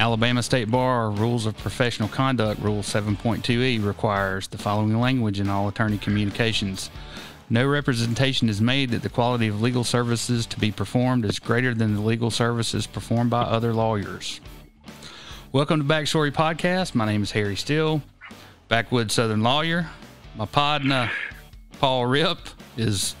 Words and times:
Alabama 0.00 0.42
State 0.42 0.70
Bar 0.70 1.10
Rules 1.10 1.44
of 1.44 1.58
Professional 1.58 2.08
Conduct 2.08 2.58
Rule 2.62 2.80
7.2e 2.80 3.84
requires 3.84 4.48
the 4.48 4.56
following 4.56 4.98
language 4.98 5.38
in 5.38 5.50
all 5.50 5.68
attorney 5.68 5.98
communications. 5.98 6.88
No 7.50 7.66
representation 7.66 8.48
is 8.48 8.62
made 8.62 8.92
that 8.92 9.02
the 9.02 9.10
quality 9.10 9.48
of 9.48 9.60
legal 9.60 9.84
services 9.84 10.46
to 10.46 10.58
be 10.58 10.72
performed 10.72 11.26
is 11.26 11.38
greater 11.38 11.74
than 11.74 11.94
the 11.94 12.00
legal 12.00 12.30
services 12.30 12.86
performed 12.86 13.28
by 13.28 13.42
other 13.42 13.74
lawyers. 13.74 14.40
Welcome 15.52 15.80
to 15.80 15.86
Backstory 15.86 16.32
Podcast. 16.32 16.94
My 16.94 17.04
name 17.04 17.22
is 17.22 17.32
Harry 17.32 17.56
Steele, 17.56 18.00
backwoods 18.68 19.12
Southern 19.12 19.42
lawyer. 19.42 19.90
My 20.34 20.46
podna, 20.46 21.10
Paul 21.78 22.06
Ripp, 22.06 22.38
is 22.78 23.14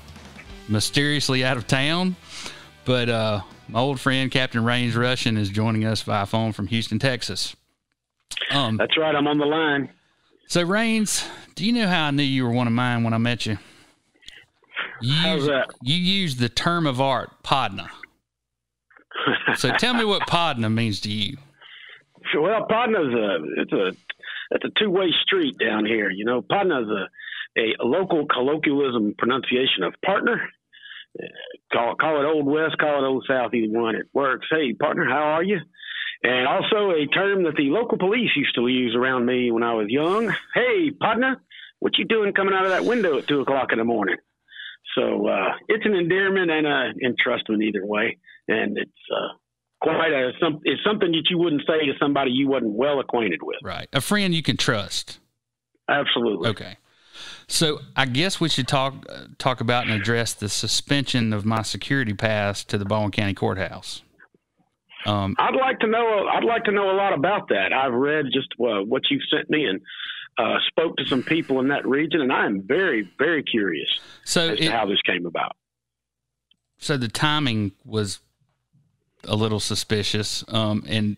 mysteriously 0.66 1.44
out 1.44 1.58
of 1.58 1.66
town, 1.66 2.16
but 2.86 3.10
uh, 3.10 3.42
my 3.70 3.80
old 3.80 4.00
friend 4.00 4.30
Captain 4.30 4.64
Rains 4.64 4.96
Russian 4.96 5.36
is 5.36 5.48
joining 5.48 5.84
us 5.84 6.02
via 6.02 6.26
phone 6.26 6.52
from 6.52 6.66
Houston, 6.68 6.98
Texas. 6.98 7.54
Um, 8.50 8.76
That's 8.76 8.96
right. 8.98 9.14
I'm 9.14 9.26
on 9.26 9.38
the 9.38 9.46
line. 9.46 9.90
So, 10.48 10.62
Rains, 10.62 11.24
do 11.54 11.64
you 11.64 11.72
know 11.72 11.86
how 11.86 12.06
I 12.06 12.10
knew 12.10 12.22
you 12.22 12.44
were 12.44 12.50
one 12.50 12.66
of 12.66 12.72
mine 12.72 13.04
when 13.04 13.14
I 13.14 13.18
met 13.18 13.46
you? 13.46 13.58
You 15.00 15.14
How's 15.14 15.36
used, 15.36 15.50
that? 15.50 15.68
You 15.82 15.96
used 15.96 16.38
the 16.38 16.48
term 16.48 16.86
of 16.86 17.00
art, 17.00 17.30
podna. 17.44 17.88
so, 19.54 19.70
tell 19.78 19.94
me 19.94 20.04
what 20.04 20.22
podna 20.22 20.72
means 20.72 21.00
to 21.02 21.10
you. 21.10 21.36
Well, 22.38 22.66
Podna's 22.68 23.14
a 23.14 23.60
it's 23.62 23.72
a 23.72 23.88
it's 24.52 24.64
a 24.64 24.70
two 24.78 24.90
way 24.90 25.06
street 25.22 25.56
down 25.58 25.86
here. 25.86 26.10
You 26.10 26.24
know, 26.24 26.42
Podna's 26.42 26.88
a, 26.88 27.60
a 27.60 27.84
local 27.84 28.26
colloquialism 28.26 29.14
pronunciation 29.18 29.82
of 29.84 29.94
partner. 30.04 30.48
Call 31.72 31.96
call 31.96 32.20
it 32.20 32.26
Old 32.26 32.46
West, 32.46 32.78
call 32.78 33.04
it 33.04 33.06
Old 33.06 33.24
South, 33.28 33.52
either 33.54 33.78
one. 33.78 33.96
It 33.96 34.06
works. 34.12 34.46
Hey, 34.50 34.74
partner, 34.74 35.06
how 35.08 35.22
are 35.22 35.42
you? 35.42 35.58
And 36.22 36.46
also 36.46 36.90
a 36.90 37.06
term 37.06 37.44
that 37.44 37.56
the 37.56 37.70
local 37.70 37.98
police 37.98 38.30
used 38.36 38.54
to 38.56 38.66
use 38.68 38.94
around 38.94 39.24
me 39.24 39.50
when 39.50 39.62
I 39.62 39.74
was 39.74 39.86
young. 39.88 40.28
Hey, 40.54 40.90
partner, 40.90 41.40
what 41.78 41.96
you 41.98 42.04
doing 42.04 42.32
coming 42.32 42.54
out 42.54 42.64
of 42.64 42.70
that 42.70 42.84
window 42.84 43.18
at 43.18 43.26
two 43.26 43.40
o'clock 43.40 43.68
in 43.72 43.78
the 43.78 43.84
morning? 43.84 44.16
So 44.94 45.26
uh, 45.26 45.52
it's 45.68 45.86
an 45.86 45.94
endearment 45.94 46.50
and 46.50 46.66
a 46.66 46.92
entrustment 47.04 47.62
either 47.62 47.84
way, 47.84 48.18
and 48.48 48.76
it's 48.76 48.90
uh, 49.14 49.36
quite 49.80 50.12
a 50.12 50.32
some, 50.40 50.60
it's 50.64 50.82
something 50.84 51.10
that 51.12 51.24
you 51.30 51.38
wouldn't 51.38 51.62
say 51.66 51.86
to 51.86 51.92
somebody 52.00 52.32
you 52.32 52.48
wasn't 52.48 52.74
well 52.74 53.00
acquainted 53.00 53.40
with. 53.42 53.58
Right, 53.62 53.88
a 53.92 54.00
friend 54.00 54.34
you 54.34 54.42
can 54.42 54.56
trust. 54.56 55.20
Absolutely. 55.88 56.50
Okay. 56.50 56.76
So 57.50 57.80
I 57.96 58.06
guess 58.06 58.40
we 58.40 58.48
should 58.48 58.68
talk 58.68 59.04
uh, 59.08 59.24
talk 59.38 59.60
about 59.60 59.84
and 59.84 59.92
address 59.92 60.34
the 60.34 60.48
suspension 60.48 61.32
of 61.32 61.44
my 61.44 61.62
security 61.62 62.14
pass 62.14 62.62
to 62.64 62.78
the 62.78 62.84
Baldwin 62.84 63.10
County 63.10 63.34
Courthouse. 63.34 64.02
Um, 65.04 65.34
I'd 65.36 65.56
like 65.56 65.80
to 65.80 65.88
know. 65.88 66.28
I'd 66.28 66.44
like 66.44 66.64
to 66.64 66.72
know 66.72 66.90
a 66.90 66.94
lot 66.94 67.12
about 67.12 67.48
that. 67.48 67.72
I've 67.72 67.92
read 67.92 68.26
just 68.32 68.48
uh, 68.60 68.84
what 68.84 69.02
you've 69.10 69.22
sent 69.34 69.50
me 69.50 69.66
and 69.66 69.80
uh, 70.38 70.58
spoke 70.68 70.96
to 70.98 71.06
some 71.06 71.24
people 71.24 71.58
in 71.58 71.68
that 71.68 71.86
region, 71.86 72.20
and 72.20 72.32
I 72.32 72.46
am 72.46 72.62
very, 72.62 73.10
very 73.18 73.42
curious 73.42 73.88
so 74.24 74.50
as 74.50 74.60
it, 74.60 74.66
to 74.66 74.70
how 74.70 74.86
this 74.86 75.00
came 75.02 75.26
about. 75.26 75.56
So 76.78 76.96
the 76.96 77.08
timing 77.08 77.72
was 77.84 78.20
a 79.24 79.34
little 79.34 79.60
suspicious, 79.60 80.44
um, 80.48 80.84
and 80.86 81.16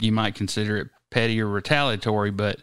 you 0.00 0.10
might 0.10 0.34
consider 0.34 0.76
it 0.76 0.88
petty 1.10 1.40
or 1.40 1.46
retaliatory, 1.46 2.32
but 2.32 2.60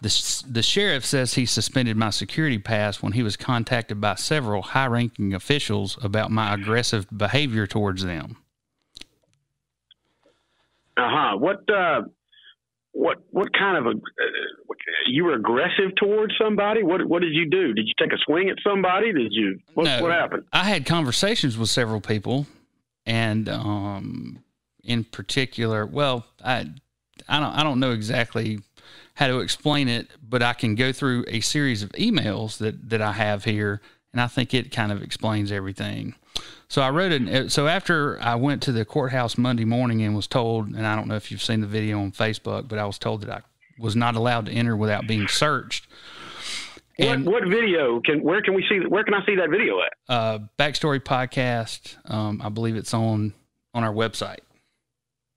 the, 0.00 0.44
the 0.48 0.62
sheriff 0.62 1.04
says 1.04 1.34
he 1.34 1.46
suspended 1.46 1.96
my 1.96 2.10
security 2.10 2.58
pass 2.58 3.02
when 3.02 3.12
he 3.12 3.22
was 3.22 3.36
contacted 3.36 4.00
by 4.00 4.14
several 4.14 4.62
high 4.62 4.86
ranking 4.86 5.34
officials 5.34 5.98
about 6.02 6.30
my 6.30 6.54
aggressive 6.54 7.06
behavior 7.16 7.66
towards 7.66 8.04
them. 8.04 8.36
Uh 10.96 11.08
huh. 11.08 11.36
What, 11.36 11.68
uh, 11.68 12.02
what, 12.92 13.18
what 13.30 13.52
kind 13.52 13.76
of 13.76 13.86
a, 13.86 13.90
uh, 13.90 14.74
you 15.08 15.24
were 15.24 15.34
aggressive 15.34 15.94
towards 15.96 16.34
somebody? 16.40 16.82
What, 16.82 17.04
what 17.06 17.22
did 17.22 17.32
you 17.32 17.48
do? 17.48 17.72
Did 17.72 17.86
you 17.86 17.94
take 17.98 18.12
a 18.12 18.18
swing 18.24 18.50
at 18.50 18.56
somebody? 18.62 19.12
Did 19.12 19.32
you, 19.32 19.58
what, 19.74 19.84
no, 19.84 20.02
what 20.02 20.12
happened? 20.12 20.44
I 20.52 20.64
had 20.64 20.86
conversations 20.86 21.56
with 21.58 21.70
several 21.70 22.00
people 22.00 22.46
and, 23.06 23.48
um, 23.48 24.44
in 24.84 25.04
particular, 25.04 25.86
well, 25.86 26.26
I, 26.44 26.70
I 27.28 27.40
don't, 27.40 27.52
I 27.52 27.62
don't 27.62 27.80
know 27.80 27.92
exactly 27.92 28.60
how 29.18 29.26
to 29.26 29.40
explain 29.40 29.88
it, 29.88 30.06
but 30.22 30.44
I 30.44 30.52
can 30.52 30.76
go 30.76 30.92
through 30.92 31.24
a 31.26 31.40
series 31.40 31.82
of 31.82 31.90
emails 31.92 32.58
that 32.58 32.88
that 32.90 33.02
I 33.02 33.10
have 33.10 33.42
here, 33.42 33.80
and 34.12 34.20
I 34.20 34.28
think 34.28 34.54
it 34.54 34.70
kind 34.70 34.92
of 34.92 35.02
explains 35.02 35.50
everything. 35.50 36.14
So 36.68 36.82
I 36.82 36.90
wrote 36.90 37.10
it. 37.10 37.50
So 37.50 37.66
after 37.66 38.20
I 38.20 38.36
went 38.36 38.62
to 38.62 38.72
the 38.72 38.84
courthouse 38.84 39.36
Monday 39.36 39.64
morning 39.64 40.02
and 40.02 40.14
was 40.14 40.28
told, 40.28 40.68
and 40.68 40.86
I 40.86 40.94
don't 40.94 41.08
know 41.08 41.16
if 41.16 41.32
you've 41.32 41.42
seen 41.42 41.62
the 41.62 41.66
video 41.66 42.00
on 42.00 42.12
Facebook, 42.12 42.68
but 42.68 42.78
I 42.78 42.86
was 42.86 42.96
told 42.96 43.22
that 43.22 43.30
I 43.30 43.40
was 43.76 43.96
not 43.96 44.14
allowed 44.14 44.46
to 44.46 44.52
enter 44.52 44.76
without 44.76 45.08
being 45.08 45.26
searched. 45.26 45.88
And, 46.96 47.26
what, 47.26 47.42
what 47.42 47.50
video 47.50 48.00
can 48.00 48.22
where 48.22 48.40
can 48.40 48.54
we 48.54 48.64
see 48.68 48.86
where 48.86 49.02
can 49.02 49.14
I 49.14 49.26
see 49.26 49.34
that 49.34 49.50
video 49.50 49.80
at? 49.80 49.92
Uh, 50.08 50.38
Backstory 50.60 51.00
podcast. 51.00 51.96
Um, 52.08 52.40
I 52.40 52.50
believe 52.50 52.76
it's 52.76 52.94
on 52.94 53.34
on 53.74 53.82
our 53.82 53.92
website 53.92 54.38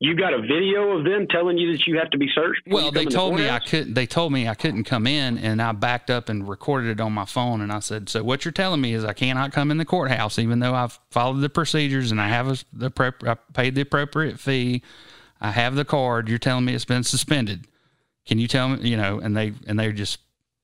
you 0.01 0.15
got 0.15 0.33
a 0.33 0.41
video 0.41 0.97
of 0.97 1.05
them 1.05 1.27
telling 1.27 1.59
you 1.59 1.71
that 1.73 1.85
you 1.85 1.99
have 1.99 2.09
to 2.09 2.17
be 2.17 2.27
searched? 2.33 2.63
Well, 2.65 2.89
they 2.89 3.05
told 3.05 3.35
me 3.35 3.51
I 3.51 3.59
couldn't. 3.59 3.93
They 3.93 4.07
told 4.07 4.33
me 4.33 4.47
I 4.47 4.55
couldn't 4.55 4.85
come 4.85 5.05
in, 5.05 5.37
and 5.37 5.61
I 5.61 5.73
backed 5.73 6.09
up 6.09 6.27
and 6.27 6.49
recorded 6.49 6.89
it 6.89 6.99
on 6.99 7.13
my 7.13 7.25
phone. 7.25 7.61
And 7.61 7.71
I 7.71 7.81
said, 7.81 8.09
"So 8.09 8.23
what 8.23 8.43
you're 8.43 8.51
telling 8.51 8.81
me 8.81 8.95
is 8.95 9.05
I 9.05 9.13
cannot 9.13 9.53
come 9.53 9.69
in 9.69 9.77
the 9.77 9.85
courthouse, 9.85 10.39
even 10.39 10.57
though 10.57 10.73
I've 10.73 10.99
followed 11.11 11.41
the 11.41 11.49
procedures 11.49 12.09
and 12.09 12.19
I 12.19 12.29
have 12.29 12.47
a, 12.47 12.57
the 12.73 12.89
prep, 12.89 13.23
I 13.23 13.35
paid 13.53 13.75
the 13.75 13.81
appropriate 13.81 14.39
fee, 14.39 14.81
I 15.39 15.51
have 15.51 15.75
the 15.75 15.85
card. 15.85 16.29
You're 16.29 16.39
telling 16.39 16.65
me 16.65 16.73
it's 16.73 16.83
been 16.83 17.03
suspended. 17.03 17.67
Can 18.25 18.39
you 18.39 18.47
tell 18.47 18.69
me? 18.69 18.89
You 18.89 18.97
know?" 18.97 19.19
And 19.19 19.37
they 19.37 19.53
and 19.67 19.79
they're 19.79 19.91
just 19.91 20.17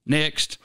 next, 0.08 0.58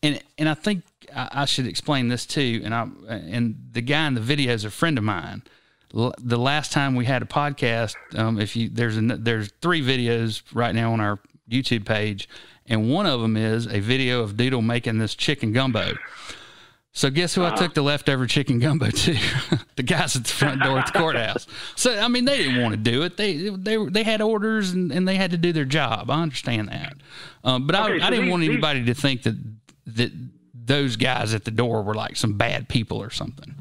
and 0.00 0.22
and 0.38 0.48
I 0.48 0.54
think 0.54 0.84
I, 1.12 1.28
I 1.32 1.44
should 1.46 1.66
explain 1.66 2.06
this 2.06 2.24
too. 2.24 2.60
And 2.62 2.72
I 2.72 2.86
and 3.08 3.56
the 3.72 3.82
guy 3.82 4.06
in 4.06 4.14
the 4.14 4.20
video 4.20 4.52
is 4.52 4.64
a 4.64 4.70
friend 4.70 4.96
of 4.96 5.02
mine 5.02 5.42
the 5.92 6.38
last 6.38 6.72
time 6.72 6.94
we 6.94 7.04
had 7.04 7.22
a 7.22 7.26
podcast, 7.26 7.96
um, 8.18 8.40
if 8.40 8.56
you 8.56 8.68
there's 8.70 8.96
a, 8.96 9.00
there's 9.00 9.52
three 9.60 9.82
videos 9.82 10.42
right 10.54 10.74
now 10.74 10.92
on 10.92 11.00
our 11.00 11.18
YouTube 11.50 11.84
page, 11.84 12.28
and 12.66 12.90
one 12.90 13.06
of 13.06 13.20
them 13.20 13.36
is 13.36 13.66
a 13.66 13.80
video 13.80 14.22
of 14.22 14.36
Doodle 14.36 14.62
making 14.62 14.98
this 14.98 15.14
chicken 15.14 15.52
gumbo. 15.52 15.92
So 16.94 17.08
guess 17.08 17.34
who 17.34 17.42
uh-huh. 17.42 17.54
I 17.54 17.58
took 17.58 17.74
the 17.74 17.82
leftover 17.82 18.26
chicken 18.26 18.58
gumbo 18.58 18.90
to? 18.90 19.18
the 19.76 19.82
guys 19.82 20.14
at 20.14 20.24
the 20.24 20.32
front 20.32 20.62
door 20.62 20.78
at 20.78 20.92
the 20.92 20.98
courthouse. 20.98 21.46
So 21.74 21.98
I 21.98 22.08
mean, 22.08 22.24
they 22.24 22.38
didn't 22.38 22.62
want 22.62 22.72
to 22.72 22.80
do 22.80 23.02
it. 23.02 23.16
They 23.16 23.48
they 23.48 23.76
they 23.86 24.02
had 24.02 24.20
orders 24.20 24.70
and, 24.70 24.92
and 24.92 25.06
they 25.06 25.16
had 25.16 25.30
to 25.32 25.38
do 25.38 25.52
their 25.52 25.64
job. 25.64 26.10
I 26.10 26.22
understand 26.22 26.68
that, 26.68 26.94
um, 27.44 27.66
but 27.66 27.76
okay, 27.76 27.94
I, 27.94 27.98
so 27.98 28.04
I, 28.04 28.10
didn't 28.10 28.24
these, 28.26 28.30
want 28.30 28.44
anybody 28.44 28.80
these... 28.80 28.96
to 28.96 29.02
think 29.02 29.22
that 29.22 29.36
that 29.86 30.12
those 30.54 30.96
guys 30.96 31.34
at 31.34 31.44
the 31.44 31.50
door 31.50 31.82
were 31.82 31.94
like 31.94 32.16
some 32.16 32.38
bad 32.38 32.68
people 32.68 33.02
or 33.02 33.10
something. 33.10 33.54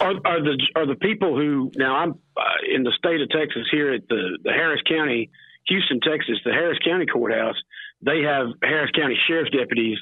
Are, 0.00 0.14
are 0.24 0.42
the 0.42 0.56
are 0.76 0.86
the 0.86 0.96
people 0.96 1.36
who 1.36 1.70
now 1.76 1.96
I'm 1.96 2.12
uh, 2.36 2.42
in 2.74 2.82
the 2.82 2.92
state 2.96 3.20
of 3.20 3.28
Texas 3.30 3.66
here 3.70 3.92
at 3.92 4.08
the 4.08 4.38
the 4.42 4.50
Harris 4.50 4.80
County, 4.88 5.30
Houston, 5.68 6.00
Texas, 6.00 6.38
the 6.44 6.52
Harris 6.52 6.78
County 6.84 7.06
courthouse. 7.06 7.56
They 8.02 8.22
have 8.22 8.48
Harris 8.62 8.90
County 8.96 9.18
sheriff's 9.28 9.50
deputies 9.50 9.98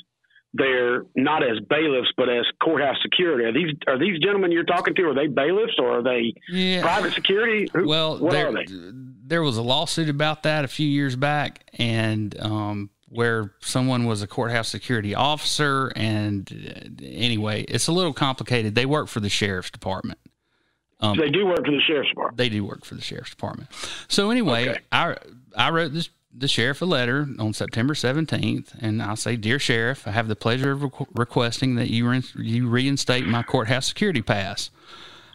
there, 0.55 1.03
not 1.15 1.43
as 1.43 1.59
bailiffs 1.69 2.11
but 2.17 2.29
as 2.29 2.45
courthouse 2.63 2.97
security. 3.03 3.45
Are 3.45 3.53
these 3.53 3.75
are 3.87 3.99
these 3.99 4.19
gentlemen 4.21 4.53
you're 4.53 4.65
talking 4.65 4.95
to? 4.95 5.03
Are 5.09 5.15
they 5.15 5.27
bailiffs 5.27 5.75
or 5.79 5.99
are 5.99 6.03
they 6.03 6.33
yeah. 6.49 6.83
private 6.83 7.13
security? 7.13 7.69
Who, 7.75 7.89
well, 7.89 8.17
there, 8.17 8.53
they? 8.53 8.67
There 8.69 9.43
was 9.43 9.57
a 9.57 9.63
lawsuit 9.63 10.09
about 10.09 10.45
that 10.45 10.65
a 10.65 10.69
few 10.69 10.89
years 10.89 11.17
back, 11.17 11.69
and 11.75 12.39
um, 12.41 12.91
where 13.11 13.53
someone 13.61 14.07
was 14.07 14.23
a 14.23 14.27
courthouse 14.27 14.69
security 14.69 15.15
officer. 15.15 15.93
And 15.97 16.51
uh, 16.51 17.05
anyway, 17.05 17.63
it's 17.63 17.89
a 17.89 17.93
little 17.93 18.13
complicated. 18.13 18.75
They 18.75 18.87
work 18.87 19.09
for 19.09 19.21
the 19.21 19.29
sheriff's 19.29 19.71
department. 19.71 20.19
Um, 21.01 21.17
they 21.17 21.31
do 21.31 21.47
work 21.47 21.65
for 21.65 21.71
the 21.71 21.81
sheriff's 21.87 22.11
department. 22.11 22.39
They 22.39 22.49
do 22.49 22.65
work 22.65 22.85
for 22.85 22.95
the 22.95 23.03
sheriff's 23.03 23.31
department. 23.31 23.71
So 24.09 24.31
anyway, 24.31 24.71
okay. 24.71 24.81
I 24.91 25.17
I 25.57 25.71
wrote 25.71 25.93
this 25.93 26.11
the 26.39 26.49
sheriff 26.49 26.83
a 26.83 26.85
letter 26.85 27.27
on 27.39 27.53
September 27.53 27.95
17th, 27.95 28.75
and 28.81 29.03
I 29.03 29.15
say, 29.15 29.37
Dear 29.37 29.59
Sheriff, 29.59 30.07
I 30.07 30.13
have 30.13 30.29
the 30.29 30.37
pleasure 30.37 30.73
of 30.73 30.81
requ- 30.81 31.09
requesting 31.15 31.75
that 31.77 31.91
you, 31.91 32.09
re- 32.09 32.23
you 32.37 32.69
reinstate 32.69 33.27
my 33.27 33.43
courthouse 33.43 33.87
security 33.87 34.23
pass. 34.23 34.71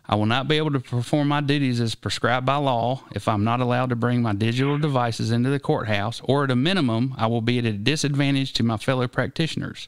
I 0.05 0.15
will 0.15 0.25
not 0.25 0.49
be 0.49 0.57
able 0.57 0.71
to 0.71 0.79
perform 0.79 1.29
my 1.29 1.39
duties 1.39 1.79
as 1.79 1.95
prescribed 1.95 2.45
by 2.45 2.57
law 2.57 3.03
if 3.11 3.27
I'm 3.27 3.43
not 3.43 3.61
allowed 3.61 3.89
to 3.89 3.95
bring 3.95 4.21
my 4.21 4.33
digital 4.33 4.77
devices 4.77 5.31
into 5.31 5.49
the 5.49 5.59
courthouse, 5.59 6.21
or 6.25 6.43
at 6.43 6.51
a 6.51 6.55
minimum, 6.55 7.15
I 7.17 7.27
will 7.27 7.41
be 7.41 7.59
at 7.59 7.65
a 7.65 7.71
disadvantage 7.71 8.51
to 8.53 8.63
my 8.63 8.77
fellow 8.77 9.07
practitioners. 9.07 9.87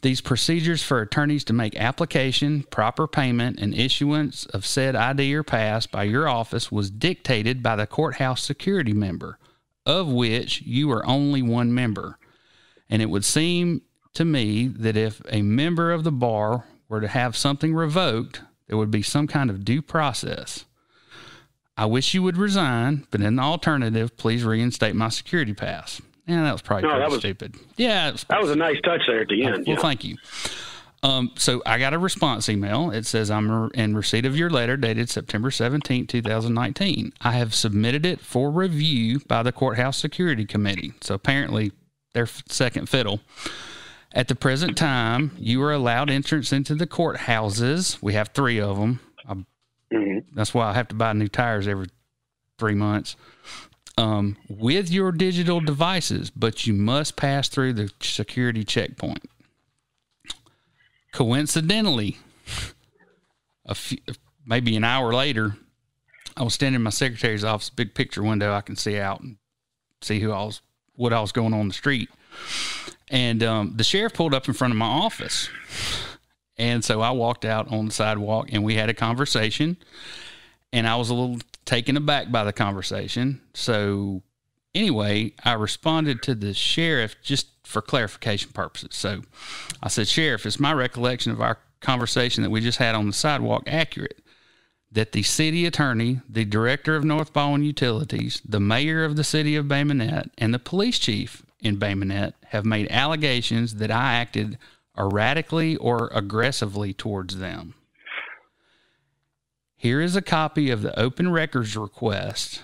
These 0.00 0.20
procedures 0.20 0.82
for 0.82 1.00
attorneys 1.00 1.44
to 1.44 1.52
make 1.52 1.76
application, 1.76 2.64
proper 2.64 3.06
payment, 3.06 3.60
and 3.60 3.74
issuance 3.74 4.46
of 4.46 4.66
said 4.66 4.96
ID 4.96 5.32
or 5.34 5.44
pass 5.44 5.86
by 5.86 6.04
your 6.04 6.26
office 6.26 6.72
was 6.72 6.90
dictated 6.90 7.62
by 7.62 7.76
the 7.76 7.86
courthouse 7.86 8.42
security 8.42 8.92
member, 8.92 9.38
of 9.86 10.08
which 10.08 10.62
you 10.62 10.90
are 10.90 11.06
only 11.06 11.42
one 11.42 11.72
member. 11.72 12.18
And 12.90 13.00
it 13.00 13.10
would 13.10 13.24
seem 13.24 13.82
to 14.14 14.24
me 14.24 14.66
that 14.66 14.96
if 14.96 15.22
a 15.28 15.42
member 15.42 15.92
of 15.92 16.02
the 16.02 16.12
bar 16.12 16.64
were 16.88 17.00
to 17.00 17.08
have 17.08 17.36
something 17.36 17.72
revoked, 17.74 18.40
there 18.72 18.78
would 18.78 18.90
be 18.90 19.02
some 19.02 19.26
kind 19.26 19.50
of 19.50 19.66
due 19.66 19.82
process. 19.82 20.64
I 21.76 21.84
wish 21.84 22.14
you 22.14 22.22
would 22.22 22.38
resign, 22.38 23.06
but 23.10 23.20
in 23.20 23.36
the 23.36 23.42
alternative, 23.42 24.16
please 24.16 24.44
reinstate 24.44 24.96
my 24.96 25.10
security 25.10 25.52
pass. 25.52 26.00
Yeah, 26.26 26.42
that 26.44 26.52
was 26.52 26.62
probably 26.62 26.88
no, 26.88 26.98
that 26.98 27.10
was, 27.10 27.18
stupid. 27.18 27.54
Yeah, 27.76 28.12
was, 28.12 28.24
that 28.30 28.40
was 28.40 28.50
a 28.50 28.56
nice 28.56 28.80
touch 28.82 29.02
there 29.06 29.20
at 29.20 29.28
the 29.28 29.44
end. 29.44 29.66
Well, 29.66 29.76
yeah. 29.76 29.82
thank 29.82 30.04
you. 30.04 30.16
Um, 31.02 31.32
so 31.34 31.62
I 31.66 31.78
got 31.78 31.92
a 31.92 31.98
response 31.98 32.48
email. 32.48 32.90
It 32.90 33.04
says, 33.04 33.30
I'm 33.30 33.70
in 33.74 33.94
receipt 33.94 34.24
of 34.24 34.38
your 34.38 34.48
letter 34.48 34.78
dated 34.78 35.10
September 35.10 35.50
17, 35.50 36.06
2019. 36.06 37.12
I 37.20 37.32
have 37.32 37.54
submitted 37.54 38.06
it 38.06 38.20
for 38.20 38.50
review 38.50 39.20
by 39.28 39.42
the 39.42 39.52
Courthouse 39.52 39.98
Security 39.98 40.46
Committee. 40.46 40.94
So 41.02 41.14
apparently 41.14 41.72
they're 42.14 42.24
second 42.48 42.88
fiddle. 42.88 43.20
At 44.14 44.28
the 44.28 44.34
present 44.34 44.76
time, 44.76 45.32
you 45.38 45.62
are 45.62 45.72
allowed 45.72 46.10
entrance 46.10 46.52
into 46.52 46.74
the 46.74 46.86
courthouses. 46.86 48.02
We 48.02 48.12
have 48.12 48.28
three 48.28 48.60
of 48.60 48.78
them. 48.78 49.00
Mm-hmm. 49.92 50.34
That's 50.34 50.54
why 50.54 50.70
I 50.70 50.74
have 50.74 50.88
to 50.88 50.94
buy 50.94 51.12
new 51.12 51.28
tires 51.28 51.68
every 51.68 51.88
three 52.58 52.74
months. 52.74 53.16
Um, 53.98 54.38
with 54.48 54.90
your 54.90 55.12
digital 55.12 55.60
devices, 55.60 56.30
but 56.30 56.66
you 56.66 56.72
must 56.72 57.16
pass 57.16 57.48
through 57.48 57.74
the 57.74 57.90
security 58.00 58.64
checkpoint. 58.64 59.28
Coincidentally, 61.12 62.16
a 63.66 63.74
few, 63.74 63.98
maybe 64.46 64.76
an 64.76 64.84
hour 64.84 65.12
later, 65.12 65.56
I 66.38 66.42
was 66.42 66.54
standing 66.54 66.76
in 66.76 66.82
my 66.82 66.90
secretary's 66.90 67.44
office, 67.44 67.68
big 67.68 67.94
picture 67.94 68.22
window. 68.22 68.54
I 68.54 68.62
can 68.62 68.76
see 68.76 68.98
out 68.98 69.20
and 69.20 69.36
see 70.00 70.20
who 70.20 70.32
I 70.32 70.44
was, 70.44 70.62
what 70.94 71.12
I 71.12 71.20
was 71.20 71.32
going 71.32 71.52
on 71.52 71.68
the 71.68 71.74
street. 71.74 72.08
And 73.12 73.42
um, 73.42 73.74
the 73.76 73.84
sheriff 73.84 74.14
pulled 74.14 74.34
up 74.34 74.48
in 74.48 74.54
front 74.54 74.72
of 74.72 74.78
my 74.78 74.86
office. 74.86 75.50
And 76.56 76.82
so 76.82 77.02
I 77.02 77.10
walked 77.10 77.44
out 77.44 77.70
on 77.70 77.86
the 77.86 77.92
sidewalk 77.92 78.48
and 78.50 78.64
we 78.64 78.74
had 78.74 78.88
a 78.88 78.94
conversation. 78.94 79.76
And 80.72 80.88
I 80.88 80.96
was 80.96 81.10
a 81.10 81.14
little 81.14 81.38
taken 81.66 81.98
aback 81.98 82.32
by 82.32 82.42
the 82.42 82.52
conversation. 82.54 83.42
So, 83.52 84.22
anyway, 84.74 85.34
I 85.44 85.52
responded 85.52 86.22
to 86.22 86.34
the 86.34 86.54
sheriff 86.54 87.16
just 87.22 87.48
for 87.64 87.82
clarification 87.82 88.50
purposes. 88.52 88.96
So 88.96 89.22
I 89.82 89.88
said, 89.88 90.08
Sheriff, 90.08 90.46
is 90.46 90.58
my 90.58 90.72
recollection 90.72 91.32
of 91.32 91.42
our 91.42 91.58
conversation 91.80 92.42
that 92.42 92.50
we 92.50 92.60
just 92.60 92.78
had 92.78 92.94
on 92.94 93.06
the 93.06 93.12
sidewalk 93.12 93.64
accurate? 93.66 94.20
That 94.90 95.12
the 95.12 95.22
city 95.22 95.66
attorney, 95.66 96.20
the 96.28 96.44
director 96.46 96.96
of 96.96 97.04
North 97.04 97.32
Baldwin 97.32 97.62
Utilities, 97.62 98.40
the 98.46 98.60
mayor 98.60 99.04
of 99.04 99.16
the 99.16 99.24
city 99.24 99.56
of 99.56 99.68
Bay 99.68 99.84
Minette, 99.84 100.30
and 100.38 100.52
the 100.52 100.58
police 100.58 100.98
chief 100.98 101.42
in 101.62 101.76
Bay 101.76 101.94
Minette, 101.94 102.34
have 102.48 102.64
made 102.64 102.90
allegations 102.90 103.76
that 103.76 103.90
I 103.90 104.14
acted 104.14 104.58
erratically 104.98 105.76
or 105.76 106.10
aggressively 106.12 106.92
towards 106.92 107.38
them. 107.38 107.74
Here 109.76 110.00
is 110.00 110.14
a 110.14 110.22
copy 110.22 110.70
of 110.70 110.82
the 110.82 110.98
open 110.98 111.32
records 111.32 111.76
request. 111.76 112.62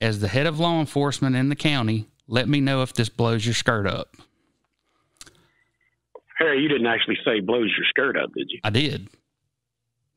As 0.00 0.20
the 0.20 0.28
head 0.28 0.46
of 0.46 0.58
law 0.58 0.80
enforcement 0.80 1.36
in 1.36 1.48
the 1.48 1.56
county, 1.56 2.08
let 2.28 2.48
me 2.48 2.60
know 2.60 2.82
if 2.82 2.92
this 2.92 3.08
blows 3.08 3.46
your 3.46 3.54
skirt 3.54 3.86
up. 3.86 4.16
Harry, 6.38 6.60
you 6.60 6.68
didn't 6.68 6.86
actually 6.86 7.16
say 7.24 7.40
blows 7.40 7.72
your 7.76 7.86
skirt 7.88 8.16
up, 8.18 8.30
did 8.34 8.50
you? 8.50 8.60
I 8.62 8.70
did. 8.70 9.08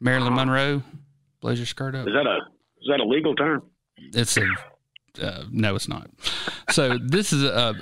Marilyn 0.01 0.34
uh-huh. 0.34 0.46
Monroe 0.46 0.84
blows 1.40 1.60
your 1.60 1.66
skirt 1.66 1.96
up. 1.96 2.07
Is 2.07 2.13
that 2.13 2.28
a 2.28 2.40
is 2.81 2.88
that 2.90 3.00
a 3.00 3.06
legal 3.06 3.36
term? 3.36 3.63
It's 3.98 4.38
a 4.38 4.46
uh, 5.21 5.44
no, 5.51 5.75
it's 5.75 5.88
not. 5.88 6.09
So 6.71 6.97
this 7.01 7.33
is 7.33 7.44
a, 7.44 7.75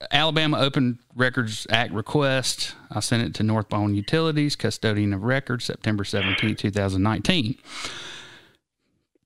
a, 0.00 0.06
Alabama 0.10 0.58
Open 0.58 0.98
Records 1.14 1.66
Act 1.70 1.92
request. 1.92 2.74
I 2.90 3.00
sent 3.00 3.22
it 3.22 3.34
to 3.34 3.42
North 3.42 3.68
Baldwin 3.68 3.94
Utilities, 3.94 4.56
custodian 4.56 5.12
of 5.12 5.24
records, 5.24 5.64
September 5.64 6.04
17, 6.04 6.56
2019. 6.56 7.58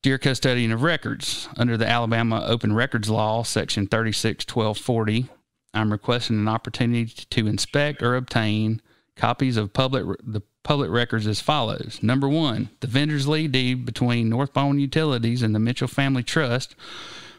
Dear 0.02 0.18
custodian 0.18 0.70
of 0.72 0.82
records, 0.82 1.48
under 1.56 1.76
the 1.76 1.88
Alabama 1.88 2.44
Open 2.46 2.74
Records 2.74 3.08
Law, 3.08 3.42
Section 3.42 3.86
361240, 3.86 5.28
I'm 5.72 5.90
requesting 5.90 6.38
an 6.38 6.48
opportunity 6.48 7.06
to 7.06 7.46
inspect 7.46 8.02
or 8.02 8.14
obtain 8.14 8.82
copies 9.16 9.56
of 9.56 9.72
public 9.72 10.04
the 10.22 10.42
public 10.62 10.90
records 10.90 11.26
as 11.26 11.40
follows. 11.40 12.00
Number 12.02 12.28
one, 12.28 12.70
the 12.80 12.86
vendor's 12.86 13.28
lead 13.28 13.52
deed 13.52 13.84
between 13.84 14.28
North 14.28 14.52
Baldwin 14.52 14.78
Utilities 14.78 15.42
and 15.42 15.54
the 15.54 15.58
Mitchell 15.58 15.88
Family 15.88 16.22
Trust 16.22 16.74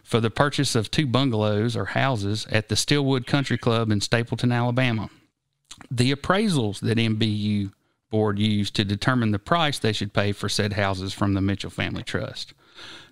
for 0.06 0.20
the 0.22 0.30
purchase 0.30 0.76
of 0.76 0.92
two 0.92 1.08
bungalows 1.08 1.76
or 1.76 1.86
houses 1.86 2.46
at 2.52 2.70
the 2.70 2.76
Steelwood 2.76 3.26
Country 3.26 3.58
Club 3.58 3.92
in 3.92 4.00
Stapleton, 4.00 4.52
Alabama. 4.52 5.10
The 5.90 6.14
appraisals 6.14 6.80
that 6.82 7.00
NBU 7.00 7.74
board 8.12 8.38
used 8.38 8.76
to 8.76 8.86
determine 8.86 9.32
the 9.32 9.40
price 9.40 9.80
they 9.80 9.92
should 9.92 10.14
pay 10.14 10.32
for 10.32 10.48
said 10.48 10.74
houses 10.74 11.12
from 11.12 11.34
the 11.34 11.42
Mitchell 11.42 11.72
Family 11.72 12.04
Trust. 12.04 12.54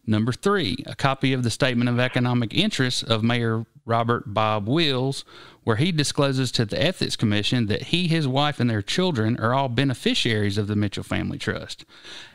Number 0.05 0.33
three, 0.33 0.83
a 0.85 0.95
copy 0.95 1.31
of 1.31 1.43
the 1.43 1.49
Statement 1.49 1.89
of 1.89 1.99
Economic 1.99 2.53
Interests 2.53 3.03
of 3.03 3.23
Mayor 3.23 3.65
Robert 3.85 4.33
Bob 4.33 4.67
Wills, 4.67 5.23
where 5.63 5.77
he 5.77 5.91
discloses 5.91 6.51
to 6.53 6.65
the 6.65 6.81
Ethics 6.81 7.15
Commission 7.15 7.67
that 7.67 7.83
he, 7.83 8.07
his 8.07 8.27
wife, 8.27 8.59
and 8.59 8.69
their 8.69 8.81
children 8.81 9.37
are 9.39 9.53
all 9.53 9.69
beneficiaries 9.69 10.57
of 10.57 10.67
the 10.67 10.75
Mitchell 10.75 11.03
Family 11.03 11.37
Trust. 11.37 11.85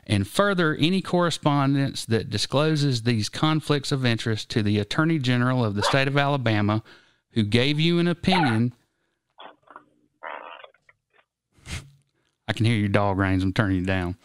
And 0.07 0.27
further, 0.27 0.75
any 0.77 1.03
correspondence 1.03 2.07
that 2.07 2.31
discloses 2.31 3.03
these 3.03 3.29
conflicts 3.29 3.93
of 3.93 4.07
interest 4.07 4.49
to 4.51 4.63
the 4.63 4.79
Attorney 4.79 5.19
General 5.19 5.65
of 5.65 5.75
the 5.75 5.83
state 5.83 6.09
of 6.09 6.17
Alabama, 6.17 6.83
who 7.33 7.43
gave 7.43 7.79
you 7.79 7.99
an 7.99 8.09
opinion 8.09 8.73
I 12.49 12.55
can 12.55 12.65
hear 12.65 12.77
your 12.77 12.89
dog 12.89 13.19
rains. 13.19 13.45
I'm 13.45 13.53
turning 13.53 13.77
you 13.77 13.85
down. 13.85 14.17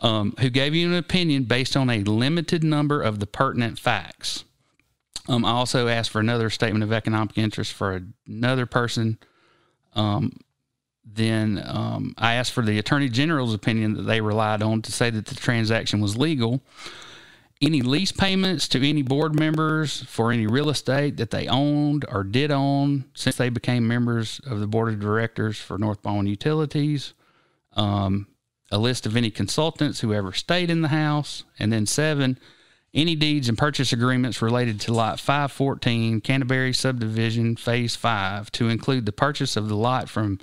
Um, 0.00 0.34
who 0.38 0.48
gave 0.48 0.76
you 0.76 0.86
an 0.86 0.94
opinion 0.94 1.44
based 1.44 1.76
on 1.76 1.90
a 1.90 2.04
limited 2.04 2.62
number 2.62 3.02
of 3.02 3.18
the 3.18 3.26
pertinent 3.26 3.80
facts. 3.80 4.44
Um, 5.28 5.44
I 5.44 5.50
also 5.50 5.88
asked 5.88 6.10
for 6.10 6.20
another 6.20 6.50
statement 6.50 6.84
of 6.84 6.92
economic 6.92 7.36
interest 7.36 7.72
for 7.72 8.00
another 8.26 8.64
person. 8.64 9.18
Um, 9.94 10.38
then 11.04 11.62
um, 11.66 12.14
I 12.16 12.34
asked 12.34 12.52
for 12.52 12.62
the 12.62 12.78
attorney 12.78 13.08
general's 13.08 13.54
opinion 13.54 13.94
that 13.94 14.02
they 14.02 14.20
relied 14.20 14.62
on 14.62 14.82
to 14.82 14.92
say 14.92 15.10
that 15.10 15.26
the 15.26 15.34
transaction 15.34 16.00
was 16.00 16.16
legal. 16.16 16.60
Any 17.60 17.82
lease 17.82 18.12
payments 18.12 18.68
to 18.68 18.88
any 18.88 19.02
board 19.02 19.34
members 19.34 20.04
for 20.04 20.30
any 20.30 20.46
real 20.46 20.70
estate 20.70 21.16
that 21.16 21.30
they 21.30 21.48
owned 21.48 22.04
or 22.08 22.22
did 22.22 22.52
own 22.52 23.06
since 23.14 23.36
they 23.36 23.48
became 23.48 23.88
members 23.88 24.40
of 24.46 24.60
the 24.60 24.66
board 24.66 24.92
of 24.92 25.00
directors 25.00 25.58
for 25.58 25.76
North 25.76 26.00
Baldwin 26.02 26.26
Utilities 26.26 27.14
um, 27.74 28.28
a 28.70 28.78
list 28.78 29.06
of 29.06 29.16
any 29.16 29.30
consultants 29.30 30.00
who 30.00 30.12
ever 30.12 30.32
stayed 30.32 30.70
in 30.70 30.82
the 30.82 30.88
house, 30.88 31.44
and 31.58 31.72
then 31.72 31.86
seven, 31.86 32.38
any 32.94 33.14
deeds 33.14 33.48
and 33.48 33.58
purchase 33.58 33.92
agreements 33.92 34.42
related 34.42 34.80
to 34.80 34.92
Lot 34.92 35.20
514, 35.20 36.20
Canterbury 36.20 36.72
Subdivision, 36.72 37.56
Phase 37.56 37.96
5, 37.96 38.50
to 38.52 38.68
include 38.68 39.06
the 39.06 39.12
purchase 39.12 39.56
of 39.56 39.68
the 39.68 39.76
lot 39.76 40.08
from 40.08 40.38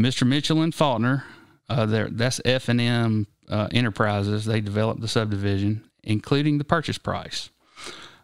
Mr. 0.00 0.26
Mitchell 0.26 0.62
and 0.62 0.74
Faulkner. 0.74 1.24
Uh, 1.68 1.86
that's 2.10 2.40
F&M 2.44 3.26
uh, 3.48 3.68
Enterprises. 3.72 4.44
They 4.44 4.60
developed 4.60 5.00
the 5.00 5.08
subdivision, 5.08 5.88
including 6.02 6.58
the 6.58 6.64
purchase 6.64 6.98
price. 6.98 7.50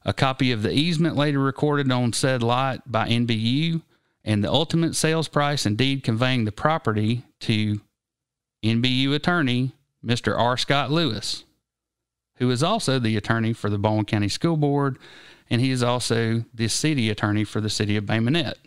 A 0.05 0.13
copy 0.13 0.53
of 0.53 0.63
the 0.63 0.73
easement 0.73 1.17
later 1.17 1.39
recorded 1.39 1.91
on 1.91 2.13
said 2.13 2.43
lot 2.43 2.91
by 2.91 3.09
NBU, 3.09 3.83
and 4.25 4.45
the 4.45 4.51
ultimate 4.51 4.95
sales 4.95 5.29
price 5.29 5.65
and 5.65 5.77
deed 5.77 6.03
conveying 6.03 6.45
the 6.45 6.53
property 6.53 7.25
to 7.41 7.81
NBU 8.63 9.15
attorney, 9.15 9.73
Mr. 10.05 10.39
R. 10.39 10.57
Scott 10.57 10.91
Lewis, 10.91 11.45
who 12.37 12.51
is 12.51 12.63
also 12.63 12.99
the 12.99 13.17
attorney 13.17 13.53
for 13.53 13.71
the 13.71 13.79
Baldwin 13.79 14.05
County 14.05 14.29
School 14.29 14.57
Board, 14.57 14.99
and 15.51 15.61
he 15.61 15.71
is 15.71 15.83
also 15.83 16.45
the 16.55 16.69
city 16.69 17.11
attorney 17.11 17.45
for 17.45 17.61
the 17.61 17.71
city 17.71 17.97
of 17.97 18.07
Bay 18.07 18.21
Minette. 18.21 18.59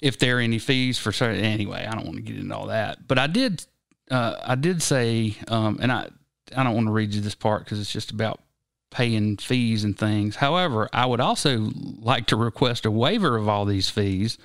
If 0.00 0.18
there 0.18 0.38
are 0.38 0.40
any 0.40 0.58
fees 0.58 0.98
for 0.98 1.12
certain, 1.12 1.44
anyway, 1.44 1.86
I 1.86 1.94
don't 1.94 2.06
want 2.06 2.16
to 2.16 2.22
get 2.22 2.36
into 2.36 2.56
all 2.56 2.66
that, 2.66 3.06
but 3.06 3.18
I 3.18 3.26
did, 3.26 3.64
uh, 4.10 4.36
I 4.42 4.54
did 4.54 4.82
say, 4.82 5.36
um, 5.48 5.78
and 5.80 5.92
I, 5.92 6.08
I 6.56 6.64
don't 6.64 6.74
want 6.74 6.86
to 6.86 6.92
read 6.92 7.14
you 7.14 7.20
this 7.20 7.34
part 7.34 7.64
because 7.64 7.80
it's 7.80 7.92
just 7.92 8.10
about 8.10 8.40
paying 8.90 9.36
fees 9.36 9.84
and 9.84 9.96
things. 9.96 10.36
However, 10.36 10.88
I 10.92 11.06
would 11.06 11.20
also 11.20 11.70
like 11.98 12.26
to 12.26 12.36
request 12.36 12.86
a 12.86 12.90
waiver 12.90 13.36
of 13.36 13.48
all 13.48 13.64
these 13.64 13.88
fees 13.88 14.36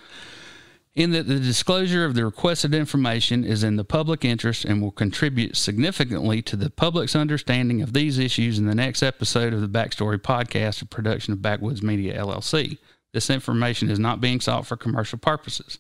in 0.96 1.12
that 1.12 1.28
the 1.28 1.40
disclosure 1.40 2.06
of 2.06 2.16
the 2.16 2.24
requested 2.24 2.74
information 2.74 3.44
is 3.44 3.64
in 3.64 3.76
the 3.76 3.84
public 3.84 4.24
interest 4.24 4.64
and 4.64 4.82
will 4.82 4.92
contribute 4.92 5.58
significantly 5.58 6.42
to 6.42 6.56
the 6.56 6.70
public's 6.70 7.16
understanding 7.16 7.82
of 7.82 7.92
these 7.92 8.18
issues 8.18 8.58
in 8.58 8.66
the 8.66 8.76
next 8.76 9.04
episode 9.04 9.54
of 9.54 9.60
the 9.60 9.68
Backstory 9.68 10.18
podcast, 10.18 10.82
a 10.82 10.86
production 10.86 11.34
of 11.34 11.42
Backwoods 11.42 11.84
Media 11.84 12.18
LLC. 12.18 12.78
This 13.12 13.30
information 13.30 13.90
is 13.90 14.00
not 14.00 14.22
being 14.22 14.40
sought 14.40 14.66
for 14.66 14.78
commercial 14.78 15.20
purposes. 15.20 15.78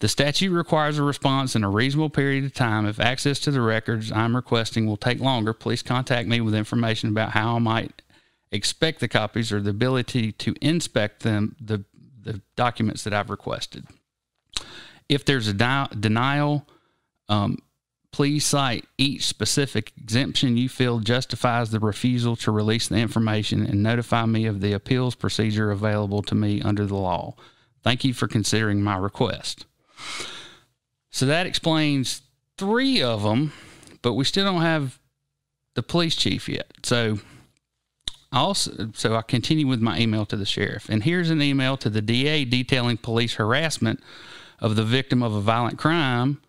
The 0.00 0.08
statute 0.08 0.50
requires 0.50 0.98
a 0.98 1.02
response 1.02 1.56
in 1.56 1.64
a 1.64 1.70
reasonable 1.70 2.10
period 2.10 2.44
of 2.44 2.52
time. 2.52 2.86
If 2.86 3.00
access 3.00 3.38
to 3.40 3.50
the 3.50 3.60
records 3.62 4.12
I'm 4.12 4.36
requesting 4.36 4.84
will 4.86 4.96
take 4.98 5.20
longer, 5.20 5.54
please 5.54 5.82
contact 5.82 6.28
me 6.28 6.40
with 6.42 6.54
information 6.54 7.08
about 7.08 7.30
how 7.30 7.56
I 7.56 7.58
might 7.58 8.02
expect 8.50 9.00
the 9.00 9.08
copies 9.08 9.50
or 9.50 9.62
the 9.62 9.70
ability 9.70 10.32
to 10.32 10.54
inspect 10.60 11.22
them, 11.22 11.56
the, 11.58 11.84
the 12.20 12.42
documents 12.54 13.04
that 13.04 13.14
I've 13.14 13.30
requested 13.30 13.86
if 15.08 15.24
there's 15.24 15.48
a 15.48 15.54
di- 15.54 15.88
denial, 15.98 16.66
um, 17.28 17.58
Please 18.12 18.44
cite 18.44 18.84
each 18.98 19.24
specific 19.24 19.90
exemption 19.96 20.58
you 20.58 20.68
feel 20.68 21.00
justifies 21.00 21.70
the 21.70 21.80
refusal 21.80 22.36
to 22.36 22.50
release 22.52 22.86
the 22.86 22.96
information 22.96 23.64
and 23.64 23.82
notify 23.82 24.26
me 24.26 24.44
of 24.44 24.60
the 24.60 24.74
appeals 24.74 25.14
procedure 25.14 25.70
available 25.70 26.22
to 26.24 26.34
me 26.34 26.60
under 26.60 26.84
the 26.84 26.94
law. 26.94 27.34
Thank 27.82 28.04
you 28.04 28.12
for 28.12 28.28
considering 28.28 28.82
my 28.82 28.98
request. 28.98 29.64
So 31.10 31.24
that 31.24 31.46
explains 31.46 32.20
three 32.58 33.02
of 33.02 33.22
them, 33.22 33.54
but 34.02 34.12
we 34.12 34.24
still 34.24 34.44
don't 34.44 34.60
have 34.60 34.98
the 35.72 35.82
police 35.82 36.14
chief 36.14 36.50
yet. 36.50 36.70
So 36.82 37.18
also 38.30 38.90
so 38.92 39.16
I 39.16 39.22
continue 39.22 39.66
with 39.66 39.80
my 39.80 39.98
email 39.98 40.26
to 40.26 40.36
the 40.36 40.44
sheriff. 40.44 40.90
And 40.90 41.02
here's 41.02 41.30
an 41.30 41.40
email 41.40 41.78
to 41.78 41.88
the 41.88 42.02
DA 42.02 42.44
detailing 42.44 42.98
police 42.98 43.34
harassment 43.34 44.00
of 44.62 44.76
the 44.76 44.84
victim 44.84 45.22
of 45.22 45.34
a 45.34 45.40
violent 45.40 45.76
crime 45.76 46.40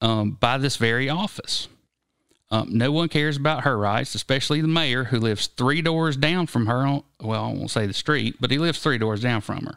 um, 0.00 0.30
by 0.30 0.56
this 0.56 0.76
very 0.76 1.10
office. 1.10 1.68
Um, 2.52 2.68
no 2.70 2.90
one 2.90 3.08
cares 3.08 3.36
about 3.36 3.64
her 3.64 3.76
rights, 3.76 4.14
especially 4.14 4.60
the 4.60 4.68
mayor 4.68 5.04
who 5.04 5.18
lives 5.18 5.48
three 5.48 5.82
doors 5.82 6.16
down 6.16 6.46
from 6.46 6.66
her. 6.66 7.02
Well, 7.20 7.44
I 7.44 7.52
won't 7.52 7.70
say 7.70 7.86
the 7.86 7.92
street, 7.92 8.36
but 8.40 8.50
he 8.50 8.58
lives 8.58 8.78
three 8.78 8.98
doors 8.98 9.20
down 9.20 9.40
from 9.40 9.66
her. 9.66 9.76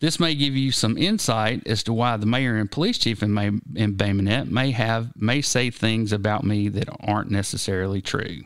This 0.00 0.20
may 0.20 0.34
give 0.34 0.54
you 0.54 0.70
some 0.70 0.96
insight 0.96 1.66
as 1.66 1.82
to 1.82 1.92
why 1.92 2.16
the 2.16 2.26
mayor 2.26 2.56
and 2.56 2.70
police 2.70 2.98
chief 2.98 3.22
in, 3.22 3.34
May, 3.34 3.50
in 3.74 3.94
Bay 3.94 4.12
Minette 4.12 4.48
may 4.48 4.70
have 4.70 5.10
may 5.16 5.42
say 5.42 5.70
things 5.70 6.12
about 6.12 6.44
me 6.44 6.68
that 6.68 6.88
aren't 7.00 7.30
necessarily 7.30 8.00
true. 8.00 8.42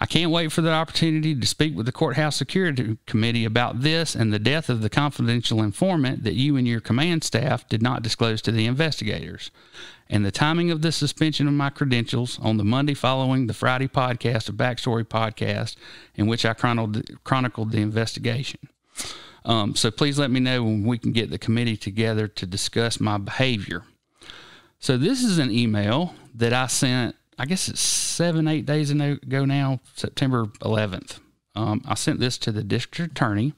I 0.00 0.06
can't 0.06 0.30
wait 0.30 0.50
for 0.50 0.60
the 0.60 0.72
opportunity 0.72 1.34
to 1.34 1.46
speak 1.46 1.76
with 1.76 1.86
the 1.86 1.92
courthouse 1.92 2.36
security 2.36 2.98
committee 3.06 3.44
about 3.44 3.82
this 3.82 4.14
and 4.14 4.32
the 4.32 4.38
death 4.38 4.68
of 4.68 4.82
the 4.82 4.90
confidential 4.90 5.62
informant 5.62 6.24
that 6.24 6.34
you 6.34 6.56
and 6.56 6.66
your 6.66 6.80
command 6.80 7.22
staff 7.22 7.68
did 7.68 7.80
not 7.80 8.02
disclose 8.02 8.42
to 8.42 8.52
the 8.52 8.66
investigators, 8.66 9.50
and 10.10 10.24
the 10.24 10.32
timing 10.32 10.70
of 10.70 10.82
the 10.82 10.92
suspension 10.92 11.46
of 11.46 11.54
my 11.54 11.70
credentials 11.70 12.38
on 12.40 12.56
the 12.56 12.64
Monday 12.64 12.94
following 12.94 13.46
the 13.46 13.54
Friday 13.54 13.88
podcast 13.88 14.48
of 14.48 14.56
Backstory 14.56 15.04
Podcast, 15.04 15.76
in 16.16 16.26
which 16.26 16.44
I 16.44 16.54
chronicled, 16.54 17.70
the 17.70 17.80
investigation. 17.80 18.68
Um, 19.44 19.76
so 19.76 19.90
please 19.90 20.18
let 20.18 20.30
me 20.30 20.40
know 20.40 20.64
when 20.64 20.84
we 20.84 20.98
can 20.98 21.12
get 21.12 21.30
the 21.30 21.38
committee 21.38 21.76
together 21.76 22.26
to 22.28 22.46
discuss 22.46 22.98
my 22.98 23.18
behavior. 23.18 23.84
So 24.80 24.96
this 24.98 25.22
is 25.22 25.38
an 25.38 25.50
email 25.50 26.14
that 26.34 26.52
I 26.52 26.66
sent. 26.66 27.16
I 27.38 27.46
guess 27.46 27.68
it's 27.68 27.80
seven, 27.80 28.46
eight 28.46 28.66
days 28.66 28.90
ago 28.90 29.44
now, 29.44 29.80
September 29.94 30.46
11th. 30.62 31.18
Um, 31.56 31.82
I 31.86 31.94
sent 31.94 32.20
this 32.20 32.38
to 32.38 32.52
the 32.52 32.62
district 32.62 33.12
attorney, 33.12 33.54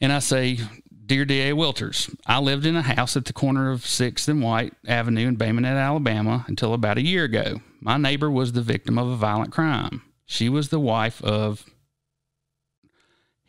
and 0.00 0.12
I 0.12 0.18
say, 0.18 0.58
"Dear 1.06 1.24
D.A. 1.24 1.54
Wilters, 1.54 2.14
I 2.26 2.38
lived 2.38 2.64
in 2.64 2.76
a 2.76 2.82
house 2.82 3.16
at 3.16 3.26
the 3.26 3.32
corner 3.32 3.70
of 3.70 3.86
Sixth 3.86 4.28
and 4.28 4.42
White 4.42 4.74
Avenue 4.86 5.28
in 5.28 5.36
Bay 5.36 5.52
Minette, 5.52 5.76
Alabama, 5.76 6.44
until 6.48 6.72
about 6.72 6.98
a 6.98 7.02
year 7.02 7.24
ago. 7.24 7.60
My 7.80 7.96
neighbor 7.96 8.30
was 8.30 8.52
the 8.52 8.62
victim 8.62 8.98
of 8.98 9.08
a 9.08 9.16
violent 9.16 9.52
crime. 9.52 10.02
She 10.24 10.48
was 10.48 10.68
the 10.68 10.80
wife 10.80 11.22
of 11.22 11.66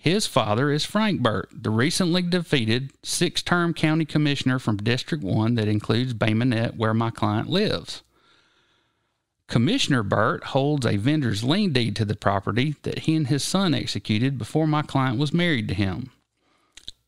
his 0.01 0.25
father 0.25 0.72
is 0.72 0.84
Frank 0.84 1.22
Burt, 1.22 1.50
the 1.53 1.70
recently 1.70 2.24
defeated 2.24 2.91
six 3.03 3.44
term 3.44 3.72
county 3.75 4.03
commissioner 4.03 4.58
from 4.58 4.77
District 4.77 5.24
1 5.24 5.53
that 5.53 5.68
includes 5.68 6.15
Bay 6.15 6.34
Minette, 6.34 6.75
where 6.75 6.96
my 6.96 7.12
client 7.12 7.48
lives. 7.48 8.01
Commissioner 9.51 10.01
Burt 10.01 10.46
holds 10.46 10.86
a 10.86 10.96
vendor's 10.96 11.43
lien 11.43 11.74
deed 11.74 11.93
to 11.98 12.05
the 12.05 12.15
property 12.15 12.77
that 12.84 13.00
he 13.00 13.17
and 13.17 13.27
his 13.27 13.43
son 13.43 13.74
executed 13.74 14.38
before 14.38 14.65
my 14.65 14.81
client 14.81 15.20
was 15.20 15.34
married 15.34 15.67
to 15.67 15.74
him. 15.74 16.10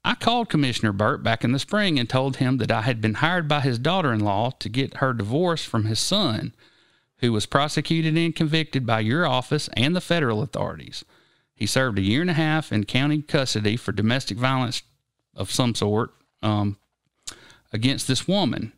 I 0.03 0.15
called 0.15 0.49
Commissioner 0.49 0.91
Burt 0.91 1.23
back 1.23 1.45
in 1.45 1.53
the 1.53 1.57
spring 1.57 1.97
and 1.97 2.09
told 2.09 2.35
him 2.35 2.57
that 2.57 2.69
I 2.69 2.81
had 2.81 2.99
been 2.99 3.13
hired 3.13 3.47
by 3.47 3.61
his 3.61 3.79
daughter 3.79 4.11
in 4.11 4.19
law 4.19 4.49
to 4.59 4.67
get 4.67 4.97
her 4.97 5.13
divorce 5.13 5.63
from 5.63 5.85
his 5.85 6.01
son, 6.01 6.53
who 7.19 7.31
was 7.31 7.45
prosecuted 7.45 8.17
and 8.17 8.35
convicted 8.35 8.85
by 8.85 8.99
your 8.99 9.25
office 9.25 9.69
and 9.77 9.95
the 9.95 10.01
federal 10.01 10.41
authorities. 10.41 11.05
He 11.55 11.65
served 11.65 11.97
a 11.97 12.01
year 12.01 12.19
and 12.19 12.29
a 12.29 12.33
half 12.33 12.73
in 12.73 12.83
county 12.83 13.21
custody 13.21 13.77
for 13.77 13.93
domestic 13.93 14.37
violence 14.37 14.83
of 15.33 15.49
some 15.49 15.75
sort 15.75 16.13
um, 16.41 16.75
against 17.71 18.09
this 18.09 18.27
woman. 18.27 18.73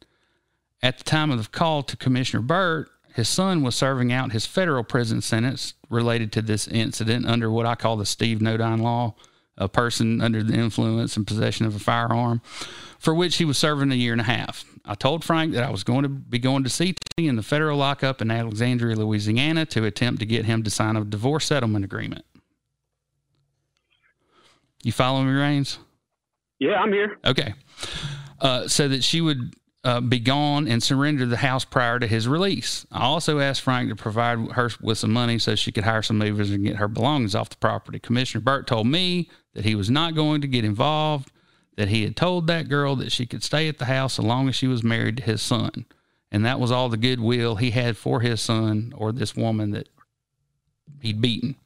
At 0.84 1.00
the 1.00 1.04
time 1.04 1.32
of 1.32 1.42
the 1.42 1.50
call 1.50 1.82
to 1.82 1.98
Commissioner 1.98 2.44
Burt, 2.44 2.92
his 3.16 3.30
son 3.30 3.64
was 3.64 3.76
serving 3.76 4.12
out 4.12 4.34
his 4.34 4.46
federal 4.46 4.84
prison 4.84 5.22
sentence 5.22 5.74
related 5.90 6.34
to 6.34 6.42
this 6.42 6.68
incident 6.68 7.26
under 7.26 7.50
what 7.50 7.66
I 7.66 7.76
call 7.76 7.96
the 7.96 8.06
Steve 8.06 8.42
Nodine 8.42 8.80
law, 8.80 9.16
a 9.58 9.70
person 9.70 10.20
under 10.20 10.44
the 10.44 10.54
influence 10.54 11.16
and 11.16 11.26
possession 11.26 11.66
of 11.66 11.78
a 11.78 11.80
firearm, 11.80 12.42
for 13.00 13.16
which 13.16 13.38
he 13.38 13.46
was 13.46 13.58
serving 13.58 13.90
a 13.94 13.96
year 13.96 14.12
and 14.12 14.20
a 14.20 14.26
half. 14.26 14.66
I 14.84 14.96
told 14.96 15.24
Frank 15.24 15.54
that 15.54 15.64
I 15.64 15.70
was 15.70 15.86
going 15.86 16.04
to 16.04 16.10
be 16.10 16.40
going 16.40 16.66
to 16.66 16.70
CT 16.70 16.98
in 17.18 17.38
the 17.38 17.42
federal 17.42 17.78
lockup 17.78 18.22
in 18.22 18.30
Alexandria, 18.30 18.98
Louisiana, 18.98 19.66
to 19.68 19.86
attempt 19.86 20.20
to 20.20 20.26
get 20.26 20.44
him 20.44 20.64
to 20.64 20.70
sign 20.70 20.98
a 20.98 21.06
divorce 21.06 21.46
settlement 21.46 21.86
agreement. 21.86 22.26
You 24.84 24.92
follow 24.92 25.24
me, 25.24 25.32
Rains? 25.32 25.80
Yeah, 26.60 26.82
I'm 26.82 26.92
here. 26.92 27.18
Okay. 27.24 27.54
Uh, 28.42 28.68
so 28.68 28.90
that 28.90 29.06
she 29.06 29.22
would 29.22 29.56
uh, 29.86 30.02
be 30.02 30.20
gone 30.20 30.68
and 30.68 30.82
surrender 30.82 31.28
the 31.28 31.38
house 31.38 31.64
prior 31.64 32.00
to 32.00 32.08
his 32.08 32.28
release. 32.28 32.88
I 32.92 33.04
also 33.04 33.38
asked 33.40 33.62
Frank 33.62 33.90
to 33.90 33.96
provide 33.96 34.40
her 34.54 34.72
with 34.82 34.98
some 34.98 35.14
money 35.14 35.38
so 35.38 35.54
she 35.54 35.72
could 35.72 35.84
hire 35.84 36.02
some 36.02 36.18
movers 36.18 36.50
and 36.50 36.66
get 36.66 36.78
her 36.78 36.88
belongings 36.88 37.36
off 37.36 37.50
the 37.50 37.58
property. 37.58 38.00
Commissioner 38.00 38.42
Burt 38.42 38.66
told 38.66 38.88
me 38.88 39.30
that 39.54 39.64
he 39.64 39.76
was 39.76 39.92
not 39.92 40.16
going 40.16 40.42
to 40.42 40.48
get 40.48 40.66
involved, 40.66 41.32
that 41.78 41.90
he 41.90 42.04
had 42.04 42.16
told 42.16 42.48
that 42.48 42.68
girl 42.68 42.96
that 42.96 43.12
she 43.12 43.28
could 43.28 43.44
stay 43.44 43.68
at 43.68 43.78
the 43.78 43.86
house 43.86 44.16
so 44.16 44.24
long 44.24 44.50
as 44.50 44.56
she 44.56 44.66
was 44.66 44.84
married 44.84 45.18
to 45.18 45.24
his 45.24 45.44
son. 45.44 45.86
And 46.32 46.44
that 46.44 46.60
was 46.60 46.72
all 46.72 46.90
the 46.90 46.98
goodwill 46.98 47.58
he 47.58 47.70
had 47.70 47.96
for 47.96 48.22
his 48.22 48.42
son 48.42 48.92
or 48.98 49.12
this 49.12 49.36
woman 49.36 49.70
that 49.72 49.88
he'd 51.00 51.22
beaten. 51.22 51.58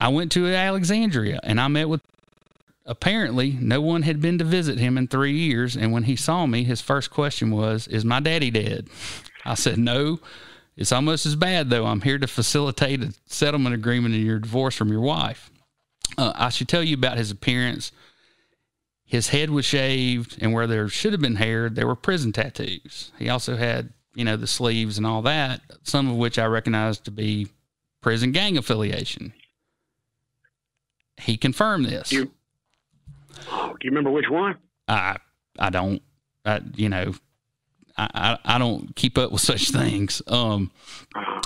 I 0.00 0.08
went 0.08 0.32
to 0.32 0.46
Alexandria 0.46 1.38
and 1.42 1.60
I 1.60 1.68
met 1.68 1.88
with. 1.90 2.00
Apparently, 2.88 3.52
no 3.60 3.82
one 3.82 4.00
had 4.02 4.22
been 4.22 4.38
to 4.38 4.44
visit 4.44 4.78
him 4.78 4.96
in 4.96 5.06
three 5.06 5.36
years. 5.36 5.76
And 5.76 5.92
when 5.92 6.04
he 6.04 6.16
saw 6.16 6.46
me, 6.46 6.64
his 6.64 6.80
first 6.80 7.10
question 7.10 7.50
was, 7.50 7.86
Is 7.86 8.02
my 8.02 8.18
daddy 8.18 8.50
dead? 8.50 8.88
I 9.44 9.54
said, 9.54 9.78
No. 9.78 10.20
It's 10.74 10.92
almost 10.92 11.26
as 11.26 11.36
bad, 11.36 11.70
though. 11.70 11.84
I'm 11.84 12.00
here 12.00 12.18
to 12.18 12.26
facilitate 12.26 13.02
a 13.02 13.12
settlement 13.26 13.74
agreement 13.74 14.14
in 14.14 14.24
your 14.24 14.38
divorce 14.38 14.74
from 14.74 14.90
your 14.90 15.00
wife. 15.00 15.50
Uh, 16.16 16.32
I 16.34 16.48
should 16.48 16.68
tell 16.68 16.82
you 16.82 16.94
about 16.94 17.18
his 17.18 17.30
appearance. 17.30 17.92
His 19.04 19.28
head 19.28 19.50
was 19.50 19.64
shaved, 19.64 20.38
and 20.40 20.52
where 20.52 20.66
there 20.66 20.88
should 20.88 21.12
have 21.12 21.20
been 21.20 21.36
hair, 21.36 21.68
there 21.68 21.86
were 21.86 21.96
prison 21.96 22.32
tattoos. 22.32 23.10
He 23.18 23.28
also 23.28 23.56
had, 23.56 23.92
you 24.14 24.24
know, 24.24 24.36
the 24.36 24.46
sleeves 24.46 24.96
and 24.96 25.06
all 25.06 25.20
that, 25.22 25.60
some 25.82 26.08
of 26.08 26.16
which 26.16 26.38
I 26.38 26.46
recognized 26.46 27.04
to 27.04 27.10
be 27.10 27.48
prison 28.00 28.32
gang 28.32 28.56
affiliation. 28.56 29.32
He 31.16 31.36
confirmed 31.36 31.86
this. 31.86 32.12
You, 32.12 32.30
oh, 33.50 33.76
do 33.78 33.86
you 33.86 33.90
remember 33.90 34.10
which 34.10 34.28
one? 34.28 34.56
I 34.86 35.16
I 35.58 35.70
don't. 35.70 36.02
I, 36.44 36.60
you 36.76 36.88
know, 36.88 37.14
I, 37.96 38.08
I, 38.14 38.54
I 38.56 38.58
don't 38.58 38.94
keep 38.96 39.18
up 39.18 39.32
with 39.32 39.42
such 39.42 39.70
things. 39.70 40.22
Um, 40.28 40.70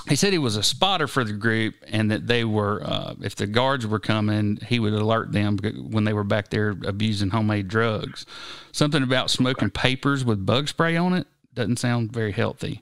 he 0.07 0.15
said 0.15 0.33
he 0.33 0.39
was 0.39 0.55
a 0.55 0.63
spotter 0.63 1.07
for 1.07 1.23
the 1.23 1.33
group, 1.33 1.75
and 1.87 2.11
that 2.11 2.27
they 2.27 2.43
were, 2.43 2.81
uh, 2.83 3.15
if 3.21 3.35
the 3.35 3.47
guards 3.47 3.87
were 3.87 3.99
coming, 3.99 4.57
he 4.67 4.79
would 4.79 4.93
alert 4.93 5.31
them 5.31 5.57
when 5.57 6.03
they 6.03 6.13
were 6.13 6.23
back 6.23 6.49
there 6.49 6.75
abusing 6.85 7.29
homemade 7.29 7.67
drugs. 7.67 8.25
Something 8.71 9.03
about 9.03 9.29
smoking 9.29 9.69
papers 9.69 10.23
with 10.23 10.45
bug 10.45 10.67
spray 10.67 10.95
on 10.95 11.13
it 11.13 11.27
doesn't 11.53 11.79
sound 11.79 12.11
very 12.11 12.31
healthy. 12.31 12.81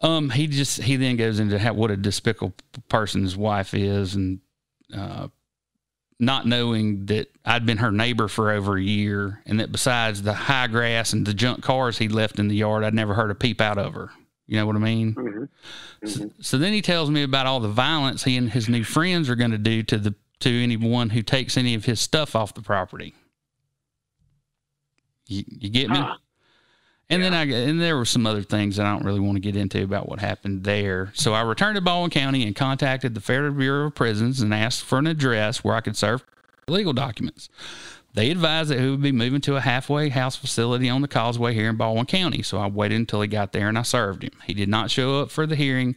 Um, 0.00 0.30
he 0.30 0.46
just 0.46 0.82
he 0.82 0.96
then 0.96 1.16
goes 1.16 1.38
into 1.38 1.58
how, 1.58 1.74
what 1.74 1.90
a 1.90 1.96
despicable 1.96 2.54
person 2.88 3.22
his 3.22 3.36
wife 3.36 3.72
is, 3.72 4.14
and 4.14 4.40
uh, 4.94 5.28
not 6.18 6.46
knowing 6.46 7.06
that 7.06 7.28
I'd 7.44 7.66
been 7.66 7.78
her 7.78 7.90
neighbor 7.90 8.28
for 8.28 8.50
over 8.50 8.76
a 8.76 8.82
year 8.82 9.42
and 9.46 9.58
that 9.58 9.72
besides 9.72 10.22
the 10.22 10.32
high 10.32 10.68
grass 10.68 11.12
and 11.12 11.26
the 11.26 11.34
junk 11.34 11.62
cars 11.62 11.98
he'd 11.98 12.12
left 12.12 12.38
in 12.38 12.48
the 12.48 12.54
yard, 12.54 12.84
I'd 12.84 12.94
never 12.94 13.14
heard 13.14 13.30
a 13.30 13.34
peep 13.34 13.60
out 13.60 13.78
of 13.78 13.94
her. 13.94 14.10
You 14.46 14.58
know 14.58 14.66
what 14.66 14.76
I 14.76 14.80
mean? 14.80 15.14
Mm-hmm. 15.14 15.38
Mm-hmm. 15.38 16.06
So, 16.06 16.30
so, 16.40 16.58
then 16.58 16.72
he 16.72 16.82
tells 16.82 17.10
me 17.10 17.22
about 17.22 17.46
all 17.46 17.60
the 17.60 17.68
violence 17.68 18.24
he 18.24 18.36
and 18.36 18.50
his 18.50 18.68
new 18.68 18.84
friends 18.84 19.30
are 19.30 19.36
going 19.36 19.52
to 19.52 19.58
do 19.58 19.82
to 19.84 19.98
the 19.98 20.14
to 20.40 20.62
anyone 20.62 21.10
who 21.10 21.22
takes 21.22 21.56
any 21.56 21.74
of 21.74 21.84
his 21.84 22.00
stuff 22.00 22.34
off 22.34 22.52
the 22.52 22.62
property. 22.62 23.14
You, 25.26 25.44
you 25.46 25.70
get 25.70 25.88
me? 25.88 25.96
Huh. 25.96 26.16
And 27.08 27.22
yeah. 27.22 27.30
then 27.30 27.38
I 27.38 27.68
and 27.68 27.80
there 27.80 27.96
were 27.96 28.04
some 28.04 28.26
other 28.26 28.42
things 28.42 28.76
that 28.76 28.86
I 28.86 28.92
don't 28.92 29.04
really 29.04 29.20
want 29.20 29.36
to 29.36 29.40
get 29.40 29.56
into 29.56 29.82
about 29.84 30.08
what 30.08 30.18
happened 30.18 30.64
there. 30.64 31.12
So 31.14 31.32
I 31.34 31.42
returned 31.42 31.76
to 31.76 31.80
Baldwin 31.80 32.10
County 32.10 32.44
and 32.44 32.56
contacted 32.56 33.14
the 33.14 33.20
Federal 33.20 33.54
Bureau 33.54 33.86
of 33.86 33.94
Prisons 33.94 34.40
and 34.40 34.52
asked 34.52 34.84
for 34.84 34.98
an 34.98 35.06
address 35.06 35.62
where 35.62 35.76
I 35.76 35.80
could 35.80 35.96
serve 35.96 36.24
legal 36.68 36.92
documents. 36.92 37.48
They 38.14 38.30
advised 38.30 38.70
that 38.70 38.78
he 38.78 38.90
would 38.90 39.00
be 39.02 39.12
moving 39.12 39.40
to 39.42 39.56
a 39.56 39.60
halfway 39.60 40.10
house 40.10 40.36
facility 40.36 40.88
on 40.90 41.00
the 41.00 41.08
causeway 41.08 41.54
here 41.54 41.70
in 41.70 41.76
Baldwin 41.76 42.04
County. 42.06 42.42
So 42.42 42.58
I 42.58 42.66
waited 42.66 42.96
until 42.96 43.22
he 43.22 43.28
got 43.28 43.52
there 43.52 43.68
and 43.68 43.78
I 43.78 43.82
served 43.82 44.22
him. 44.22 44.32
He 44.46 44.52
did 44.52 44.68
not 44.68 44.90
show 44.90 45.20
up 45.22 45.30
for 45.30 45.46
the 45.46 45.56
hearing, 45.56 45.96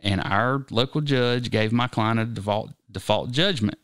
and 0.00 0.20
our 0.20 0.66
local 0.70 1.00
judge 1.00 1.50
gave 1.50 1.72
my 1.72 1.88
client 1.88 2.20
a 2.20 2.26
default 2.26 2.70
default 2.90 3.30
judgment. 3.32 3.78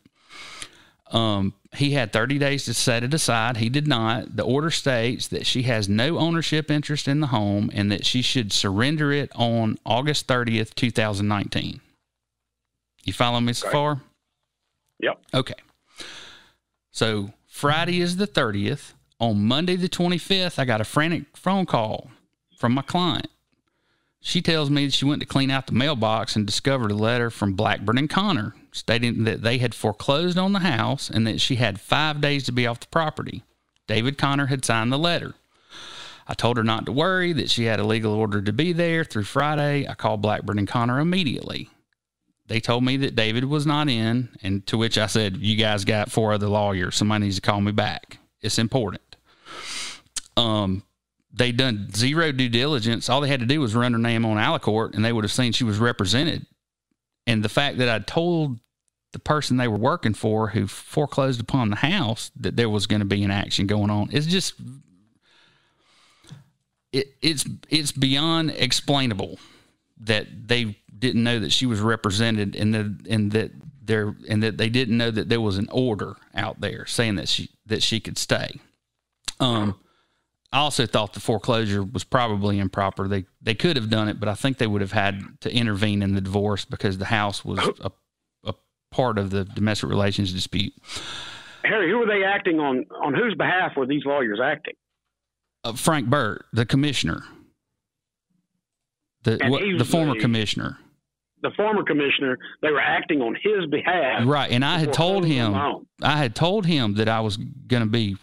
Um, 1.11 1.53
he 1.75 1.91
had 1.91 2.13
30 2.13 2.37
days 2.37 2.63
to 2.65 2.73
set 2.73 3.03
it 3.03 3.13
aside. 3.13 3.57
He 3.57 3.67
did 3.67 3.87
not. 3.87 4.37
The 4.37 4.43
order 4.43 4.69
states 4.71 5.27
that 5.29 5.45
she 5.45 5.63
has 5.63 5.89
no 5.89 6.17
ownership 6.17 6.71
interest 6.71 7.07
in 7.07 7.19
the 7.19 7.27
home 7.27 7.69
and 7.73 7.91
that 7.91 8.05
she 8.05 8.21
should 8.21 8.53
surrender 8.53 9.11
it 9.11 9.29
on 9.35 9.77
August 9.85 10.27
30th, 10.27 10.73
2019. 10.75 11.81
You 13.03 13.11
follow 13.13 13.41
me 13.41 13.51
so 13.53 13.67
Okay. 13.67 13.73
far? 13.73 14.01
Yep. 15.01 15.21
Okay. 15.33 15.53
So 16.91 17.31
Friday 17.47 18.01
is 18.01 18.17
the 18.17 18.27
30th. 18.27 18.93
On 19.19 19.41
Monday, 19.41 19.75
the 19.75 19.89
25th, 19.89 20.59
I 20.59 20.65
got 20.65 20.81
a 20.81 20.85
frantic 20.85 21.37
phone 21.37 21.65
call 21.65 22.11
from 22.57 22.73
my 22.73 22.81
client. 22.81 23.27
She 24.19 24.41
tells 24.41 24.69
me 24.69 24.85
that 24.85 24.93
she 24.93 25.05
went 25.05 25.21
to 25.21 25.27
clean 25.27 25.49
out 25.49 25.67
the 25.67 25.73
mailbox 25.73 26.35
and 26.35 26.45
discovered 26.45 26.91
a 26.91 26.95
letter 26.95 27.29
from 27.29 27.53
Blackburn 27.53 27.97
and 27.97 28.09
Connor 28.09 28.55
stating 28.71 29.23
that 29.23 29.41
they 29.41 29.57
had 29.57 29.75
foreclosed 29.75 30.37
on 30.37 30.53
the 30.53 30.59
house 30.59 31.09
and 31.09 31.25
that 31.27 31.41
she 31.41 31.55
had 31.55 31.79
five 31.79 32.21
days 32.21 32.43
to 32.45 32.51
be 32.51 32.67
off 32.67 32.79
the 32.79 32.87
property. 32.87 33.43
David 33.87 34.17
Connor 34.17 34.45
had 34.47 34.63
signed 34.63 34.91
the 34.91 34.97
letter. 34.97 35.33
I 36.27 36.33
told 36.33 36.57
her 36.57 36.63
not 36.63 36.85
to 36.85 36.91
worry, 36.91 37.33
that 37.33 37.49
she 37.49 37.65
had 37.65 37.79
a 37.79 37.85
legal 37.85 38.13
order 38.13 38.41
to 38.41 38.53
be 38.53 38.73
there 38.73 39.03
through 39.03 39.23
Friday. 39.23 39.87
I 39.87 39.95
called 39.95 40.21
Blackburn 40.21 40.59
and 40.59 40.67
Connor 40.67 40.99
immediately 40.99 41.69
they 42.51 42.59
told 42.59 42.83
me 42.83 42.97
that 42.97 43.15
David 43.15 43.45
was 43.45 43.65
not 43.65 43.87
in, 43.87 44.27
and 44.43 44.67
to 44.67 44.77
which 44.77 44.97
I 44.97 45.05
said, 45.05 45.37
"You 45.37 45.55
guys 45.55 45.85
got 45.85 46.11
four 46.11 46.33
other 46.33 46.49
lawyers. 46.49 46.97
Somebody 46.97 47.23
needs 47.23 47.37
to 47.37 47.41
call 47.41 47.61
me 47.61 47.71
back. 47.71 48.17
It's 48.41 48.59
important." 48.59 49.15
Um, 50.35 50.83
they 51.31 51.53
done 51.53 51.87
zero 51.95 52.33
due 52.33 52.49
diligence. 52.49 53.07
All 53.07 53.21
they 53.21 53.29
had 53.29 53.39
to 53.39 53.45
do 53.45 53.61
was 53.61 53.73
run 53.73 53.93
her 53.93 53.99
name 53.99 54.25
on 54.25 54.35
Alacourt, 54.35 54.95
and 54.95 55.05
they 55.05 55.13
would 55.13 55.23
have 55.23 55.31
seen 55.31 55.53
she 55.53 55.63
was 55.63 55.77
represented. 55.77 56.45
And 57.25 57.41
the 57.41 57.47
fact 57.47 57.77
that 57.77 57.87
I 57.87 57.99
told 57.99 58.59
the 59.13 59.19
person 59.19 59.55
they 59.55 59.69
were 59.69 59.77
working 59.77 60.13
for, 60.13 60.49
who 60.49 60.67
foreclosed 60.67 61.39
upon 61.39 61.69
the 61.69 61.77
house, 61.77 62.31
that 62.35 62.57
there 62.57 62.69
was 62.69 62.85
going 62.85 62.99
to 62.99 63.05
be 63.05 63.23
an 63.23 63.31
action 63.31 63.65
going 63.65 63.89
on, 63.89 64.11
is 64.11 64.27
just 64.27 64.55
it, 66.91 67.13
it's 67.21 67.45
it's 67.69 67.93
beyond 67.93 68.51
explainable 68.51 69.39
that 70.01 70.27
they 70.47 70.77
didn't 71.01 71.23
know 71.23 71.39
that 71.39 71.51
she 71.51 71.65
was 71.65 71.81
represented 71.81 72.55
and 72.55 72.73
that 72.73 73.07
and 73.09 73.31
that 73.31 73.51
there 73.83 74.15
and 74.29 74.41
that 74.43 74.57
they 74.57 74.69
didn't 74.69 74.97
know 74.97 75.11
that 75.11 75.27
there 75.27 75.41
was 75.41 75.57
an 75.57 75.67
order 75.71 76.15
out 76.33 76.61
there 76.61 76.85
saying 76.85 77.15
that 77.15 77.27
she 77.27 77.49
that 77.65 77.83
she 77.83 77.99
could 77.99 78.17
stay. 78.17 78.59
Um 79.39 79.75
I 80.53 80.59
also 80.59 80.85
thought 80.85 81.13
the 81.13 81.21
foreclosure 81.21 81.81
was 81.81 82.03
probably 82.03 82.59
improper. 82.59 83.07
They 83.07 83.25
they 83.41 83.55
could 83.55 83.75
have 83.75 83.89
done 83.89 84.07
it, 84.07 84.19
but 84.19 84.29
I 84.29 84.35
think 84.35 84.57
they 84.57 84.67
would 84.67 84.81
have 84.81 84.91
had 84.91 85.21
to 85.41 85.53
intervene 85.53 86.01
in 86.01 86.13
the 86.13 86.21
divorce 86.21 86.65
because 86.65 86.97
the 86.97 87.05
house 87.05 87.43
was 87.43 87.59
a, 87.81 87.91
a 88.45 88.53
part 88.91 89.17
of 89.17 89.29
the 89.29 89.45
domestic 89.45 89.89
relations 89.89 90.31
dispute. 90.33 90.73
Harry, 91.63 91.89
who 91.89 91.99
were 91.99 92.05
they 92.05 92.23
acting 92.23 92.59
on? 92.59 92.85
On 93.03 93.13
whose 93.13 93.35
behalf 93.35 93.75
were 93.77 93.85
these 93.85 94.03
lawyers 94.05 94.39
acting? 94.43 94.73
Uh, 95.63 95.73
Frank 95.73 96.09
Burt, 96.09 96.45
the 96.53 96.65
commissioner, 96.65 97.23
the 99.23 99.39
what, 99.47 99.61
the 99.77 99.85
former 99.85 100.19
commissioner, 100.19 100.79
The 101.41 101.51
former 101.57 101.83
commissioner. 101.83 102.37
They 102.61 102.71
were 102.71 102.79
acting 102.79 103.21
on 103.21 103.35
his 103.35 103.65
behalf. 103.69 104.23
right? 104.25 104.51
And 104.51 104.63
I 104.63 104.77
had 104.79 104.93
told 104.93 105.25
him 105.25 105.47
on 105.47 105.51
the 105.53 105.57
home. 105.59 105.87
I 106.03 106.17
had 106.17 106.35
told 106.35 106.65
him 106.65 106.93
that 106.95 107.09
I 107.09 107.19
was 107.21 107.37
going 107.37 107.81
to 107.83 107.89
be 107.89 108.15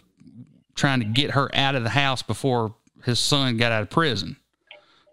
trying 0.75 0.99
to 0.99 1.05
get 1.05 1.31
her 1.31 1.49
out 1.53 1.75
of 1.75 1.83
the 1.83 1.89
house 1.89 2.21
before 2.21 2.75
his 3.03 3.19
son 3.19 3.57
got 3.57 3.71
out 3.73 3.81
of 3.81 3.89
prison, 3.89 4.37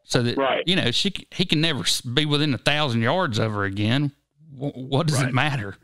so 0.04 0.22
that 0.22 0.36
Right. 0.36 0.62
you 0.66 0.76
know 0.76 0.90
she 0.92 1.12
he 1.32 1.44
can 1.44 1.60
never 1.60 1.82
be 2.14 2.24
within 2.26 2.54
a 2.54 2.58
thousand 2.58 3.02
yards 3.02 3.38
of 3.40 3.52
her 3.52 3.64
again. 3.64 4.12
What 4.56 5.06
does 5.08 5.20
it 5.20 5.34
matter, 5.34 5.76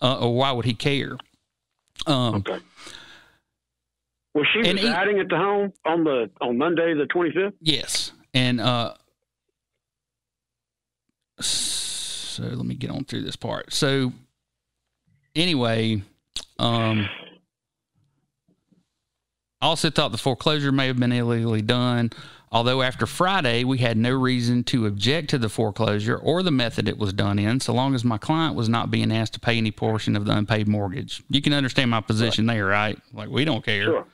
uh, 0.00 0.18
or 0.20 0.34
why 0.36 0.52
would 0.52 0.64
he 0.64 0.74
care? 0.74 1.16
Um, 2.06 2.36
Okay. 2.36 2.58
Was 4.34 4.46
she 4.52 4.60
he- 4.68 4.72
residing 4.74 5.18
at 5.20 5.28
the 5.28 5.36
home 5.36 5.72
on 5.84 6.04
the 6.04 6.30
on 6.40 6.58
Monday 6.58 6.94
the 6.94 7.06
twenty 7.06 7.30
fifth? 7.32 7.54
Yes, 7.60 8.12
and 8.32 8.60
uh, 8.60 8.94
so 11.40 12.42
let 12.42 12.64
me 12.64 12.74
get 12.74 12.90
on 12.90 13.04
through 13.04 13.22
this 13.22 13.36
part. 13.36 13.72
So 13.72 14.12
anyway, 15.34 16.02
um, 16.58 17.08
I 19.60 19.66
also 19.66 19.90
thought 19.90 20.12
the 20.12 20.18
foreclosure 20.18 20.72
may 20.72 20.86
have 20.86 20.98
been 20.98 21.12
illegally 21.12 21.62
done. 21.62 22.10
Although 22.52 22.82
after 22.82 23.04
Friday, 23.04 23.64
we 23.64 23.78
had 23.78 23.96
no 23.96 24.12
reason 24.12 24.62
to 24.64 24.86
object 24.86 25.30
to 25.30 25.38
the 25.38 25.48
foreclosure 25.48 26.16
or 26.16 26.40
the 26.44 26.52
method 26.52 26.88
it 26.88 26.98
was 26.98 27.12
done 27.12 27.36
in, 27.36 27.58
so 27.58 27.72
long 27.72 27.96
as 27.96 28.04
my 28.04 28.16
client 28.16 28.54
was 28.54 28.68
not 28.68 28.92
being 28.92 29.10
asked 29.10 29.32
to 29.32 29.40
pay 29.40 29.58
any 29.58 29.72
portion 29.72 30.14
of 30.14 30.24
the 30.24 30.36
unpaid 30.36 30.68
mortgage. 30.68 31.20
You 31.28 31.42
can 31.42 31.52
understand 31.52 31.90
my 31.90 32.00
position 32.00 32.46
there, 32.46 32.66
right? 32.66 32.96
Like 33.12 33.28
we 33.28 33.44
don't 33.44 33.64
care. 33.64 33.86
Sure. 33.86 34.06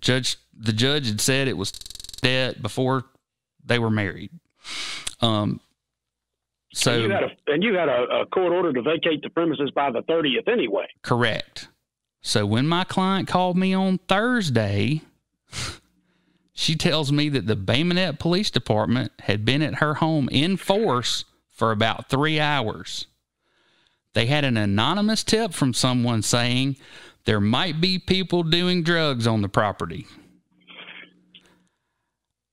Judge, 0.00 0.36
the 0.56 0.72
judge 0.72 1.08
had 1.08 1.20
said 1.20 1.48
it 1.48 1.56
was 1.56 1.72
debt 1.72 2.62
before 2.62 3.06
they 3.64 3.80
were 3.80 3.90
married. 3.90 4.30
Um, 5.20 5.60
so 6.72 6.92
and 6.92 7.02
you 7.02 7.10
had 7.10 7.22
a 7.24 7.30
and 7.46 7.62
you 7.62 7.74
had 7.74 7.88
a, 7.88 8.20
a 8.20 8.26
court 8.26 8.52
order 8.52 8.72
to 8.72 8.82
vacate 8.82 9.22
the 9.22 9.30
premises 9.30 9.70
by 9.74 9.90
the 9.90 10.02
thirtieth 10.02 10.48
anyway. 10.48 10.86
correct. 11.02 11.68
So 12.22 12.44
when 12.44 12.66
my 12.66 12.84
client 12.84 13.28
called 13.28 13.56
me 13.56 13.72
on 13.72 13.98
Thursday, 14.06 15.00
she 16.52 16.76
tells 16.76 17.10
me 17.10 17.28
that 17.30 17.46
the 17.46 17.56
Bay 17.56 17.82
Minette 17.82 18.18
Police 18.18 18.50
Department 18.50 19.12
had 19.20 19.44
been 19.44 19.62
at 19.62 19.76
her 19.76 19.94
home 19.94 20.28
in 20.30 20.56
force 20.56 21.24
for 21.48 21.72
about 21.72 22.08
three 22.08 22.38
hours. 22.38 23.06
They 24.12 24.26
had 24.26 24.44
an 24.44 24.56
anonymous 24.56 25.24
tip 25.24 25.52
from 25.52 25.72
someone 25.72 26.22
saying 26.22 26.76
there 27.24 27.40
might 27.40 27.80
be 27.80 27.98
people 27.98 28.42
doing 28.42 28.82
drugs 28.82 29.26
on 29.26 29.42
the 29.42 29.48
property. 29.48 30.06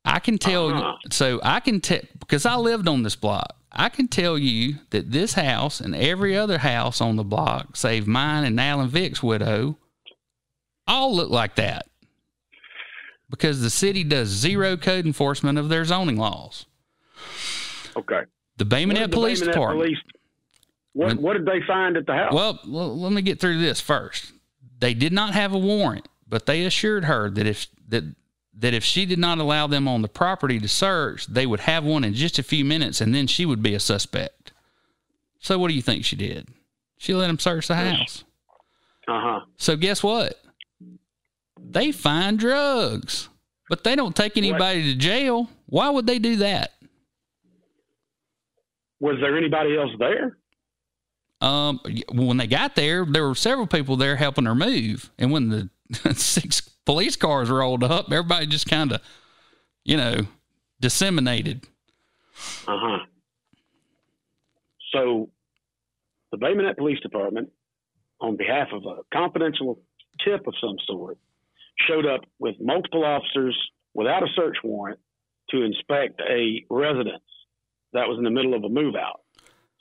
I 0.08 0.20
can 0.20 0.38
tell 0.38 0.70
Uh-huh. 0.70 0.96
so 1.12 1.40
I 1.44 1.60
can 1.60 1.82
tell 1.82 2.00
because 2.20 2.46
I 2.46 2.56
lived 2.56 2.88
on 2.88 3.04
this 3.04 3.16
block. 3.16 3.56
I 3.72 3.90
can 3.90 4.08
tell 4.08 4.38
you 4.38 4.76
that 4.92 5.12
this 5.12 5.34
house 5.34 5.80
and 5.82 5.94
every 5.96 6.36
other 6.38 6.58
house 6.60 7.02
on 7.02 7.16
the 7.18 7.24
block, 7.24 7.76
save 7.76 8.08
mine 8.08 8.44
and 8.46 8.60
Alan 8.60 8.88
Vick's 8.88 9.22
widow, 9.22 9.78
all 10.88 11.14
look 11.16 11.30
like 11.30 11.56
that. 11.56 11.88
Because 13.30 13.62
the 13.62 13.70
city 13.70 14.04
does 14.06 14.30
zero 14.30 14.78
code 14.78 15.06
enforcement 15.06 15.58
of 15.60 15.68
their 15.68 15.84
zoning 15.84 16.16
laws. 16.18 16.66
Okay. 17.98 18.22
The 18.56 18.66
Bay 18.66 18.86
What 18.86 18.88
Minette 18.94 19.04
did 19.04 19.12
the 19.12 19.16
Police 19.16 19.42
Department. 19.42 19.80
Police- 19.88 20.04
what 20.94 21.08
When- 21.08 21.22
what 21.22 21.34
did 21.34 21.46
they 21.46 21.62
find 21.68 21.98
at 21.98 22.06
the 22.06 22.14
house? 22.14 22.34
Well, 22.34 22.60
l- 22.66 22.98
let 23.00 23.12
me 23.12 23.22
get 23.22 23.40
through 23.42 23.60
this 23.60 23.82
first. 23.82 24.32
They 24.80 24.94
did 24.94 25.12
not 25.12 25.34
have 25.34 25.54
a 25.54 25.58
warrant, 25.58 26.08
but 26.28 26.46
they 26.46 26.64
assured 26.66 27.06
her 27.06 27.30
that 27.32 27.46
if 27.46 27.68
that 27.90 28.04
that 28.60 28.74
if 28.74 28.84
she 28.84 29.06
did 29.06 29.20
not 29.20 29.38
allow 29.38 29.68
them 29.68 29.88
on 29.88 30.02
the 30.02 30.08
property 30.08 30.60
to 30.60 30.68
search, 30.68 31.28
they 31.28 31.46
would 31.46 31.62
have 31.62 31.84
one 31.84 32.04
in 32.04 32.14
just 32.14 32.40
a 32.40 32.44
few 32.44 32.66
minutes, 32.66 33.02
and 33.02 33.14
then 33.14 33.28
she 33.28 33.46
would 33.46 33.62
be 33.62 33.76
a 33.76 33.80
suspect. 33.80 34.52
So, 35.40 35.60
what 35.60 35.68
do 35.68 35.76
you 35.76 35.82
think 35.82 36.04
she 36.04 36.16
did? 36.16 36.48
She 36.98 37.14
let 37.14 37.28
them 37.28 37.40
search 37.40 37.68
the 37.68 37.76
house. 37.76 38.24
uh 39.08 39.22
huh. 39.22 39.40
So, 39.58 39.76
guess 39.76 40.02
what? 40.02 40.42
They 41.60 41.92
find 41.92 42.40
drugs, 42.40 43.30
but 43.70 43.84
they 43.84 43.96
don't 43.96 44.16
take 44.16 44.38
anybody 44.38 44.94
to 44.94 44.96
jail. 44.96 45.50
Why 45.68 45.90
would 45.90 46.08
they 46.08 46.20
do 46.20 46.38
that? 46.38 46.74
Was 49.00 49.18
there 49.22 49.38
anybody 49.38 49.78
else 49.78 49.92
there? 50.00 50.38
Um, 51.40 51.80
when 52.12 52.38
they 52.38 52.48
got 52.48 52.76
there, 52.76 53.06
there 53.06 53.28
were 53.28 53.36
several 53.36 53.68
people 53.68 53.96
there 53.96 54.16
helping 54.16 54.46
her 54.46 54.56
move, 54.56 55.12
and 55.20 55.32
when 55.32 55.50
the 55.50 55.70
six 56.16 56.68
police 56.88 57.18
cars 57.18 57.50
rolled 57.50 57.84
up, 57.84 58.06
everybody 58.12 58.48
just 58.48 58.66
kind 58.66 58.94
of, 58.94 59.02
you 59.84 59.98
know, 59.98 60.22
disseminated. 60.80 61.66
Uh 62.66 62.78
huh. 62.80 63.00
So, 64.94 65.30
the 66.32 66.38
Bay 66.38 66.54
Minette 66.54 66.78
Police 66.78 67.02
Department, 67.02 67.50
on 68.22 68.38
behalf 68.38 68.70
of 68.72 68.84
a 68.86 69.02
confidential 69.14 69.80
tip 70.24 70.48
of 70.48 70.54
some 70.62 70.78
sort, 70.88 71.18
showed 71.88 72.06
up 72.06 72.22
with 72.40 72.56
multiple 72.62 73.04
officers 73.04 73.56
without 73.94 74.24
a 74.24 74.28
search 74.34 74.56
warrant 74.64 75.00
to 75.50 75.64
inspect 75.64 76.22
a 76.22 76.64
residence 76.70 77.24
that 77.92 78.08
was 78.08 78.18
in 78.18 78.24
the 78.24 78.32
middle 78.32 78.54
of 78.54 78.64
a 78.64 78.70
move 78.70 78.96
out. 78.96 79.22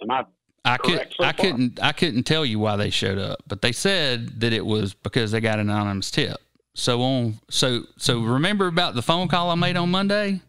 Am 0.02 0.10
I? 0.10 0.24
I 0.64 0.76
could 0.78 1.06
so 1.16 1.22
I 1.22 1.32
far? 1.32 1.34
couldn't 1.34 1.80
I 1.80 1.92
couldn't 1.92 2.24
tell 2.24 2.44
you 2.44 2.58
why 2.58 2.74
they 2.74 2.90
showed 2.90 3.18
up, 3.18 3.44
but 3.46 3.62
they 3.62 3.70
said 3.70 4.40
that 4.40 4.52
it 4.52 4.66
was 4.66 4.92
because 4.92 5.30
they 5.30 5.40
got 5.40 5.60
an 5.60 5.70
anonymous 5.70 6.10
tip. 6.10 6.38
So 6.78 7.00
on, 7.00 7.38
so 7.48 7.84
so 7.96 8.20
remember 8.20 8.66
about 8.66 8.94
the 8.94 9.00
phone 9.00 9.28
call 9.28 9.48
I 9.48 9.54
made 9.54 9.78
on 9.78 9.90
Monday? 9.90 10.42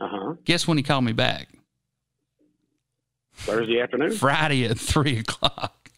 Uh 0.00 0.08
huh. 0.10 0.34
Guess 0.46 0.66
when 0.66 0.78
he 0.78 0.82
called 0.82 1.04
me 1.04 1.12
back? 1.12 1.48
Thursday 3.34 3.78
afternoon. 3.78 4.12
Friday 4.12 4.64
at 4.64 4.78
three 4.78 5.18
o'clock. 5.20 5.90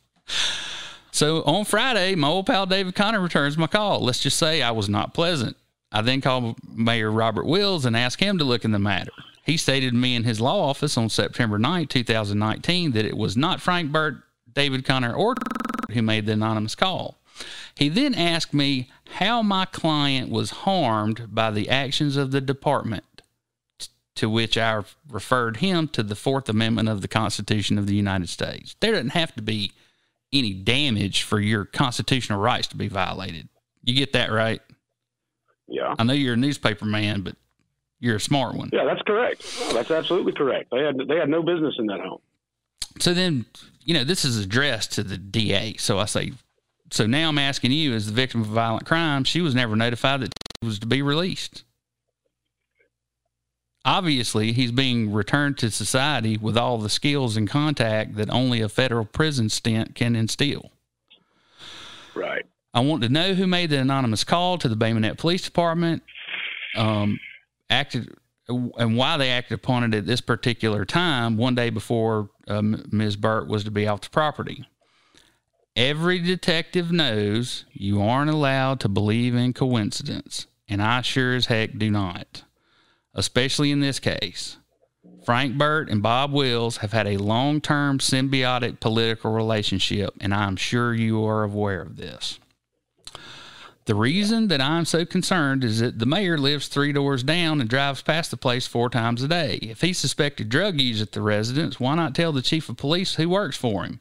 So 1.12 1.44
on 1.44 1.64
Friday, 1.64 2.16
my 2.16 2.26
old 2.26 2.46
pal 2.46 2.66
David 2.66 2.96
Connor 2.96 3.20
returns 3.20 3.56
my 3.56 3.68
call. 3.68 4.00
Let's 4.00 4.20
just 4.20 4.36
say 4.36 4.62
I 4.62 4.72
was 4.72 4.88
not 4.88 5.14
pleasant. 5.14 5.56
I 5.92 6.02
then 6.02 6.20
called 6.20 6.56
Mayor 6.68 7.12
Robert 7.12 7.46
Wills 7.46 7.84
and 7.84 7.96
asked 7.96 8.20
him 8.20 8.38
to 8.38 8.44
look 8.44 8.64
in 8.64 8.72
the 8.72 8.80
matter. 8.80 9.12
He 9.44 9.56
stated 9.56 9.92
to 9.92 9.96
me 9.96 10.16
in 10.16 10.24
his 10.24 10.40
law 10.40 10.68
office 10.68 10.98
on 10.98 11.08
September 11.08 11.56
9, 11.56 11.86
2019, 11.86 12.90
that 12.92 13.04
it 13.04 13.16
was 13.16 13.36
not 13.36 13.60
Frank 13.60 13.92
Burt, 13.92 14.16
David 14.52 14.84
Connor, 14.84 15.14
or 15.14 15.36
who 15.92 16.02
made 16.02 16.26
the 16.26 16.32
anonymous 16.32 16.74
call. 16.74 17.16
He 17.74 17.88
then 17.88 18.14
asked 18.14 18.54
me 18.54 18.90
how 19.14 19.42
my 19.42 19.64
client 19.64 20.30
was 20.30 20.50
harmed 20.50 21.34
by 21.34 21.50
the 21.50 21.68
actions 21.68 22.16
of 22.16 22.30
the 22.30 22.40
department, 22.40 23.04
to 24.16 24.28
which 24.28 24.56
I 24.56 24.82
referred 25.10 25.58
him 25.58 25.88
to 25.88 26.02
the 26.02 26.16
Fourth 26.16 26.48
Amendment 26.48 26.88
of 26.88 27.02
the 27.02 27.08
Constitution 27.08 27.78
of 27.78 27.86
the 27.86 27.94
United 27.94 28.28
States. 28.28 28.76
There 28.80 28.92
doesn't 28.92 29.10
have 29.10 29.34
to 29.36 29.42
be 29.42 29.72
any 30.32 30.52
damage 30.52 31.22
for 31.22 31.40
your 31.40 31.64
constitutional 31.64 32.40
rights 32.40 32.66
to 32.68 32.76
be 32.76 32.88
violated. 32.88 33.48
You 33.82 33.94
get 33.94 34.12
that 34.14 34.32
right? 34.32 34.60
Yeah. 35.68 35.94
I 35.98 36.04
know 36.04 36.12
you're 36.12 36.34
a 36.34 36.38
newspaper 36.38 36.84
man, 36.84 37.22
but 37.22 37.36
you're 38.00 38.16
a 38.16 38.20
smart 38.20 38.54
one. 38.54 38.70
Yeah, 38.72 38.84
that's 38.84 39.02
correct. 39.02 39.44
No, 39.60 39.72
that's 39.72 39.90
absolutely 39.90 40.32
correct. 40.32 40.70
They 40.70 40.82
had 40.82 40.96
they 41.08 41.16
had 41.16 41.28
no 41.28 41.42
business 41.42 41.74
in 41.78 41.86
that 41.86 42.00
home. 42.00 42.20
So 42.98 43.14
then, 43.14 43.46
you 43.84 43.94
know, 43.94 44.04
this 44.04 44.24
is 44.24 44.38
addressed 44.38 44.92
to 44.92 45.02
the 45.02 45.18
DA. 45.18 45.76
So 45.78 45.98
I 45.98 46.06
say, 46.06 46.32
so 46.90 47.06
now 47.06 47.28
I'm 47.28 47.38
asking 47.38 47.72
you, 47.72 47.94
as 47.94 48.06
the 48.06 48.12
victim 48.12 48.40
of 48.40 48.48
violent 48.48 48.86
crime, 48.86 49.24
she 49.24 49.40
was 49.40 49.54
never 49.54 49.76
notified 49.76 50.20
that 50.20 50.32
he 50.60 50.66
was 50.66 50.78
to 50.80 50.86
be 50.86 51.02
released. 51.02 51.64
Obviously, 53.84 54.52
he's 54.52 54.72
being 54.72 55.12
returned 55.12 55.58
to 55.58 55.70
society 55.70 56.36
with 56.36 56.56
all 56.56 56.78
the 56.78 56.88
skills 56.88 57.36
and 57.36 57.48
contact 57.48 58.16
that 58.16 58.28
only 58.30 58.60
a 58.60 58.68
federal 58.68 59.04
prison 59.04 59.48
stint 59.48 59.94
can 59.94 60.16
instill. 60.16 60.72
Right. 62.14 62.44
I 62.74 62.80
want 62.80 63.02
to 63.04 63.08
know 63.08 63.34
who 63.34 63.46
made 63.46 63.70
the 63.70 63.78
anonymous 63.78 64.24
call 64.24 64.58
to 64.58 64.68
the 64.68 64.76
Bay 64.76 64.92
Minette 64.92 65.18
Police 65.18 65.44
Department, 65.44 66.02
um, 66.76 67.20
acted, 67.70 68.12
and 68.48 68.96
why 68.96 69.16
they 69.16 69.30
acted 69.30 69.54
upon 69.54 69.84
it 69.84 69.94
at 69.94 70.06
this 70.06 70.20
particular 70.20 70.84
time, 70.84 71.36
one 71.36 71.54
day 71.54 71.70
before 71.70 72.30
um, 72.48 72.84
Ms. 72.90 73.16
Burt 73.16 73.48
was 73.48 73.64
to 73.64 73.70
be 73.70 73.86
off 73.86 74.00
the 74.02 74.10
property. 74.10 74.66
Every 75.76 76.20
detective 76.20 76.90
knows 76.90 77.66
you 77.70 78.00
aren't 78.00 78.30
allowed 78.30 78.80
to 78.80 78.88
believe 78.88 79.34
in 79.34 79.52
coincidence, 79.52 80.46
and 80.66 80.82
I 80.82 81.02
sure 81.02 81.34
as 81.34 81.46
heck 81.46 81.76
do 81.76 81.90
not, 81.90 82.44
especially 83.12 83.70
in 83.70 83.80
this 83.80 84.00
case. 84.00 84.56
Frank 85.26 85.58
Burt 85.58 85.90
and 85.90 86.02
Bob 86.02 86.32
Wills 86.32 86.78
have 86.78 86.92
had 86.92 87.06
a 87.06 87.18
long 87.18 87.60
term 87.60 87.98
symbiotic 87.98 88.80
political 88.80 89.32
relationship, 89.32 90.14
and 90.18 90.32
I'm 90.32 90.56
sure 90.56 90.94
you 90.94 91.22
are 91.26 91.42
aware 91.42 91.82
of 91.82 91.96
this. 91.96 92.38
The 93.84 93.94
reason 93.94 94.48
that 94.48 94.62
I'm 94.62 94.86
so 94.86 95.04
concerned 95.04 95.62
is 95.62 95.80
that 95.80 95.98
the 95.98 96.06
mayor 96.06 96.38
lives 96.38 96.68
three 96.68 96.92
doors 96.92 97.22
down 97.22 97.60
and 97.60 97.68
drives 97.68 98.00
past 98.00 98.30
the 98.30 98.38
place 98.38 98.66
four 98.66 98.88
times 98.88 99.22
a 99.22 99.28
day. 99.28 99.58
If 99.60 99.82
he 99.82 99.92
suspected 99.92 100.48
drug 100.48 100.80
use 100.80 101.02
at 101.02 101.12
the 101.12 101.20
residence, 101.20 101.78
why 101.78 101.96
not 101.96 102.14
tell 102.14 102.32
the 102.32 102.40
chief 102.40 102.70
of 102.70 102.78
police 102.78 103.16
who 103.16 103.28
works 103.28 103.58
for 103.58 103.84
him? 103.84 104.00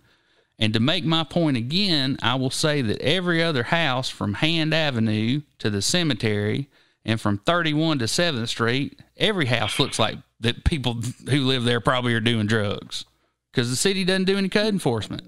And 0.58 0.74
to 0.74 0.80
make 0.80 1.04
my 1.04 1.24
point 1.24 1.58
again, 1.58 2.18
I 2.22 2.36
will 2.36 2.50
say 2.50 2.82
that 2.82 3.02
every 3.02 3.44
other 3.44 3.64
house 3.64 4.10
from 4.10 4.36
Hand 4.36 4.74
Avenue 4.74 5.42
to 5.60 5.70
the 5.70 5.82
cemetery 5.82 6.70
and 7.04 7.20
from 7.20 7.40
31 7.40 8.00
to 8.00 8.06
7th 8.06 8.48
Street, 8.48 9.00
every 9.18 9.48
house 9.48 9.80
looks 9.80 10.00
like 10.00 10.18
that 10.40 10.64
people 10.64 11.02
who 11.30 11.42
live 11.42 11.64
there 11.66 11.82
probably 11.82 12.14
are 12.14 12.20
doing 12.22 12.48
drugs 12.48 13.06
because 13.52 13.70
the 13.70 13.76
city 13.76 14.04
doesn't 14.04 14.26
do 14.26 14.38
any 14.38 14.50
code 14.50 14.74
enforcement. 14.74 15.24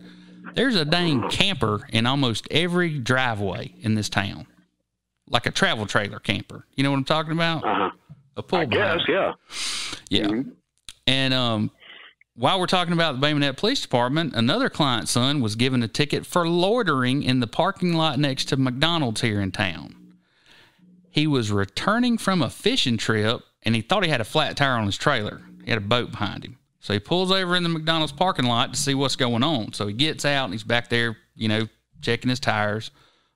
There's 0.56 0.76
a 0.76 0.86
dang 0.86 1.30
camper 1.30 1.86
in 1.90 2.06
almost 2.06 2.48
every 2.50 2.98
driveway 2.98 3.74
in 3.82 3.96
this 3.96 4.10
town, 4.10 4.48
like 5.30 5.46
a 5.46 5.52
travel 5.52 5.86
trailer 5.86 6.20
camper. 6.20 6.66
You 6.76 6.84
know 6.84 6.92
what 6.92 6.98
I'm 6.98 7.04
talking 7.04 7.34
about? 7.34 7.64
Uh-huh. 7.64 7.92
A 8.38 8.44
pull 8.44 8.60
I 8.60 8.66
guess, 8.66 9.00
yeah. 9.08 9.34
yeah. 10.10 10.28
Mhm. 10.28 10.52
And 11.06 11.34
um, 11.34 11.72
while 12.38 12.60
we're 12.60 12.68
talking 12.68 12.94
about 12.94 13.14
the 13.14 13.20
Bay 13.20 13.34
Minette 13.34 13.58
Police 13.58 13.82
Department, 13.82 14.36
another 14.36 14.70
client's 14.70 15.12
son 15.12 15.42
was 15.42 15.56
given 15.56 15.82
a 15.82 15.88
ticket 15.88 16.24
for 16.24 16.48
loitering 16.48 17.24
in 17.24 17.40
the 17.40 17.48
parking 17.48 17.94
lot 17.94 18.20
next 18.20 18.46
to 18.46 18.58
McDonald's 18.58 19.22
here 19.22 19.42
in 19.42 19.52
town. 19.52 19.96
He 21.10 21.26
was 21.26 21.52
returning 21.52 22.20
from 22.20 22.44
a 22.44 22.50
fishing 22.52 22.98
trip 22.98 23.42
and 23.64 23.74
he 23.74 23.82
thought 23.82 24.04
he 24.04 24.10
had 24.12 24.22
a 24.22 24.26
flat 24.26 24.56
tire 24.56 24.74
on 24.74 24.86
his 24.86 24.98
trailer. 24.98 25.42
He 25.64 25.72
had 25.72 25.80
a 25.80 25.86
boat 25.86 26.12
behind 26.12 26.46
him. 26.46 26.60
So 26.80 26.94
he 26.94 27.00
pulls 27.00 27.32
over 27.32 27.56
in 27.56 27.64
the 27.64 27.70
McDonald's 27.70 28.14
parking 28.14 28.46
lot 28.46 28.72
to 28.72 28.80
see 28.80 28.94
what's 28.94 29.16
going 29.16 29.42
on. 29.42 29.74
So 29.74 29.88
he 29.88 29.94
gets 29.94 30.24
out 30.24 30.46
and 30.46 30.54
he's 30.54 30.64
back 30.64 30.90
there, 30.90 31.18
you 31.36 31.48
know, 31.48 31.68
checking 32.02 32.30
his 32.30 32.40
tires. 32.40 32.92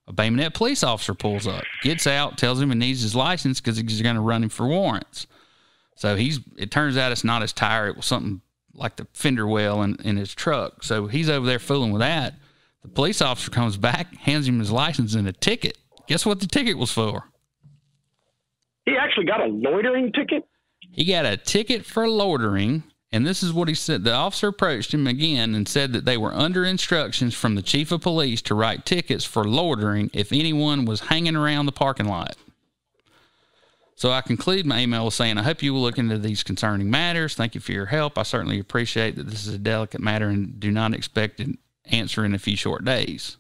A 0.08 0.14
Bay 0.14 0.30
Minette 0.30 0.54
police 0.54 0.84
officer 0.84 1.16
pulls 1.16 1.48
up, 1.48 1.64
gets 1.82 2.06
out, 2.06 2.38
tells 2.38 2.62
him 2.62 2.70
he 2.70 2.76
needs 2.76 3.02
his 3.02 3.16
license 3.16 3.60
because 3.60 3.78
he's 3.78 4.02
going 4.04 4.16
to 4.16 4.22
run 4.22 4.44
him 4.44 4.50
for 4.50 4.68
warrants. 4.68 5.26
So 5.96 6.16
he's. 6.16 6.40
It 6.58 6.72
turns 6.72 6.98
out 6.98 7.12
it's 7.12 7.24
not 7.24 7.42
his 7.42 7.54
tire; 7.54 7.88
it 7.88 7.96
was 7.96 8.06
something 8.06 8.42
like 8.82 8.98
the 8.98 9.08
fender 9.14 9.48
well 9.48 9.82
in, 9.84 9.96
in 10.04 10.18
his 10.18 10.34
truck. 10.34 10.84
So 10.84 11.08
he's 11.08 11.30
over 11.30 11.46
there 11.46 11.60
fooling 11.60 11.92
with 11.92 12.02
that. 12.02 12.36
The 12.82 12.90
police 12.90 13.22
officer 13.22 13.52
comes 13.52 13.78
back, 13.78 14.16
hands 14.16 14.48
him 14.48 14.60
his 14.60 14.72
license 14.72 15.14
and 15.14 15.28
a 15.28 15.34
ticket. 15.34 15.78
Guess 16.08 16.26
what 16.26 16.40
the 16.40 16.48
ticket 16.48 16.78
was 16.78 16.92
for? 16.92 17.30
He 18.86 18.98
actually 18.98 19.26
got 19.26 19.42
a 19.42 19.48
loitering 19.48 20.12
ticket. 20.12 20.48
He 20.92 21.06
got 21.06 21.26
a 21.26 21.38
ticket 21.38 21.86
for 21.86 22.10
loitering, 22.10 22.84
and 23.12 23.26
this 23.26 23.44
is 23.44 23.54
what 23.54 23.68
he 23.68 23.76
said. 23.76 24.04
The 24.04 24.14
officer 24.14 24.48
approached 24.48 24.94
him 24.94 25.06
again 25.08 25.54
and 25.56 25.68
said 25.68 25.94
that 25.94 26.06
they 26.06 26.18
were 26.18 26.34
under 26.34 26.66
instructions 26.66 27.36
from 27.36 27.56
the 27.56 27.62
chief 27.62 27.92
of 27.92 28.02
police 28.02 28.42
to 28.44 28.56
write 28.56 28.86
tickets 28.86 29.24
for 29.24 29.44
loitering 29.44 30.10
if 30.14 30.34
anyone 30.34 30.86
was 30.86 31.02
hanging 31.02 31.36
around 31.36 31.68
the 31.68 31.72
parking 31.72 32.08
lot. 32.08 32.36
So 34.02 34.10
I 34.10 34.22
conclude 34.22 34.66
my 34.66 34.80
email 34.80 35.12
saying, 35.12 35.38
I 35.38 35.44
hope 35.44 35.62
you 35.62 35.76
will 35.76 35.82
look 35.84 36.00
into 36.00 36.18
these 36.18 36.42
concerning 36.42 36.90
matters. 36.90 37.36
Thank 37.36 37.54
you 37.54 37.62
for 37.62 37.72
your 37.72 37.86
help. 37.86 38.18
I 38.18 38.24
certainly 38.24 38.60
appreciate 38.60 39.16
that 39.16 39.28
this 39.28 39.46
is 39.46 39.54
a 39.54 39.60
delicate 39.60 40.02
matter 40.02 40.28
and 40.28 40.60
do 40.60 40.72
not 40.72 40.96
expect 40.96 41.40
an 41.40 41.60
answer 41.86 42.26
in 42.26 42.34
a 42.34 42.40
few 42.40 42.58
short 42.58 42.84
days. 42.84 43.38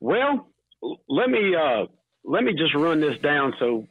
Well, 0.00 0.48
let 1.06 1.28
me 1.28 1.54
uh, 1.54 1.84
let 2.24 2.44
me 2.44 2.54
just 2.54 2.74
run 2.74 2.98
this 2.98 3.18
down 3.22 3.52
so 3.58 3.86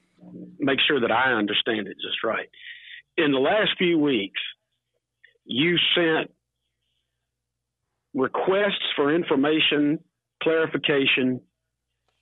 make 0.58 0.80
sure 0.88 1.00
that 1.00 1.12
I 1.12 1.34
understand 1.34 1.88
it 1.88 1.98
just 2.02 2.24
right. 2.24 2.50
In 3.18 3.32
the 3.32 3.38
last 3.38 3.70
few 3.78 4.00
weeks, 4.00 4.42
you 5.46 5.78
sent 5.94 6.32
requests 8.16 8.90
for 8.96 9.14
information, 9.14 10.00
clarification, 10.42 11.40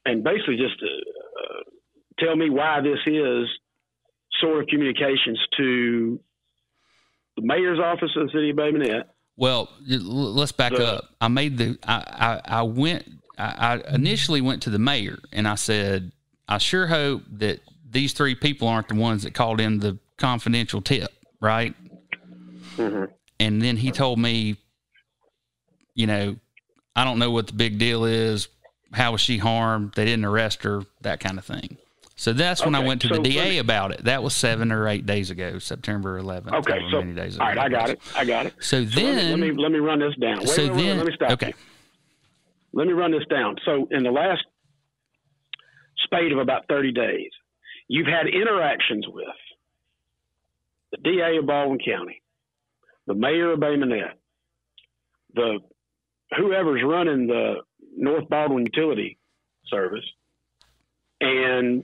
and 0.04 0.26
basically 0.26 0.58
just 0.58 0.84
uh, 0.84 1.18
tell 2.20 2.36
me 2.36 2.50
why 2.50 2.82
this 2.82 3.00
is 3.06 3.48
sort 4.40 4.62
of 4.62 4.68
communications 4.68 5.40
to 5.58 6.20
the 7.36 7.42
mayor's 7.44 7.80
office 7.80 8.12
of 8.16 8.28
the 8.28 8.32
city 8.34 8.50
of 8.52 8.56
Bay 8.56 8.72
Minette. 8.72 9.10
Well, 9.36 9.70
let's 9.88 10.52
back 10.52 10.74
up. 10.74 11.06
I 11.22 11.28
made 11.28 11.58
the. 11.58 11.78
I 11.84 12.42
I, 12.46 12.60
I 12.60 12.62
went. 12.64 13.06
I, 13.38 13.82
I 13.86 13.94
initially 13.94 14.42
went 14.42 14.64
to 14.64 14.72
the 14.72 14.80
mayor 14.80 15.20
and 15.32 15.48
I 15.48 15.56
said, 15.56 16.12
I 16.48 16.58
sure 16.58 16.88
hope 16.88 17.22
that 17.34 17.60
these 17.88 18.14
three 18.14 18.34
people 18.34 18.68
aren't 18.68 18.88
the 18.88 18.96
ones 18.96 19.24
that 19.24 19.36
called 19.36 19.62
in 19.62 19.80
the 19.80 20.00
confidential 20.18 20.82
tip, 20.82 21.12
right? 21.40 21.76
Mhm. 22.78 23.12
And 23.40 23.62
then 23.62 23.78
he 23.78 23.92
told 23.92 24.18
me, 24.18 24.58
you 25.94 26.08
know, 26.08 26.36
I 26.96 27.04
don't 27.04 27.20
know 27.20 27.30
what 27.30 27.46
the 27.46 27.54
big 27.54 27.78
deal 27.78 28.06
is. 28.06 28.48
How 28.94 29.12
was 29.12 29.22
she 29.22 29.38
harmed? 29.38 29.94
They 29.96 30.06
didn't 30.06 30.26
arrest 30.26 30.64
her. 30.64 30.84
That 31.02 31.20
kind 31.20 31.38
of 31.38 31.46
thing. 31.46 31.78
So 32.20 32.34
that's 32.34 32.66
when 32.66 32.74
I 32.74 32.80
went 32.80 33.02
to 33.02 33.10
so 33.10 33.16
the 33.16 33.30
DA 33.30 33.50
me- 33.52 33.58
about 33.60 33.92
it. 33.92 34.06
That 34.06 34.24
was 34.24 34.34
seven 34.34 34.72
or 34.72 34.88
eight 34.88 35.06
days 35.06 35.30
ago, 35.30 35.60
September 35.60 36.20
11th. 36.20 36.52
Okay, 36.52 36.80
so 36.92 37.02
many 37.02 37.14
days 37.14 37.38
all 37.38 37.46
right, 37.46 37.58
I 37.60 37.70
got 37.70 37.92
it. 37.92 38.00
I 38.16 38.26
got 38.26 38.48
it. 38.48 38.56
So 38.60 38.84
So 38.84 38.90
then, 39.00 39.40
let 39.40 39.40
me, 39.40 39.52
let 39.52 39.56
me 39.56 39.64
let 39.64 39.72
me 39.72 39.80
run 39.80 40.00
this 40.00 40.16
down. 40.20 40.40
Wait, 40.40 40.50
so 40.50 40.64
wait, 40.64 40.72
wait, 40.72 40.84
then, 40.84 40.98
let 40.98 41.06
me 41.06 41.14
stop. 41.16 41.32
okay. 41.32 41.48
you. 41.50 41.54
Let 42.74 42.88
me 42.88 42.94
run 42.94 43.12
this 43.12 43.26
down. 43.30 43.58
So 43.66 43.88
in 43.92 44.02
the 44.02 44.10
last 44.12 44.44
spate 46.06 46.32
of 46.32 46.40
about 46.40 46.64
thirty 46.68 46.92
days, 46.92 47.30
you've 47.88 48.08
had 48.08 48.28
interactions 48.28 49.06
with 49.08 49.28
the 50.92 50.98
DA 51.04 51.38
of 51.38 51.46
Baldwin 51.46 51.78
County, 51.86 52.24
the 53.06 53.14
mayor 53.14 53.52
of 53.54 53.60
Bay 53.60 53.76
Minette, 53.76 54.18
the 55.36 55.60
whoever's 56.36 56.82
running 56.84 57.28
the 57.28 57.58
North 57.98 58.30
Baldwin 58.30 58.66
Utility 58.66 59.18
Service, 59.70 60.06
and 61.20 61.84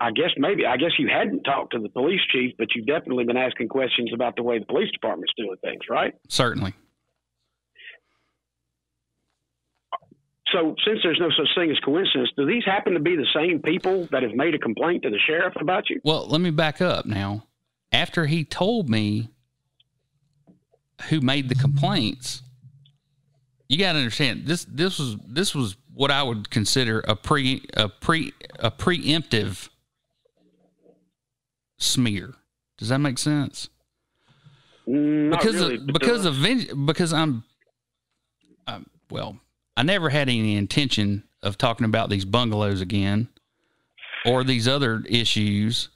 I 0.00 0.10
guess 0.10 0.30
maybe 0.36 0.66
I 0.66 0.76
guess 0.76 0.92
you 0.98 1.08
hadn't 1.08 1.42
talked 1.44 1.72
to 1.72 1.78
the 1.78 1.88
police 1.88 2.20
chief, 2.30 2.54
but 2.58 2.68
you've 2.74 2.86
definitely 2.86 3.24
been 3.24 3.36
asking 3.36 3.68
questions 3.68 4.10
about 4.12 4.36
the 4.36 4.42
way 4.42 4.58
the 4.58 4.66
police 4.66 4.90
department's 4.92 5.32
doing 5.36 5.56
things, 5.62 5.82
right? 5.88 6.14
Certainly. 6.28 6.74
So, 10.52 10.76
since 10.86 11.00
there's 11.02 11.18
no 11.18 11.28
such 11.30 11.48
thing 11.56 11.70
as 11.70 11.78
coincidence, 11.80 12.30
do 12.36 12.46
these 12.46 12.64
happen 12.64 12.94
to 12.94 13.00
be 13.00 13.16
the 13.16 13.26
same 13.34 13.60
people 13.60 14.06
that 14.12 14.22
have 14.22 14.32
made 14.34 14.54
a 14.54 14.58
complaint 14.58 15.02
to 15.02 15.10
the 15.10 15.18
sheriff 15.26 15.54
about 15.60 15.90
you? 15.90 16.00
Well, 16.04 16.26
let 16.28 16.40
me 16.40 16.50
back 16.50 16.80
up 16.80 17.04
now. 17.04 17.46
After 17.90 18.26
he 18.26 18.44
told 18.44 18.88
me 18.88 19.30
who 21.08 21.20
made 21.20 21.48
the 21.48 21.56
complaints, 21.56 22.42
you 23.68 23.78
got 23.78 23.92
to 23.92 23.98
understand 23.98 24.46
this. 24.46 24.64
This 24.64 24.98
was 24.98 25.16
this 25.26 25.54
was 25.54 25.76
what 25.92 26.10
I 26.10 26.22
would 26.22 26.50
consider 26.50 27.00
a 27.00 27.16
pre 27.16 27.62
a 27.74 27.88
pre 27.88 28.32
a 28.58 28.70
preemptive 28.70 29.68
smear. 31.78 32.34
Does 32.78 32.88
that 32.88 32.98
make 32.98 33.18
sense? 33.18 33.68
Not 34.86 35.38
because 35.38 35.56
really, 35.56 35.76
of, 35.76 35.86
because 35.86 36.24
of 36.26 36.86
because 36.86 37.12
I'm, 37.12 37.44
I'm 38.66 38.86
well, 39.10 39.38
I 39.76 39.82
never 39.82 40.10
had 40.10 40.28
any 40.28 40.56
intention 40.56 41.24
of 41.42 41.58
talking 41.58 41.84
about 41.84 42.08
these 42.08 42.24
bungalows 42.24 42.80
again 42.80 43.28
or 44.24 44.44
these 44.44 44.68
other 44.68 45.02
issues, 45.08 45.88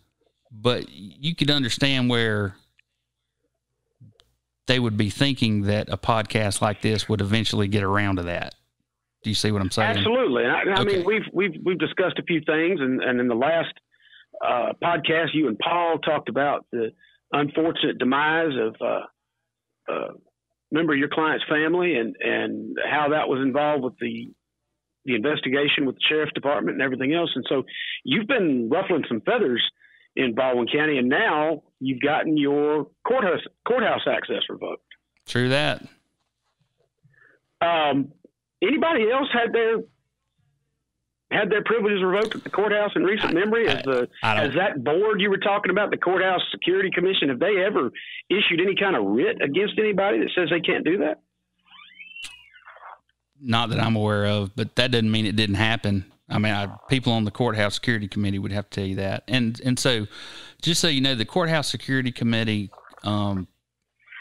but 0.51 0.89
you 0.89 1.35
could 1.35 1.51
understand 1.51 2.11
where 2.11 2.57
they 4.71 4.79
would 4.79 4.97
be 4.97 5.11
thinking 5.11 5.63
that 5.63 5.89
a 5.89 5.99
podcast 5.99 6.61
like 6.61 6.81
this 6.81 7.09
would 7.09 7.21
eventually 7.21 7.67
get 7.67 7.83
around 7.83 8.17
to 8.17 8.23
that. 8.23 8.55
Do 9.25 9.31
you 9.31 9.35
see 9.35 9.51
what 9.51 9.61
I'm 9.61 9.71
saying? 9.73 9.97
Absolutely. 9.99 10.45
I, 10.45 10.61
I 10.63 10.81
Okay. 10.81 10.97
mean, 10.99 11.05
we've 11.05 11.27
we've 11.33 11.55
we've 11.65 11.79
discussed 11.79 12.19
a 12.21 12.23
few 12.23 12.41
things, 12.47 12.81
and, 12.81 13.03
and 13.03 13.19
in 13.19 13.27
the 13.27 13.35
last 13.35 13.75
uh, 14.47 14.73
podcast, 14.83 15.35
you 15.35 15.49
and 15.49 15.59
Paul 15.59 15.99
talked 15.99 16.29
about 16.29 16.67
the 16.71 16.93
unfortunate 17.33 17.99
demise 17.99 18.53
of 18.59 18.77
uh, 18.81 19.93
uh, 19.93 20.13
member 20.71 20.93
of 20.93 20.99
your 21.01 21.09
client's 21.09 21.45
family, 21.49 21.97
and 21.97 22.15
and 22.21 22.79
how 22.89 23.09
that 23.11 23.29
was 23.29 23.41
involved 23.43 23.83
with 23.83 23.95
the 24.01 24.31
the 25.05 25.17
investigation 25.17 25.85
with 25.85 25.97
the 25.97 26.03
sheriff's 26.09 26.33
department 26.33 26.77
and 26.77 26.83
everything 26.83 27.13
else. 27.13 27.31
And 27.35 27.45
so, 27.49 27.65
you've 28.05 28.29
been 28.29 28.71
ruffling 28.71 29.03
some 29.09 29.21
feathers 29.23 29.63
in 30.21 30.35
Baldwin 30.35 30.67
County, 30.73 30.99
and 30.99 31.09
now 31.09 31.63
you've 31.81 32.01
gotten 32.01 32.37
your 32.37 32.87
courthouse 33.07 33.41
courthouse 33.67 34.03
access 34.07 34.43
revoked. 34.49 34.85
True 35.27 35.49
that. 35.51 35.83
Um, 37.61 38.13
anybody 38.63 39.11
else 39.11 39.29
had 39.33 39.53
their 39.53 39.79
had 41.31 41.51
their 41.51 41.63
privileges 41.63 42.03
revoked 42.03 42.35
at 42.35 42.45
the 42.45 42.51
courthouse 42.51 42.91
in 42.97 43.05
recent 43.05 43.35
memory? 43.35 43.69
As 43.69 43.83
the 43.85 44.09
I 44.23 44.43
as 44.43 44.55
that 44.55 44.83
board 44.83 45.21
you 45.21 45.31
were 45.31 45.39
talking 45.39 45.71
about, 45.71 45.91
the 45.91 45.97
courthouse 45.97 46.41
security 46.51 46.91
commission, 46.93 47.29
have 47.29 47.39
they 47.39 47.63
ever 47.65 47.91
issued 48.29 48.61
any 48.61 48.75
kind 48.75 48.97
of 48.97 49.05
writ 49.05 49.41
against 49.43 49.79
anybody 49.79 50.19
that 50.19 50.31
says 50.35 50.49
they 50.51 50.61
can't 50.61 50.85
do 50.85 50.99
that? 50.99 51.21
Not 53.41 53.71
that 53.71 53.81
I'm 53.81 53.97
aware 53.97 54.27
of, 54.27 54.55
but 54.55 54.77
that 54.77 54.91
doesn't 54.91 55.11
mean 55.11 55.25
it 55.25 55.35
didn't 55.35 55.55
happen. 55.55 56.05
I 56.31 56.39
mean, 56.39 56.53
I, 56.53 56.69
people 56.89 57.13
on 57.13 57.25
the 57.25 57.31
courthouse 57.31 57.75
security 57.75 58.07
committee 58.07 58.39
would 58.39 58.53
have 58.53 58.71
to 58.71 58.81
tell 58.81 58.89
you 58.89 58.97
that. 58.97 59.25
And 59.27 59.61
and 59.65 59.79
so, 59.79 60.07
just 60.63 60.81
so 60.81 60.89
you 60.89 61.01
know, 61.01 61.15
the 61.15 61.25
courthouse 61.25 61.69
security 61.69 62.13
committee, 62.13 62.71
um, 63.03 63.49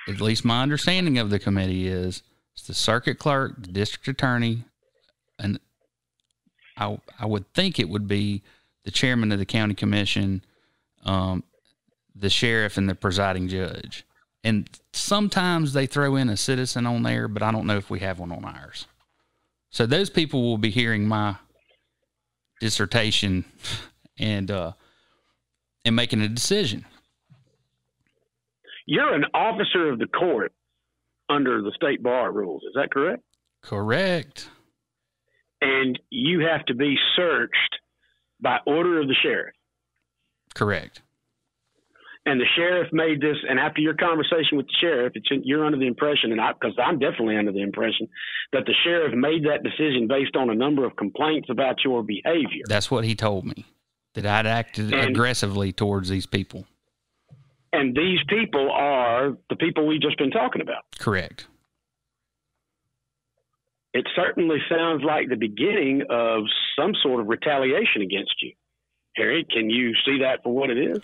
at 0.07 0.19
least 0.19 0.43
my 0.43 0.63
understanding 0.63 1.19
of 1.19 1.29
the 1.29 1.39
committee 1.39 1.87
is, 1.87 2.23
it's 2.55 2.65
the 2.65 2.73
circuit 2.73 3.19
clerk, 3.19 3.61
the 3.61 3.71
district 3.71 4.07
attorney, 4.07 4.63
and 5.37 5.59
I 6.77 6.99
I 7.19 7.25
would 7.27 7.53
think 7.53 7.79
it 7.79 7.89
would 7.89 8.07
be 8.07 8.43
the 8.85 8.91
chairman 8.91 9.31
of 9.31 9.39
the 9.39 9.45
county 9.45 9.75
commission, 9.75 10.43
um, 11.05 11.43
the 12.15 12.29
sheriff, 12.29 12.77
and 12.77 12.89
the 12.89 12.95
presiding 12.95 13.47
judge. 13.47 14.05
And 14.43 14.69
sometimes 14.93 15.73
they 15.73 15.85
throw 15.85 16.15
in 16.15 16.29
a 16.29 16.37
citizen 16.37 16.87
on 16.87 17.03
there, 17.03 17.27
but 17.27 17.43
I 17.43 17.51
don't 17.51 17.67
know 17.67 17.77
if 17.77 17.89
we 17.89 17.99
have 17.99 18.19
one 18.19 18.31
on 18.31 18.45
ours. 18.45 18.87
So 19.69 19.85
those 19.85 20.09
people 20.09 20.41
will 20.41 20.57
be 20.57 20.69
hearing 20.69 21.07
my 21.07 21.35
dissertation 22.59 23.45
and 24.17 24.51
uh 24.51 24.73
and 25.85 25.95
making 25.95 26.21
a 26.21 26.27
decision. 26.27 26.85
You're 28.85 29.13
an 29.13 29.25
officer 29.33 29.89
of 29.89 29.99
the 29.99 30.07
court 30.07 30.51
under 31.29 31.61
the 31.61 31.71
state 31.75 32.01
bar 32.01 32.31
rules. 32.31 32.63
Is 32.63 32.73
that 32.75 32.91
correct? 32.91 33.23
Correct. 33.61 34.49
And 35.61 35.99
you 36.09 36.39
have 36.41 36.65
to 36.65 36.73
be 36.73 36.95
searched 37.15 37.75
by 38.41 38.57
order 38.65 38.99
of 39.01 39.07
the 39.07 39.15
sheriff. 39.21 39.53
Correct. 40.55 41.01
And 42.25 42.39
the 42.39 42.45
sheriff 42.55 42.87
made 42.91 43.21
this 43.21 43.37
and 43.49 43.59
after 43.59 43.81
your 43.81 43.93
conversation 43.95 44.57
with 44.57 44.67
the 44.67 44.73
sheriff 44.81 45.13
you're 45.43 45.65
under 45.65 45.77
the 45.77 45.87
impression 45.87 46.31
and 46.31 46.39
i 46.41 46.51
because 46.53 46.77
i'm 46.83 46.99
definitely 46.99 47.37
under 47.37 47.51
the 47.51 47.61
impression 47.61 48.07
that 48.53 48.63
the 48.65 48.73
sheriff 48.83 49.13
made 49.15 49.43
that 49.45 49.63
decision 49.63 50.07
based 50.07 50.35
on 50.35 50.49
a 50.49 50.55
number 50.55 50.85
of 50.85 50.95
complaints 50.95 51.47
about 51.49 51.75
your 51.83 52.03
behavior 52.03 52.63
That's 52.67 52.91
what 52.91 53.03
he 53.05 53.15
told 53.15 53.45
me. 53.45 53.65
That 54.15 54.25
I'd 54.25 54.47
acted 54.47 54.93
And- 54.93 55.09
aggressively 55.11 55.71
towards 55.71 56.09
these 56.09 56.25
people. 56.25 56.65
and 57.71 57.95
these 57.95 58.19
people 58.27 58.69
are 58.71 59.37
the 59.49 59.55
people 59.55 59.85
we've 59.87 60.01
just 60.01 60.17
been 60.17 60.31
talking 60.31 60.61
about 60.61 60.83
Correct. 60.99 61.47
it 63.93 64.05
certainly 64.15 64.57
sounds 64.69 65.03
like 65.03 65.29
the 65.29 65.35
beginning 65.35 66.03
of 66.09 66.43
some 66.77 66.93
sort 67.01 67.21
of 67.21 67.27
retaliation 67.27 68.01
against 68.01 68.33
you 68.41 68.51
harry 69.15 69.45
can 69.51 69.69
you 69.69 69.93
see 70.05 70.19
that 70.19 70.41
for 70.43 70.53
what 70.53 70.69
it 70.69 70.77
is 70.77 70.99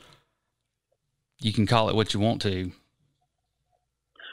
You 1.39 1.53
can 1.53 1.65
call 1.65 1.89
it 1.89 1.95
what 1.95 2.13
you 2.13 2.19
want 2.19 2.41
to. 2.43 2.71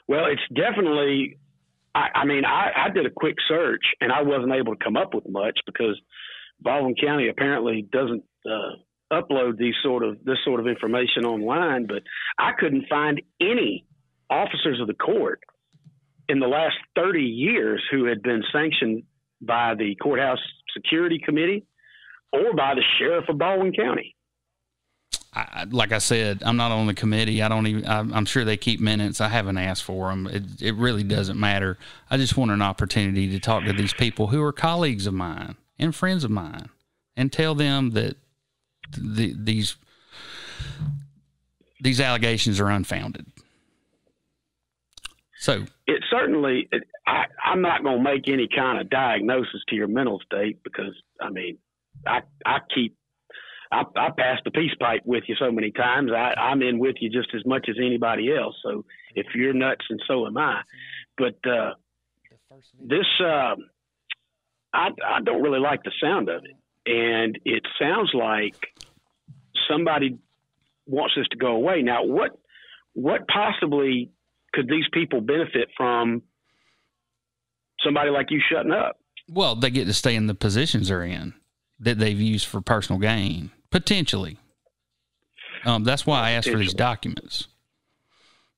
Well, 0.09 0.27
it's 0.27 0.43
definitely. 0.55 1.39
I, 1.95 2.09
I 2.15 2.25
mean, 2.25 2.45
I, 2.45 2.71
I 2.87 2.91
did 2.91 3.07
a 3.07 3.11
quick 3.11 3.37
search 3.47 3.83
and 4.01 4.11
I 4.11 4.23
wasn't 4.23 4.53
able 4.53 4.75
to 4.75 4.83
come 4.83 4.97
up 4.97 5.15
with 5.15 5.29
much 5.29 5.59
because 5.67 6.01
Baldwin 6.61 6.95
County 6.95 7.29
apparently 7.29 7.87
doesn't 7.93 8.25
uh, 8.47 8.77
upload 9.13 9.59
these 9.59 9.75
sort 9.83 10.03
of 10.03 10.25
this 10.25 10.39
sort 10.45 10.61
of 10.61 10.67
information 10.67 11.25
online. 11.25 11.87
But 11.87 12.03
I 12.39 12.53
couldn't 12.59 12.87
find 12.89 13.21
any 13.41 13.85
officers 14.31 14.81
of 14.81 14.87
the 14.87 14.95
court 14.95 15.41
in 16.29 16.41
the 16.41 16.47
last 16.47 16.77
30 16.97 17.21
years 17.21 17.83
who 17.91 18.07
had 18.07 18.23
been 18.23 18.43
sanctioned 18.53 19.03
by 19.41 19.75
the 19.75 19.95
courthouse 19.97 20.39
security 20.73 21.21
committee 21.23 21.67
or 22.33 22.55
by 22.55 22.75
the 22.75 22.83
sheriff 22.99 23.25
of 23.29 23.39
Baldwin 23.39 23.73
County. 23.73 24.17
I, 25.35 25.41
I- 25.53 25.67
like 25.71 25.93
I 25.93 25.99
said, 25.99 26.43
I'm 26.45 26.57
not 26.57 26.71
on 26.73 26.87
the 26.87 26.95
committee. 26.95 27.43
I 27.43 27.49
don't 27.49 27.67
even. 27.67 27.87
I'm, 27.87 28.13
I'm 28.13 28.25
sure 28.25 28.45
they 28.45 28.57
keep 28.57 28.81
minutes. 28.81 29.21
I 29.21 29.29
haven't 29.29 29.59
asked 29.59 29.83
for 29.85 30.11
them. 30.11 30.27
It, 30.27 30.61
it 30.63 30.75
really 30.75 31.03
doesn't 31.05 31.39
matter. 31.39 31.79
I 32.11 32.17
just 32.17 32.37
want 32.37 32.51
an 32.51 32.63
opportunity 32.63 33.29
to 33.31 33.39
talk 33.41 33.65
to 33.65 33.73
these 33.73 33.95
people 33.95 34.29
who 34.29 34.43
are 34.43 34.53
colleagues 34.53 35.07
of 35.07 35.15
mine 35.15 35.57
and 35.79 35.95
friends 35.95 36.25
of 36.25 36.31
mine, 36.31 36.69
and 37.17 37.33
tell 37.33 37.55
them 37.55 37.91
that 37.91 38.17
the, 38.97 39.35
these 39.39 39.77
these 41.81 42.01
allegations 42.01 42.61
are 42.61 42.69
unfounded. 42.69 43.27
So 45.39 45.65
it 45.89 46.05
certainly 46.09 46.69
it, 46.71 46.85
I, 47.07 47.25
i'm 47.45 47.61
not 47.63 47.83
going 47.83 47.97
to 47.97 48.03
make 48.03 48.29
any 48.29 48.47
kind 48.55 48.81
of 48.81 48.89
diagnosis 48.89 49.61
to 49.69 49.75
your 49.75 49.89
mental 49.89 50.21
state 50.25 50.63
because 50.63 50.95
i 51.21 51.31
mean 51.31 51.59
i 52.07 52.21
i 52.47 52.59
keep 52.73 52.95
I, 53.73 53.85
I 53.97 54.11
pass 54.11 54.39
the 54.45 54.51
peace 54.51 54.75
pipe 54.79 55.01
with 55.07 55.25
you 55.29 55.35
so 55.39 55.51
many 55.51 55.71
times. 55.73 56.11
I, 56.15 56.35
I'm 56.39 56.63
in 56.63 56.79
with 56.79 56.97
you 57.01 57.09
just 57.09 57.35
as 57.35 57.45
much 57.47 57.67
as 57.71 57.77
anybody 57.79 58.35
else. 58.37 58.55
So 58.63 58.85
if 59.15 59.27
you're 59.35 59.55
nuts, 59.55 59.87
and 59.89 60.01
so 60.07 60.27
am 60.27 60.37
I. 60.37 60.61
But 61.17 61.39
uh, 61.51 61.73
this, 62.79 63.07
uh, 63.21 63.57
I, 64.75 64.89
I 65.07 65.21
don't 65.25 65.43
really 65.43 65.61
like 65.61 65.83
the 65.85 65.93
sound 66.03 66.29
of 66.29 66.43
it, 66.45 66.57
and 66.87 67.39
it 67.47 67.63
sounds 67.81 68.11
like 68.13 68.57
somebody 69.69 70.19
wants 70.87 71.15
this 71.17 71.27
to 71.29 71.39
go 71.39 71.53
away. 71.53 71.83
Now, 71.83 72.05
what 72.05 72.39
what 72.95 73.27
possibly 73.29 74.11
could 74.53 74.69
these 74.69 74.85
people 74.93 75.23
benefit 75.23 75.69
from 75.77 76.23
somebody 77.83 78.11
like 78.11 78.31
you 78.31 78.41
shutting 78.51 78.73
up? 78.73 78.99
Well, 79.31 79.55
they 79.55 79.71
get 79.71 79.87
to 79.87 79.95
stay 79.95 80.15
in 80.15 80.27
the 80.27 80.35
positions 80.35 80.89
they're 80.89 81.05
in 81.05 81.33
that 81.81 81.99
they've 81.99 82.21
used 82.21 82.47
for 82.47 82.61
personal 82.61 83.01
gain, 83.01 83.51
potentially. 83.73 84.39
Um, 85.65 85.83
that's 85.85 86.07
why 86.07 86.21
I 86.21 86.31
asked 86.33 86.49
for 86.49 86.59
these 86.59 86.75
documents. 86.75 87.49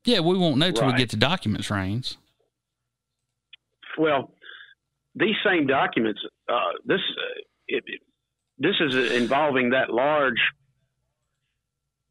Yeah, 0.05 0.21
we 0.21 0.37
won't 0.37 0.59
know 0.59 0.71
till 0.71 0.87
we 0.87 0.93
get 0.99 1.11
the 1.11 1.17
documents, 1.17 1.71
Rains. 1.71 2.19
Well, 3.97 4.33
these 5.15 5.37
same 5.45 5.67
documents, 5.67 6.21
uh, 6.49 6.55
this 6.85 6.99
uh, 7.01 7.41
it, 7.69 7.85
it- 7.87 8.01
this 8.57 8.77
is 8.81 9.11
involving 9.11 9.71
that 9.71 9.91
large 9.91 10.39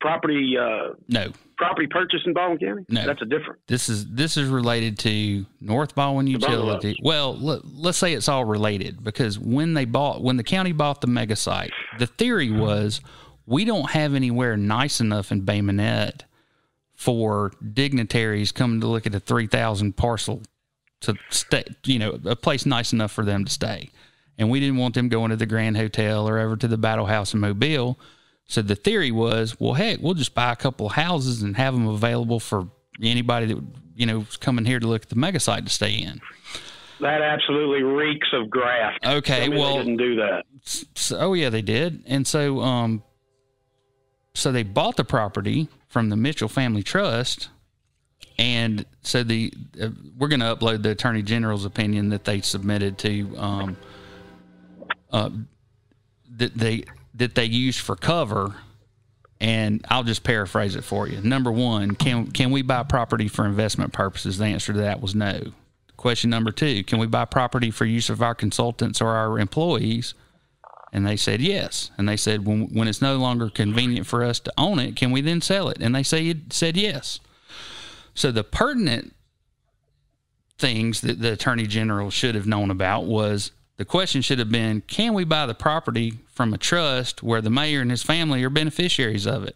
property 0.04 0.58
uh, 0.60 0.94
No, 1.08 1.32
property 1.58 1.88
purchase 1.88 2.20
in 2.26 2.34
Baldwin 2.34 2.60
County. 2.60 2.86
No. 2.90 3.06
that's 3.06 3.22
a 3.22 3.26
different. 3.26 3.62
this 3.68 3.88
is 3.88 4.06
this 4.14 4.36
is 4.36 4.50
related 4.50 5.00
to 5.00 5.46
North 5.62 5.96
Baldwin 5.96 6.28
Utility. 6.28 6.98
Well, 7.02 7.38
let, 7.38 7.66
let's 7.66 7.98
say 7.98 8.14
it's 8.14 8.28
all 8.28 8.44
related 8.44 9.02
because 9.02 9.40
when 9.40 9.74
they 9.74 9.86
bought 9.86 10.22
when 10.22 10.36
the 10.36 10.44
county 10.44 10.74
bought 10.74 11.00
the 11.00 11.08
mega 11.08 11.38
site, 11.38 11.72
the 12.00 12.08
theory 12.08 12.52
was 12.52 13.00
we 13.46 13.64
don't 13.64 13.92
have 13.92 14.14
anywhere 14.14 14.58
nice 14.58 15.00
enough 15.00 15.32
in 15.32 15.42
Bay 15.42 15.62
Minette 15.62 16.26
for 16.94 17.54
dignitaries 17.74 18.52
coming 18.52 18.82
to 18.82 18.88
look 18.88 19.08
at 19.08 19.16
a 19.16 19.20
3000 19.20 19.96
parcel 19.96 20.42
to 21.02 21.16
stay, 21.30 21.64
you 21.86 22.00
know, 22.00 22.20
a 22.26 22.36
place 22.36 22.66
nice 22.66 22.92
enough 22.94 23.12
for 23.12 23.24
them 23.24 23.46
to 23.46 23.52
stay. 23.52 23.90
And 24.38 24.50
we 24.50 24.60
didn't 24.60 24.78
want 24.78 24.96
them 24.96 25.10
going 25.10 25.30
to 25.30 25.36
the 25.36 25.46
Grand 25.46 25.78
Hotel 25.78 26.28
or 26.28 26.38
ever 26.40 26.58
to 26.58 26.68
the 26.68 26.78
Battle 26.78 27.06
House 27.06 27.34
in 27.34 27.40
Mobile. 27.40 28.00
So 28.48 28.62
the 28.62 28.76
theory 28.76 29.12
was, 29.12 29.60
well, 29.60 29.74
heck, 29.74 30.00
we'll 30.02 30.14
just 30.14 30.36
buy 30.36 30.52
a 30.52 30.56
couple 30.56 30.88
of 30.88 30.94
houses 30.94 31.42
and 31.42 31.56
have 31.58 31.74
them 31.74 31.88
available 31.88 32.40
for 32.40 32.68
anybody 33.02 33.48
that 33.48 33.64
you 33.96 34.06
know 34.06 34.22
is 34.22 34.38
coming 34.38 34.66
here 34.66 34.80
to 34.80 34.88
look 34.88 35.04
at 35.04 35.10
the 35.10 35.16
mega 35.16 35.40
site 35.40 35.66
to 35.66 35.72
stay 35.72 35.96
in. 35.96 36.22
That 37.00 37.22
absolutely 37.22 37.84
reeks 37.84 38.28
of 38.34 38.50
graft. 38.50 39.06
Okay, 39.06 39.42
Tell 39.42 39.50
me 39.50 39.58
well- 39.58 39.78
they 39.78 39.84
didn't 39.84 39.98
do 39.98 40.16
that. 40.16 40.44
So, 40.66 41.18
oh 41.20 41.34
yeah, 41.34 41.50
they 41.50 41.62
did. 41.62 42.04
And 42.06 42.26
so, 42.26 42.62
um, 42.62 43.04
so 44.34 44.52
they 44.52 44.64
bought 44.64 44.96
the 44.96 45.04
property 45.04 45.68
from 45.90 46.10
the 46.10 46.16
Mitchell 46.16 46.48
Family 46.48 46.84
Trust 46.84 47.50
and 48.38 48.86
so 49.02 49.24
the 49.24 49.54
uh, 49.82 49.90
we're 50.18 50.28
going 50.28 50.40
to 50.40 50.56
upload 50.56 50.84
the 50.84 50.92
attorney 50.92 51.22
general's 51.22 51.66
opinion 51.66 52.10
that 52.10 52.24
they 52.24 52.42
submitted 52.42 52.98
to 53.00 53.38
um, 53.38 53.78
uh, 55.12 55.30
that 56.38 56.54
they 56.56 56.84
that 57.16 57.36
they 57.36 57.46
used 57.46 57.80
for 57.80 57.96
cover 57.96 58.56
and 59.44 59.86
I'll 59.90 60.04
just 60.04 60.24
paraphrase 60.24 60.78
it 60.78 60.86
for 60.86 61.06
you. 61.06 61.20
Number 61.22 61.52
one, 61.52 61.96
can 61.96 62.28
can 62.32 62.50
we 62.50 62.62
buy 62.62 62.84
property 62.84 63.28
for 63.28 63.46
investment 63.46 63.92
purposes? 63.92 64.38
The 64.38 64.46
answer 64.46 64.72
to 64.72 64.80
that 64.80 65.02
was 65.02 65.14
no. 65.14 65.52
Question 65.98 66.30
number 66.30 66.52
two, 66.52 66.84
can 66.86 66.98
we 66.98 67.08
buy 67.08 67.26
property 67.26 67.70
for 67.70 67.86
use 67.86 68.10
of 68.10 68.22
our 68.22 68.34
consultants 68.34 69.02
or 69.02 69.10
our 69.10 69.38
employees? 69.38 70.14
And 70.94 71.06
they 71.06 71.18
said 71.18 71.42
yes. 71.42 71.92
And 71.98 72.08
they 72.08 72.16
said 72.16 72.46
when 72.46 72.68
when 72.74 72.88
it's 72.88 73.02
no 73.02 73.18
longer 73.18 73.50
convenient 73.50 74.08
for 74.08 74.24
us 74.24 74.40
to 74.42 74.54
own 74.58 74.80
it, 74.80 74.96
can 74.96 75.12
we 75.12 75.20
then 75.20 75.42
sell 75.42 75.68
it? 75.68 75.78
And 75.82 75.94
they 75.94 76.04
say 76.04 76.34
said 76.50 76.78
yes. 76.78 77.20
So 78.16 78.32
the 78.32 78.46
pertinent 78.46 79.14
things 80.58 81.02
that 81.02 81.20
the 81.20 81.34
attorney 81.34 81.68
general 81.68 82.10
should 82.12 82.36
have 82.36 82.48
known 82.48 82.72
about 82.72 83.06
was 83.06 83.52
the 83.78 83.86
question 83.86 84.22
should 84.22 84.40
have 84.40 84.52
been 84.52 84.82
can 84.82 85.14
we 85.14 85.24
buy 85.24 85.46
the 85.46 85.54
property 85.54 86.20
from 86.32 86.54
a 86.54 86.58
trust 86.58 87.24
where 87.24 87.42
the 87.42 87.50
mayor 87.50 87.82
and 87.82 87.92
his 87.92 88.04
family 88.04 88.44
are 88.44 88.50
beneficiaries 88.50 89.26
of 89.26 89.44
it? 89.44 89.56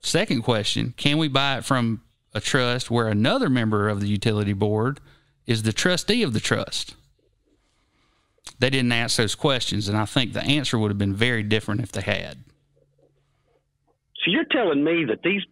Second 0.00 0.42
question 0.42 0.94
can 0.96 1.18
we 1.18 1.28
buy 1.28 1.58
it 1.58 1.64
from 1.64 2.02
a 2.34 2.40
trust 2.40 2.90
where 2.90 3.08
another 3.08 3.48
member 3.48 3.88
of 3.88 4.00
the 4.00 4.08
utility 4.08 4.52
board 4.52 5.00
is 5.46 5.62
the 5.62 5.72
trustee 5.72 6.22
of 6.22 6.32
the 6.32 6.40
trust? 6.40 6.94
They 8.58 8.70
didn't 8.70 8.92
ask 8.92 9.16
those 9.16 9.34
questions, 9.34 9.88
and 9.88 9.96
I 9.96 10.04
think 10.04 10.32
the 10.32 10.42
answer 10.42 10.78
would 10.78 10.90
have 10.90 10.98
been 10.98 11.14
very 11.14 11.42
different 11.42 11.80
if 11.80 11.92
they 11.92 12.00
had. 12.00 12.38
So 14.24 14.30
you're 14.30 14.44
telling 14.44 14.84
me 14.84 15.04
that 15.06 15.22
these 15.22 15.42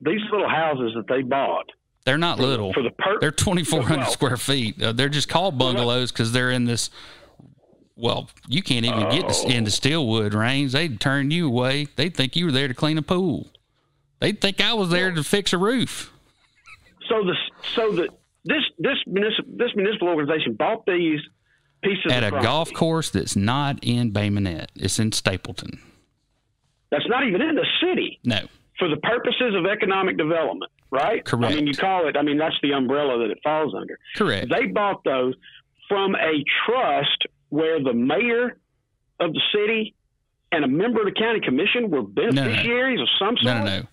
these 0.00 0.20
little 0.30 0.48
houses 0.48 0.92
that 0.94 1.06
they 1.08 1.22
bought 1.22 1.70
they're 2.06 2.16
not 2.16 2.38
little. 2.38 2.72
For 2.72 2.84
the 2.84 2.90
per- 2.90 3.18
they're 3.18 3.32
2,400 3.32 3.98
well, 3.98 4.10
square 4.10 4.36
feet. 4.36 4.80
Uh, 4.80 4.92
they're 4.92 5.08
just 5.08 5.28
called 5.28 5.58
bungalows 5.58 6.12
because 6.12 6.30
they're 6.30 6.52
in 6.52 6.64
this. 6.64 6.88
Well, 7.96 8.30
you 8.46 8.62
can't 8.62 8.84
even 8.84 9.02
oh. 9.02 9.10
get 9.10 9.44
into 9.44 9.72
Steelwood 9.72 10.32
Range. 10.32 10.70
They'd 10.70 11.00
turn 11.00 11.32
you 11.32 11.48
away. 11.48 11.88
They'd 11.96 12.16
think 12.16 12.36
you 12.36 12.46
were 12.46 12.52
there 12.52 12.68
to 12.68 12.74
clean 12.74 12.96
a 12.96 13.02
pool. 13.02 13.48
They'd 14.20 14.40
think 14.40 14.60
I 14.60 14.72
was 14.74 14.90
there 14.90 15.10
to 15.10 15.24
fix 15.24 15.52
a 15.52 15.58
roof. 15.58 16.12
So 17.08 17.24
the 17.24 17.34
so 17.74 17.90
the 17.90 18.08
this 18.44 18.62
this 18.78 18.98
municipal 19.06 19.50
this 19.56 19.70
municipal 19.74 20.08
organization 20.08 20.54
bought 20.54 20.86
these 20.86 21.20
pieces 21.82 22.12
at 22.12 22.22
a 22.22 22.28
property. 22.28 22.46
golf 22.46 22.72
course 22.72 23.10
that's 23.10 23.34
not 23.34 23.80
in 23.82 24.10
Bay 24.10 24.30
Minette. 24.30 24.70
It's 24.76 25.00
in 25.00 25.10
Stapleton. 25.10 25.80
That's 26.92 27.08
not 27.08 27.26
even 27.26 27.42
in 27.42 27.56
the 27.56 27.66
city. 27.82 28.20
No. 28.22 28.46
For 28.78 28.88
the 28.88 28.98
purposes 28.98 29.54
of 29.56 29.66
economic 29.66 30.16
development 30.16 30.70
right? 30.90 31.24
Correct. 31.24 31.52
I 31.52 31.56
mean, 31.56 31.66
you 31.66 31.74
call 31.74 32.08
it. 32.08 32.16
I 32.16 32.22
mean, 32.22 32.38
that's 32.38 32.56
the 32.62 32.72
umbrella 32.72 33.18
that 33.18 33.30
it 33.30 33.38
falls 33.42 33.74
under. 33.74 33.98
Correct. 34.16 34.48
They 34.50 34.66
bought 34.66 35.04
those 35.04 35.34
from 35.88 36.14
a 36.14 36.44
trust 36.66 37.26
where 37.48 37.82
the 37.82 37.94
mayor 37.94 38.58
of 39.20 39.32
the 39.32 39.42
city 39.52 39.94
and 40.52 40.64
a 40.64 40.68
member 40.68 41.00
of 41.00 41.06
the 41.06 41.18
county 41.18 41.40
commission 41.40 41.90
were 41.90 42.02
beneficiaries 42.02 42.98
no, 42.98 43.02
no. 43.02 43.02
of 43.02 43.08
some 43.18 43.36
sort. 43.36 43.44
No, 43.44 43.64
no, 43.64 43.78
no. 43.80 43.86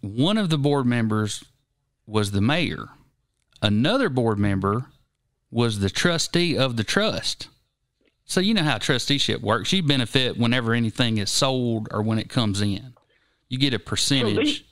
One 0.00 0.38
of 0.38 0.50
the 0.50 0.58
board 0.58 0.86
members 0.86 1.44
was 2.06 2.30
the 2.30 2.40
mayor. 2.40 2.88
Another 3.62 4.08
board 4.08 4.38
member 4.38 4.86
was 5.50 5.80
the 5.80 5.90
trustee 5.90 6.56
of 6.56 6.76
the 6.76 6.84
trust. 6.84 7.48
So 8.24 8.40
you 8.40 8.54
know 8.54 8.62
how 8.62 8.78
trusteeship 8.78 9.40
works. 9.40 9.72
You 9.72 9.82
benefit 9.82 10.36
whenever 10.36 10.74
anything 10.74 11.18
is 11.18 11.30
sold 11.30 11.88
or 11.90 12.02
when 12.02 12.18
it 12.18 12.28
comes 12.28 12.60
in. 12.60 12.94
You 13.48 13.58
get 13.58 13.74
a 13.74 13.78
percentage. 13.78 14.34
So 14.34 14.42
these, 14.42 14.62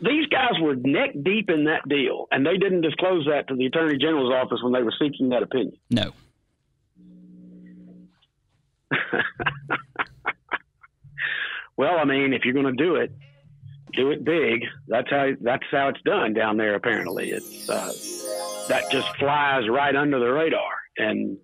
these 0.00 0.26
guys 0.26 0.60
were 0.60 0.76
neck 0.76 1.10
deep 1.22 1.48
in 1.50 1.64
that 1.64 1.88
deal, 1.88 2.26
and 2.30 2.44
they 2.46 2.56
didn't 2.56 2.82
disclose 2.82 3.26
that 3.26 3.48
to 3.48 3.56
the 3.56 3.66
attorney 3.66 3.96
general's 3.98 4.32
office 4.32 4.60
when 4.62 4.72
they 4.72 4.82
were 4.82 4.94
seeking 4.98 5.30
that 5.30 5.42
opinion. 5.42 5.76
No. 5.90 6.12
well, 11.76 11.98
I 11.98 12.04
mean, 12.04 12.32
if 12.32 12.44
you're 12.44 12.54
going 12.54 12.66
to 12.66 12.84
do 12.84 12.96
it, 12.96 13.12
do 13.92 14.10
it 14.10 14.24
big. 14.24 14.64
That's 14.88 15.08
how 15.10 15.30
that's 15.40 15.64
how 15.70 15.88
it's 15.88 16.02
done 16.02 16.34
down 16.34 16.56
there. 16.56 16.74
Apparently, 16.74 17.30
it's 17.30 17.68
uh, 17.68 17.92
that 18.68 18.90
just 18.90 19.08
flies 19.16 19.68
right 19.68 19.94
under 19.96 20.18
the 20.18 20.32
radar. 20.32 20.72
And 20.98 21.38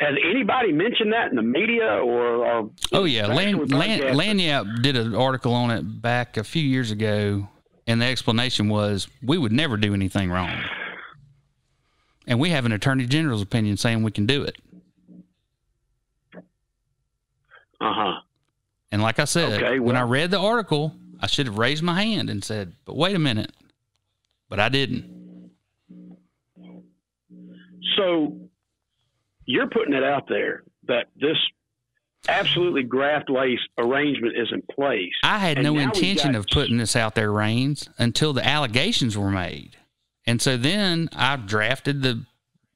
has 0.00 0.14
anybody 0.24 0.72
mentioned 0.72 1.12
that 1.12 1.30
in 1.30 1.36
the 1.36 1.42
media 1.42 1.84
or? 1.84 2.46
or 2.46 2.70
oh 2.92 3.04
yeah, 3.04 3.26
Land, 3.26 3.72
Land, 3.72 4.02
Lagniappe 4.02 4.82
did 4.82 4.96
an 4.96 5.14
article 5.14 5.52
on 5.52 5.70
it 5.70 5.82
back 5.82 6.36
a 6.36 6.44
few 6.44 6.62
years 6.62 6.90
ago, 6.90 7.48
and 7.86 8.00
the 8.00 8.06
explanation 8.06 8.68
was 8.68 9.08
we 9.22 9.38
would 9.38 9.52
never 9.52 9.76
do 9.76 9.94
anything 9.94 10.30
wrong, 10.30 10.56
and 12.28 12.38
we 12.38 12.50
have 12.50 12.64
an 12.64 12.72
attorney 12.72 13.06
general's 13.06 13.42
opinion 13.42 13.76
saying 13.76 14.02
we 14.04 14.12
can 14.12 14.26
do 14.26 14.44
it. 14.44 14.56
Uh 17.80 17.92
huh. 17.92 18.20
And 18.90 19.02
like 19.02 19.18
I 19.18 19.24
said, 19.24 19.62
okay, 19.62 19.78
well, 19.80 19.88
when 19.88 19.96
I 19.96 20.02
read 20.02 20.30
the 20.30 20.38
article, 20.38 20.94
I 21.20 21.26
should 21.26 21.46
have 21.46 21.58
raised 21.58 21.82
my 21.82 22.00
hand 22.02 22.30
and 22.30 22.44
said, 22.44 22.72
"But 22.84 22.96
wait 22.96 23.16
a 23.16 23.18
minute," 23.18 23.52
but 24.48 24.60
I 24.60 24.68
didn't. 24.68 25.18
So 27.96 28.47
you're 29.48 29.66
putting 29.66 29.94
it 29.94 30.04
out 30.04 30.28
there 30.28 30.62
that 30.86 31.06
this 31.16 31.36
absolutely 32.28 32.82
graft 32.82 33.30
lace 33.30 33.58
arrangement 33.78 34.36
is 34.36 34.48
in 34.52 34.62
place. 34.70 35.12
I 35.24 35.38
had 35.38 35.62
no 35.62 35.78
intention 35.78 36.32
got, 36.32 36.38
of 36.40 36.46
putting 36.48 36.76
this 36.76 36.94
out 36.94 37.14
there, 37.14 37.32
Raines, 37.32 37.88
until 37.98 38.34
the 38.34 38.46
allegations 38.46 39.16
were 39.16 39.30
made. 39.30 39.76
And 40.26 40.42
so 40.42 40.58
then 40.58 41.08
I 41.16 41.36
drafted 41.36 42.02
the 42.02 42.26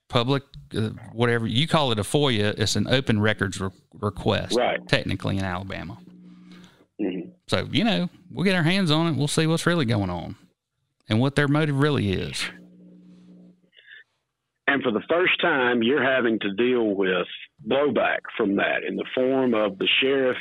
public, 0.08 0.44
uh, 0.74 0.90
whatever 1.12 1.46
you 1.46 1.68
call 1.68 1.92
it, 1.92 1.98
a 1.98 2.02
FOIA. 2.02 2.58
It's 2.58 2.74
an 2.74 2.88
open 2.88 3.20
records 3.20 3.60
re- 3.60 3.68
request, 4.00 4.56
right. 4.56 4.80
technically 4.88 5.36
in 5.36 5.44
Alabama. 5.44 5.98
Mm-hmm. 6.98 7.28
So, 7.48 7.68
you 7.70 7.84
know, 7.84 8.08
we'll 8.30 8.44
get 8.44 8.54
our 8.54 8.62
hands 8.62 8.90
on 8.90 9.08
it. 9.08 9.18
We'll 9.18 9.28
see 9.28 9.46
what's 9.46 9.66
really 9.66 9.84
going 9.84 10.08
on 10.08 10.36
and 11.10 11.20
what 11.20 11.34
their 11.34 11.48
motive 11.48 11.78
really 11.80 12.12
is. 12.12 12.42
And 14.66 14.82
for 14.82 14.92
the 14.92 15.02
first 15.08 15.40
time, 15.40 15.82
you're 15.82 16.02
having 16.02 16.38
to 16.40 16.52
deal 16.52 16.94
with 16.94 17.26
blowback 17.66 18.20
from 18.36 18.56
that 18.56 18.84
in 18.86 18.96
the 18.96 19.04
form 19.14 19.54
of 19.54 19.78
the 19.78 19.88
sheriff 20.00 20.36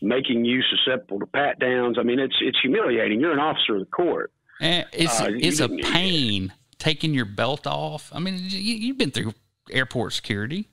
making 0.00 0.44
you 0.44 0.62
susceptible 0.62 1.20
to 1.20 1.26
pat 1.26 1.58
downs. 1.58 1.96
I 1.98 2.02
mean, 2.02 2.18
it's 2.18 2.36
it's 2.40 2.58
humiliating. 2.62 3.20
You're 3.20 3.32
an 3.32 3.38
officer 3.38 3.74
of 3.74 3.80
the 3.80 3.86
court. 3.86 4.32
And 4.60 4.86
it's 4.92 5.20
uh, 5.20 5.30
it's 5.32 5.60
a 5.60 5.68
pain 5.68 6.52
taking 6.78 7.12
your 7.12 7.24
belt 7.24 7.66
off. 7.66 8.10
I 8.14 8.20
mean, 8.20 8.38
you, 8.40 8.88
have 8.88 8.98
been 8.98 9.10
through 9.10 9.34
airport 9.70 10.12
security. 10.12 10.68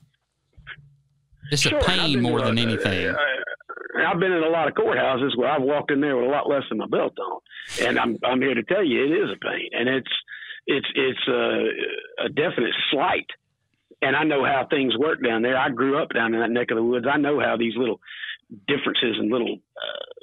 It's 1.50 1.62
sure, 1.62 1.78
a 1.78 1.84
pain 1.84 2.22
more 2.22 2.40
than 2.40 2.58
anything. 2.58 3.08
Uh, 3.08 3.16
I've 4.06 4.18
been 4.18 4.32
in 4.32 4.42
a 4.42 4.48
lot 4.48 4.68
of 4.68 4.74
courthouses 4.74 5.36
where 5.36 5.50
I've 5.50 5.62
walked 5.62 5.90
in 5.90 6.00
there 6.00 6.16
with 6.16 6.26
a 6.26 6.30
lot 6.30 6.48
less 6.48 6.62
than 6.68 6.78
my 6.78 6.86
belt 6.86 7.14
on, 7.18 7.40
and 7.86 7.98
I'm 7.98 8.18
I'm 8.24 8.40
here 8.40 8.54
to 8.54 8.62
tell 8.62 8.84
you 8.84 9.04
it 9.04 9.24
is 9.24 9.30
a 9.30 9.38
pain, 9.38 9.68
and 9.72 9.88
it's 9.88 10.10
it's 10.66 10.86
it's 10.94 11.28
a, 11.28 12.24
a 12.26 12.28
definite 12.28 12.74
slight. 12.90 13.26
And 14.02 14.14
I 14.16 14.24
know 14.24 14.44
how 14.44 14.66
things 14.68 14.96
work 14.98 15.22
down 15.24 15.42
there. 15.42 15.56
I 15.56 15.70
grew 15.70 16.02
up 16.02 16.10
down 16.12 16.34
in 16.34 16.40
that 16.40 16.50
neck 16.50 16.70
of 16.70 16.76
the 16.76 16.82
woods. 16.82 17.06
I 17.10 17.16
know 17.16 17.40
how 17.40 17.56
these 17.56 17.74
little 17.76 18.00
differences 18.66 19.16
and 19.18 19.30
little 19.30 19.56
uh, 19.76 20.14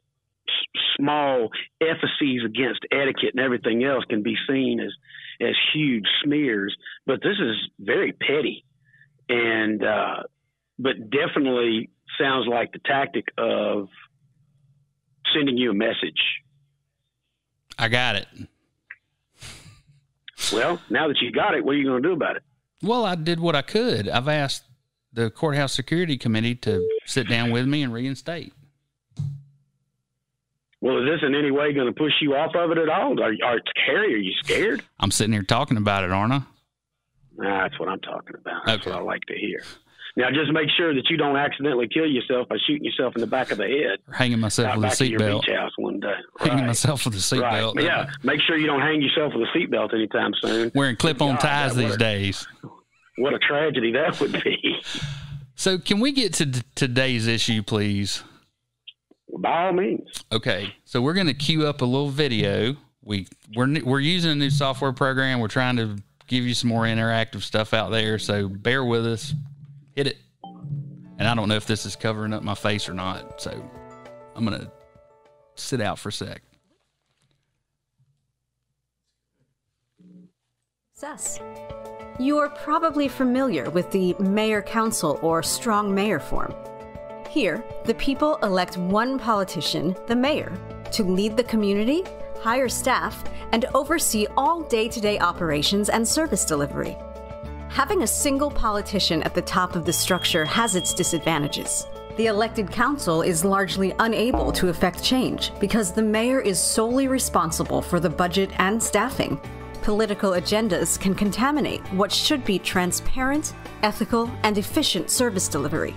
small 0.98 1.50
efficies 1.82 2.42
against 2.46 2.86
etiquette 2.92 3.34
and 3.34 3.44
everything 3.44 3.84
else 3.84 4.04
can 4.10 4.24
be 4.24 4.36
seen 4.48 4.80
as 4.80 4.92
as 5.42 5.56
huge 5.74 6.06
smears. 6.24 6.76
But 7.06 7.22
this 7.24 7.38
is 7.40 7.56
very 7.80 8.12
petty, 8.12 8.66
and 9.30 9.84
uh, 9.84 10.24
but 10.78 11.10
definitely 11.10 11.90
sounds 12.20 12.48
like 12.48 12.72
the 12.72 12.80
tactic 12.86 13.26
of 13.38 13.88
sending 15.34 15.58
you 15.58 15.72
a 15.72 15.74
message. 15.74 16.22
I 17.80 17.88
got 17.88 18.16
it. 18.16 18.28
Well, 20.54 20.82
now 20.90 21.08
that 21.08 21.18
you 21.22 21.32
got 21.32 21.56
it, 21.56 21.64
what 21.64 21.76
are 21.76 21.78
you 21.78 21.86
going 21.86 22.02
to 22.02 22.10
do 22.10 22.14
about 22.14 22.36
it? 22.36 22.44
Well, 22.84 23.06
I 23.06 23.16
did 23.16 23.40
what 23.40 23.56
I 23.56 23.62
could. 23.62 24.10
I've 24.10 24.28
asked 24.28 24.64
the 25.14 25.30
courthouse 25.30 25.74
security 25.74 26.18
committee 26.18 26.56
to 26.56 26.88
sit 27.06 27.30
down 27.30 27.52
with 27.52 27.68
me 27.68 27.84
and 27.84 27.94
reinstate. 27.94 28.54
Well, 30.82 30.98
is 30.98 31.06
this 31.06 31.28
in 31.28 31.36
any 31.36 31.52
way 31.52 31.74
going 31.74 31.88
to 31.88 31.94
push 31.94 32.14
you 32.22 32.34
off 32.34 32.56
of 32.56 32.72
it 32.72 32.78
at 32.80 32.90
all? 32.90 33.22
Are, 33.22 33.34
are 33.44 33.60
Harry? 33.86 34.16
Are 34.16 34.18
you 34.18 34.34
scared? 34.44 34.84
I'm 35.00 35.12
sitting 35.12 35.32
here 35.32 35.44
talking 35.44 35.78
about 35.78 36.04
it, 36.04 36.12
aren't 36.12 36.34
I? 36.34 36.42
Nah, 37.38 37.64
that's 37.64 37.80
what 37.80 37.88
I'm 37.88 38.00
talking 38.00 38.36
about. 38.36 38.66
That's 38.66 38.82
okay. 38.82 38.90
what 38.90 39.00
I 39.00 39.04
like 39.04 39.22
to 39.28 39.38
hear. 39.38 39.64
Now, 40.18 40.30
just 40.30 40.52
make 40.52 40.70
sure 40.76 40.94
that 40.94 41.10
you 41.10 41.18
don't 41.18 41.38
accidentally 41.38 41.88
kill 41.88 42.06
yourself 42.06 42.50
by 42.50 42.58
shooting 42.68 42.84
yourself 42.84 43.16
in 43.16 43.22
the 43.22 43.28
back 43.28 43.52
of 43.52 43.58
the 43.58 43.68
head. 43.68 44.00
Or 44.08 44.14
hanging 44.14 44.40
myself 44.40 44.76
with 44.76 44.86
a 44.86 44.88
seatbelt. 44.88 45.50
house 45.50 45.72
one 45.78 46.00
day. 46.00 46.14
Hanging 46.40 46.58
right. 46.58 46.68
myself 46.68 47.06
with 47.06 47.14
a 47.16 47.18
seatbelt. 47.18 47.76
Right. 47.76 47.86
Yeah. 47.86 48.10
Make 48.24 48.42
sure 48.42 48.58
you 48.58 48.68
don't 48.68 48.82
hang 48.82 49.02
yourself 49.02 49.34
with 49.34 49.48
a 49.48 49.58
seatbelt 49.58 49.94
anytime 49.94 50.34
soon. 50.42 50.72
Wearing 50.76 50.98
clip-on 50.98 51.38
ties 51.38 51.76
these 51.76 51.98
days. 51.98 52.48
What 53.18 53.34
a 53.34 53.40
tragedy 53.40 53.92
that 53.94 54.20
would 54.20 54.44
be. 54.44 54.82
So, 55.56 55.78
can 55.78 56.00
we 56.00 56.12
get 56.12 56.34
to 56.36 56.52
today's 56.76 57.28
issue, 57.28 57.62
please? 57.62 58.24
By 59.38 59.68
all 59.68 59.74
means. 59.74 60.10
Okay. 60.32 60.74
So, 60.86 61.02
we're 61.02 61.14
going 61.14 61.28
to 61.28 61.34
queue 61.34 61.68
up 61.68 61.82
a 61.82 61.86
little 61.86 62.10
video 62.10 62.78
we 63.04 63.28
we're 63.56 63.82
we're 63.84 64.00
using 64.00 64.32
a 64.32 64.36
new 64.36 64.50
software 64.50 64.94
program. 64.94 65.40
We're 65.40 65.48
trying 65.48 65.78
to 65.78 65.98
give 66.28 66.46
you 66.46 66.54
some 66.54 66.70
more 66.70 66.84
interactive 66.84 67.42
stuff 67.42 67.74
out 67.74 67.92
there. 67.92 68.20
So 68.20 68.48
bear 68.48 68.86
with 68.86 69.06
us. 69.06 69.34
Hit 69.96 70.08
it. 70.08 70.18
And 71.18 71.28
I 71.28 71.36
don't 71.36 71.50
know 71.50 71.56
if 71.56 71.68
this 71.68 71.86
is 71.86 71.96
covering 71.96 72.34
up 72.34 72.44
my 72.44 72.56
face 72.56 72.90
or 72.90 72.94
not. 72.94 73.42
So 73.42 73.52
I'm 74.36 74.44
gonna 74.44 74.72
sit 75.56 75.82
out 75.82 76.00
for 76.00 76.10
a 76.10 76.12
sec. 76.12 76.42
Success. 81.02 81.40
You 82.20 82.38
are 82.38 82.50
probably 82.50 83.08
familiar 83.08 83.72
with 83.72 83.90
the 83.92 84.14
mayor 84.20 84.62
council 84.62 85.18
or 85.24 85.42
strong 85.42 85.96
mayor 85.96 86.20
form. 86.20 86.54
Here, 87.28 87.64
the 87.86 87.96
people 87.96 88.36
elect 88.44 88.78
one 88.78 89.18
politician, 89.18 89.96
the 90.06 90.16
mayor, 90.16 90.52
to 90.92 91.04
lead 91.04 91.38
the 91.38 91.44
community, 91.44 92.04
hire 92.40 92.70
staff, 92.70 93.24
and 93.52 93.66
oversee 93.74 94.28
all 94.38 94.62
day 94.62 94.88
to 94.90 95.02
day 95.02 95.18
operations 95.18 95.90
and 95.90 96.08
service 96.08 96.46
delivery. 96.46 96.96
Having 97.74 98.04
a 98.04 98.08
single 98.08 98.52
politician 98.52 99.24
at 99.24 99.34
the 99.34 99.42
top 99.42 99.78
of 99.78 99.86
the 99.86 99.94
structure 99.94 100.44
has 100.44 100.76
its 100.76 100.94
disadvantages. 100.94 101.88
The 102.18 102.26
elected 102.26 102.70
council 102.70 103.22
is 103.22 103.46
largely 103.46 103.94
unable 104.00 104.52
to 104.52 104.68
effect 104.68 105.02
change 105.02 105.54
because 105.58 105.94
the 105.94 106.02
mayor 106.02 106.42
is 106.42 106.60
solely 106.60 107.08
responsible 107.08 107.82
for 107.82 108.02
the 108.02 108.10
budget 108.10 108.52
and 108.58 108.84
staffing, 108.84 109.40
political 109.84 110.32
agendas 110.32 111.00
can 111.00 111.16
contaminate 111.16 111.80
what 111.94 112.12
should 112.12 112.44
be 112.44 112.60
transparent, 112.60 113.54
ethical, 113.84 114.30
and 114.44 114.58
efficient 114.58 115.10
service 115.10 115.48
delivery. 115.48 115.96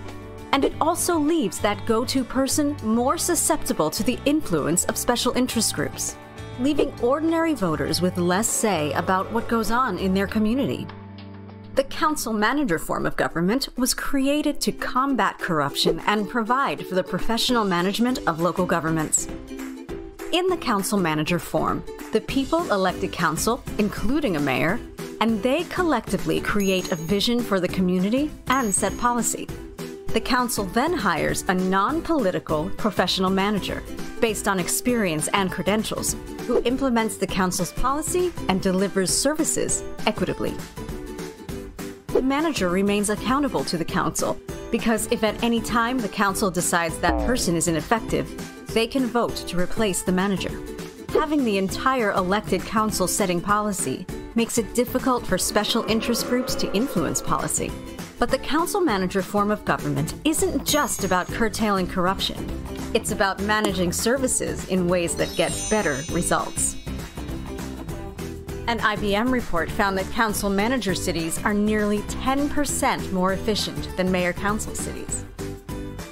And 0.53 0.65
it 0.65 0.75
also 0.81 1.19
leaves 1.19 1.59
that 1.59 1.85
go 1.87 2.05
to 2.05 2.23
person 2.23 2.77
more 2.85 3.19
susceptible 3.19 3.91
to 3.91 4.05
the 4.05 4.21
influence 4.27 4.85
of 4.85 4.97
special 4.97 5.37
interest 5.37 5.75
groups, 5.75 6.17
leaving 6.61 6.95
ordinary 7.01 7.53
voters 7.53 8.01
with 8.01 8.17
less 8.17 8.47
say 8.47 8.93
about 8.93 9.31
what 9.33 9.49
goes 9.49 9.73
on 9.73 9.99
in 9.99 10.15
their 10.15 10.29
community. 10.29 10.87
The 11.75 11.83
council 11.83 12.33
manager 12.33 12.79
form 12.79 13.05
of 13.05 13.17
government 13.17 13.69
was 13.77 13.95
created 13.95 14.61
to 14.61 14.71
combat 14.71 15.41
corruption 15.41 16.01
and 16.07 16.31
provide 16.31 16.87
for 16.87 16.95
the 16.95 17.03
professional 17.03 17.65
management 17.65 18.21
of 18.29 18.39
local 18.39 18.65
governments. 18.65 19.27
In 20.31 20.47
the 20.47 20.57
council 20.57 20.99
manager 20.99 21.41
form, 21.41 21.83
the 22.13 22.21
people 22.21 22.71
elect 22.71 23.03
a 23.03 23.09
council, 23.09 23.61
including 23.79 24.37
a 24.37 24.41
mayor, 24.41 24.79
and 25.21 25.43
they 25.43 25.65
collectively 25.65 26.41
create 26.41 26.93
a 26.93 26.97
vision 26.97 27.41
for 27.41 27.59
the 27.59 27.67
community 27.67 28.31
and 28.47 28.73
set 28.73 28.97
policy. 28.99 29.49
The 30.13 30.21
council 30.21 30.67
then 30.67 30.93
hires 30.93 31.43
a 31.49 31.55
non 31.55 32.03
political 32.03 32.71
professional 32.77 33.31
manager 33.31 33.83
based 34.21 34.47
on 34.47 34.61
experience 34.61 35.27
and 35.35 35.51
credentials 35.51 36.15
who 36.47 36.63
implements 36.63 37.17
the 37.17 37.27
council's 37.27 37.73
policy 37.73 38.33
and 38.49 38.63
delivers 38.63 39.11
services 39.11 39.83
equitably. 40.07 40.55
The 42.15 42.23
manager 42.23 42.69
remains 42.69 43.11
accountable 43.11 43.65
to 43.65 43.77
the 43.77 43.85
council 43.85 44.39
because 44.71 45.09
if 45.11 45.25
at 45.25 45.43
any 45.43 45.61
time 45.61 45.99
the 45.99 46.09
council 46.09 46.49
decides 46.49 46.97
that 46.99 47.27
person 47.27 47.57
is 47.57 47.67
ineffective, 47.67 48.31
they 48.73 48.87
can 48.87 49.07
vote 49.07 49.35
to 49.35 49.59
replace 49.59 50.03
the 50.03 50.13
manager. 50.13 50.53
Having 51.09 51.45
the 51.45 51.59
entire 51.59 52.13
elected 52.13 52.61
council 52.63 53.09
setting 53.09 53.41
policy 53.41 54.07
makes 54.37 54.59
it 54.59 54.77
difficult 54.77 55.27
for 55.27 55.37
special 55.37 55.83
interest 55.91 56.29
groups 56.29 56.55
to 56.55 56.73
influence 56.73 57.21
policy. 57.21 57.73
But 58.21 58.31
the 58.31 58.39
council 58.39 58.81
manager 58.81 59.21
form 59.21 59.51
of 59.51 59.65
government 59.65 60.15
isn't 60.25 60.65
just 60.65 61.03
about 61.03 61.27
curtailing 61.27 61.89
corruption, 61.89 62.49
it's 62.95 63.11
about 63.11 63.43
managing 63.43 63.91
services 63.91 64.69
in 64.69 64.87
ways 64.87 65.17
that 65.17 65.35
get 65.35 65.53
better 65.69 66.05
results. 66.13 66.77
An 68.67 68.79
IBM 68.79 69.31
report 69.31 69.71
found 69.71 69.99
that 69.99 70.11
council 70.13 70.49
manager 70.49 70.95
cities 70.95 71.39
are 71.45 71.53
nearly 71.53 71.99
10% 71.99 73.13
more 73.13 73.35
efficient 73.35 73.95
than 73.99 74.11
mayor 74.11 74.33
council 74.33 74.75
cities. 74.75 75.27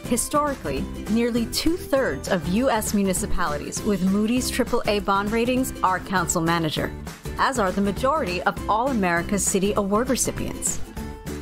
Historically, 0.05 0.83
nearly 1.11 1.47
two 1.47 1.79
thirds 1.79 2.29
of 2.29 2.47
U.S. 2.49 2.93
municipalities 2.93 3.83
with 3.85 4.05
Moody's 4.05 4.51
AAA 4.51 5.03
bond 5.03 5.33
ratings 5.33 5.73
are 5.83 5.99
council 5.99 6.43
manager, 6.43 6.93
as 7.39 7.59
are 7.59 7.73
the 7.73 7.81
majority 7.81 8.43
of 8.43 8.69
all 8.69 8.89
America's 8.89 9.43
city 9.43 9.73
award 9.77 10.11
recipients. 10.11 10.79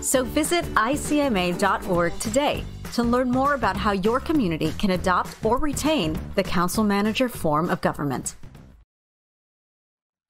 So 0.02 0.22
visit 0.22 0.64
icma.org 0.74 2.18
today 2.20 2.64
to 2.92 3.02
learn 3.02 3.32
more 3.32 3.54
about 3.54 3.76
how 3.76 3.92
your 3.92 4.20
community 4.20 4.72
can 4.78 4.90
adopt 4.90 5.34
or 5.44 5.56
retain 5.58 6.16
the 6.36 6.44
council 6.44 6.84
manager 6.84 7.28
form 7.28 7.68
of 7.68 7.80
government. 7.80 8.36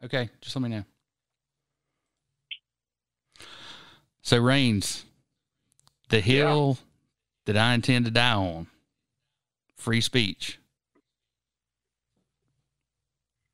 Okay, 0.05 0.31
just 0.41 0.57
let 0.57 0.63
me 0.63 0.69
know. 0.69 0.85
So, 4.23 4.39
Rains, 4.39 5.05
the 6.09 6.21
hill 6.21 6.79
yeah 6.79 6.87
that 7.47 7.57
I 7.57 7.75
intend 7.75 8.05
to 8.05 8.11
die 8.11 8.35
on 8.35 8.69
free 9.77 10.01
speech. 10.01 10.59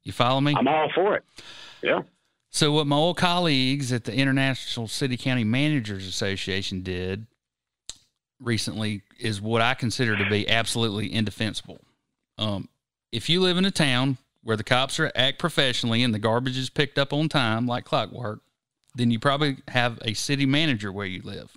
You 0.02 0.12
follow 0.12 0.40
me? 0.40 0.54
I'm 0.54 0.68
all 0.68 0.90
for 0.94 1.16
it. 1.16 1.24
Yeah. 1.82 2.02
So, 2.50 2.72
what 2.72 2.86
my 2.86 2.96
old 2.96 3.16
colleagues 3.16 3.92
at 3.92 4.04
the 4.04 4.14
International 4.14 4.86
City 4.86 5.16
County 5.16 5.44
Managers 5.44 6.06
Association 6.06 6.82
did 6.82 7.26
recently 8.38 9.02
is 9.18 9.40
what 9.40 9.62
I 9.62 9.72
consider 9.72 10.14
to 10.16 10.28
be 10.28 10.46
absolutely 10.46 11.10
indefensible. 11.12 11.80
Um, 12.36 12.68
if 13.12 13.30
you 13.30 13.40
live 13.40 13.56
in 13.56 13.64
a 13.64 13.70
town 13.70 14.18
where 14.46 14.56
the 14.56 14.62
cops 14.62 15.00
are 15.00 15.10
act 15.16 15.40
professionally 15.40 16.04
and 16.04 16.14
the 16.14 16.20
garbage 16.20 16.56
is 16.56 16.70
picked 16.70 16.98
up 16.98 17.12
on 17.12 17.28
time 17.28 17.66
like 17.66 17.84
clockwork, 17.84 18.42
then 18.94 19.10
you 19.10 19.18
probably 19.18 19.56
have 19.66 19.98
a 20.02 20.14
city 20.14 20.46
manager 20.46 20.92
where 20.92 21.04
you 21.04 21.20
live. 21.22 21.56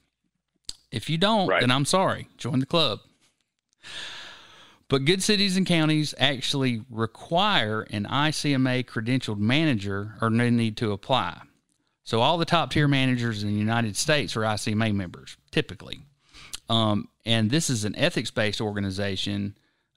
If 0.91 1.07
you 1.07 1.19
don't, 1.19 1.47
right. 1.47 1.61
then 1.61 1.69
I'm 1.69 1.85
sorry. 1.85 2.29
Join 2.39 2.59
the 2.59 2.65
club. 2.65 3.01
But 4.87 5.05
good 5.05 5.21
cities 5.21 5.55
and 5.55 5.67
counties 5.67 6.15
actually 6.17 6.81
require 6.89 7.81
an 7.91 8.05
ICMA 8.05 8.85
credentialed 8.85 9.37
manager 9.37 10.15
or 10.19 10.31
no 10.31 10.49
need 10.49 10.75
to 10.77 10.91
apply. 10.91 11.43
So 12.03 12.21
all 12.21 12.39
the 12.39 12.45
top 12.45 12.71
tier 12.71 12.87
managers 12.87 13.43
in 13.43 13.49
the 13.49 13.55
United 13.55 13.97
States 13.97 14.35
are 14.35 14.41
ICMA 14.41 14.95
members, 14.95 15.37
typically. 15.51 15.99
Um, 16.69 17.07
and 17.23 17.51
this 17.51 17.69
is 17.69 17.85
an 17.85 17.95
ethics 17.95 18.31
based 18.31 18.59
organization. 18.59 19.55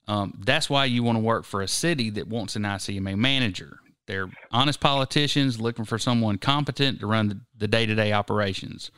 Um, 0.09 0.41
that's 0.45 0.69
why 0.69 0.87
you 0.87 1.03
want 1.03 1.17
to 1.17 1.23
work 1.23 1.45
for 1.45 1.63
a 1.63 1.69
city 1.69 2.11
that 2.11 2.29
wants 2.29 2.57
an 2.57 2.63
ICMA 2.63 3.17
manager. 3.17 3.79
They're 4.07 4.31
honest 4.51 4.81
politicians 4.81 5.61
looking 5.61 5.85
for 5.85 5.99
someone 5.99 6.39
competent 6.39 7.01
to 7.01 7.07
run 7.07 7.43
the 7.57 7.69
day 7.69 7.87
to 7.87 7.95
day 7.95 8.13
operations. 8.13 8.91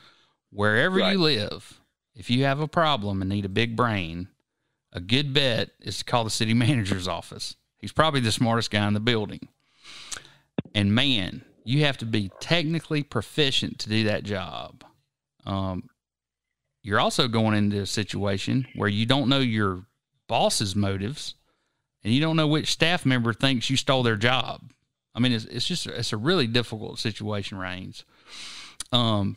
Wherever 0.50 0.98
right. 0.98 1.12
you 1.12 1.18
live, 1.18 1.80
if 2.14 2.30
you 2.30 2.44
have 2.44 2.60
a 2.60 2.68
problem 2.68 3.20
and 3.20 3.28
need 3.28 3.44
a 3.44 3.50
big 3.50 3.76
brain, 3.76 4.28
a 4.92 5.00
good 5.00 5.34
bet 5.34 5.70
is 5.80 5.98
to 5.98 6.04
call 6.04 6.24
the 6.24 6.30
city 6.30 6.54
manager's 6.54 7.08
office. 7.08 7.56
He's 7.78 7.92
probably 7.92 8.20
the 8.20 8.32
smartest 8.32 8.70
guy 8.70 8.86
in 8.86 8.94
the 8.94 9.00
building. 9.00 9.48
And 10.74 10.94
man, 10.94 11.44
you 11.64 11.84
have 11.84 11.98
to 11.98 12.06
be 12.06 12.30
technically 12.40 13.02
proficient 13.02 13.78
to 13.80 13.88
do 13.88 14.04
that 14.04 14.24
job. 14.24 14.84
Um, 15.44 15.88
you're 16.82 17.00
also 17.00 17.28
going 17.28 17.56
into 17.56 17.80
a 17.80 17.86
situation 17.86 18.66
where 18.74 18.88
you 18.88 19.06
don't 19.06 19.28
know 19.28 19.40
your 19.40 19.84
boss's 20.28 20.74
motives 20.74 21.34
and 22.02 22.12
you 22.12 22.20
don't 22.20 22.36
know 22.36 22.46
which 22.46 22.70
staff 22.70 23.06
member 23.06 23.32
thinks 23.32 23.70
you 23.70 23.76
stole 23.76 24.02
their 24.02 24.16
job. 24.16 24.72
I 25.14 25.20
mean, 25.20 25.32
it's, 25.32 25.44
it's 25.44 25.66
just, 25.66 25.86
it's 25.86 26.12
a 26.12 26.16
really 26.16 26.46
difficult 26.46 26.98
situation, 26.98 27.58
Rains. 27.58 28.04
Um, 28.92 29.36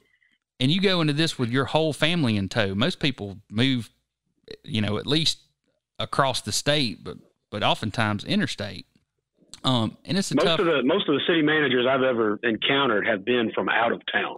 and 0.60 0.72
you 0.72 0.82
go 0.82 1.02
into 1.02 1.14
this 1.14 1.38
with 1.38 1.50
your 1.50 1.66
whole 1.66 1.94
family 1.94 2.36
in 2.36 2.50
tow. 2.50 2.74
Most 2.76 3.00
people 3.00 3.38
move, 3.50 3.90
you 4.64 4.82
know, 4.82 4.98
at 4.98 5.06
least 5.06 5.40
across 6.00 6.42
the 6.42 6.52
state, 6.52 7.04
but 7.04 7.18
but 7.50 7.64
oftentimes 7.64 8.24
interstate. 8.24 8.86
Um, 9.64 9.98
and 10.06 10.18
it's 10.18 10.32
a 10.32 10.36
most 10.36 10.46
tough, 10.46 10.60
of 10.60 10.66
the 10.66 10.84
most 10.84 11.08
of 11.08 11.16
the 11.16 11.22
city 11.28 11.42
managers 11.42 11.86
I've 11.90 12.04
ever 12.04 12.40
encountered 12.44 13.08
have 13.08 13.26
been 13.26 13.52
from 13.54 13.70
out 13.70 13.92
of 13.92 14.02
town. 14.12 14.38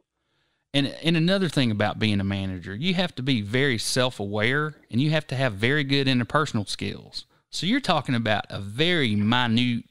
And 0.73 0.87
and 1.03 1.17
another 1.17 1.49
thing 1.49 1.71
about 1.71 1.97
being 1.97 2.19
a 2.19 2.23
manager, 2.23 2.75
you 2.75 2.93
have 2.93 3.15
to 3.15 3.23
be 3.23 3.41
very 3.41 3.77
self 3.77 4.19
aware, 4.19 4.75
and 4.91 5.01
you 5.01 5.09
have 5.11 5.25
to 5.27 5.35
have 5.35 5.53
very 5.53 5.83
good 5.83 6.07
interpersonal 6.07 6.67
skills. 6.69 7.25
So 7.49 7.65
you're 7.65 7.79
talking 7.79 8.13
about 8.13 8.45
a 8.49 8.59
very 8.59 9.15
minute 9.15 9.85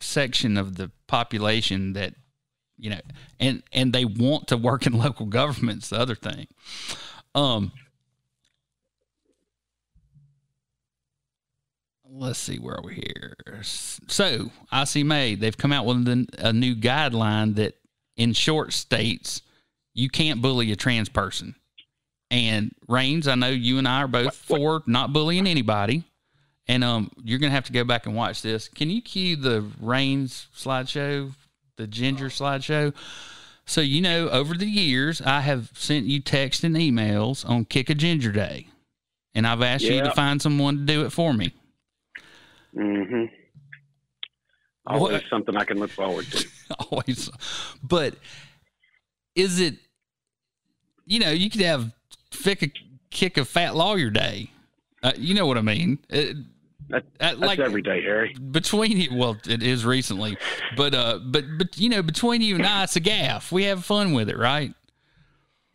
section 0.00 0.56
of 0.56 0.76
the 0.76 0.90
population 1.06 1.92
that 1.92 2.14
you 2.76 2.90
know, 2.90 3.00
and 3.38 3.62
and 3.72 3.92
they 3.92 4.04
want 4.04 4.48
to 4.48 4.56
work 4.56 4.84
in 4.84 4.92
local 4.98 5.26
governments. 5.26 5.90
The 5.90 6.00
other 6.00 6.16
thing, 6.16 6.48
um, 7.36 7.70
let's 12.04 12.40
see 12.40 12.58
where 12.58 12.78
are 12.78 12.82
we 12.82 12.94
here. 12.94 13.36
So 13.62 14.50
ICMA 14.72 15.38
they've 15.38 15.56
come 15.56 15.72
out 15.72 15.86
with 15.86 16.26
a 16.38 16.52
new 16.52 16.74
guideline 16.74 17.54
that, 17.54 17.74
in 18.16 18.32
short, 18.32 18.72
states 18.72 19.42
you 19.94 20.08
can't 20.08 20.40
bully 20.42 20.72
a 20.72 20.76
trans 20.76 21.08
person. 21.08 21.54
And 22.30 22.74
Rains, 22.88 23.28
I 23.28 23.34
know 23.34 23.48
you 23.48 23.78
and 23.78 23.86
I 23.86 24.02
are 24.02 24.08
both 24.08 24.34
for 24.34 24.82
not 24.86 25.12
bullying 25.12 25.46
anybody. 25.46 26.04
And 26.66 26.82
um, 26.82 27.10
you're 27.22 27.38
gonna 27.38 27.50
have 27.50 27.66
to 27.66 27.72
go 27.72 27.84
back 27.84 28.06
and 28.06 28.14
watch 28.14 28.40
this. 28.40 28.68
Can 28.68 28.88
you 28.88 29.02
cue 29.02 29.36
the 29.36 29.68
Reigns 29.80 30.46
slideshow, 30.56 31.32
the 31.76 31.86
Ginger 31.86 32.26
slideshow? 32.26 32.94
So 33.66 33.80
you 33.80 34.00
know, 34.00 34.28
over 34.28 34.54
the 34.54 34.66
years, 34.66 35.20
I 35.20 35.40
have 35.40 35.70
sent 35.74 36.06
you 36.06 36.20
texts 36.20 36.64
and 36.64 36.76
emails 36.76 37.48
on 37.48 37.64
Kick 37.64 37.90
a 37.90 37.94
Ginger 37.94 38.32
Day, 38.32 38.68
and 39.34 39.46
I've 39.46 39.62
asked 39.62 39.84
you 39.84 40.02
to 40.02 40.12
find 40.12 40.40
someone 40.40 40.78
to 40.78 40.84
do 40.84 41.04
it 41.04 41.10
for 41.10 41.32
me. 41.32 41.52
Mm-hmm. 42.74 43.24
Always 44.86 45.12
what? 45.12 45.24
something 45.30 45.56
I 45.56 45.64
can 45.64 45.78
look 45.78 45.90
forward 45.90 46.26
to. 46.26 46.48
Always, 46.90 47.30
but 47.82 48.14
is 49.34 49.60
it? 49.60 49.76
You 51.06 51.18
know, 51.18 51.30
you 51.30 51.50
could 51.50 51.60
have 51.60 51.92
kick 52.30 52.62
a, 52.62 52.72
kick 53.10 53.36
a 53.36 53.44
fat 53.44 53.74
lawyer 53.74 54.10
day. 54.10 54.50
Uh, 55.02 55.12
you 55.16 55.34
know 55.34 55.46
what 55.46 55.58
I 55.58 55.62
mean? 55.62 55.98
It, 56.08 56.36
that, 56.88 57.04
that's 57.18 57.38
like, 57.38 57.58
every 57.58 57.82
day, 57.82 58.02
Harry. 58.02 58.34
Between 58.34 58.98
you, 58.98 59.08
well, 59.14 59.36
it 59.48 59.62
is 59.62 59.84
recently, 59.84 60.36
but 60.76 60.94
uh, 60.94 61.18
but 61.24 61.44
but 61.58 61.78
you 61.78 61.88
know, 61.88 62.02
between 62.02 62.42
you 62.42 62.56
and 62.56 62.66
I, 62.66 62.84
it's 62.84 62.96
a 62.96 63.00
gaff. 63.00 63.50
We 63.50 63.64
have 63.64 63.84
fun 63.84 64.12
with 64.12 64.28
it, 64.28 64.36
right? 64.36 64.74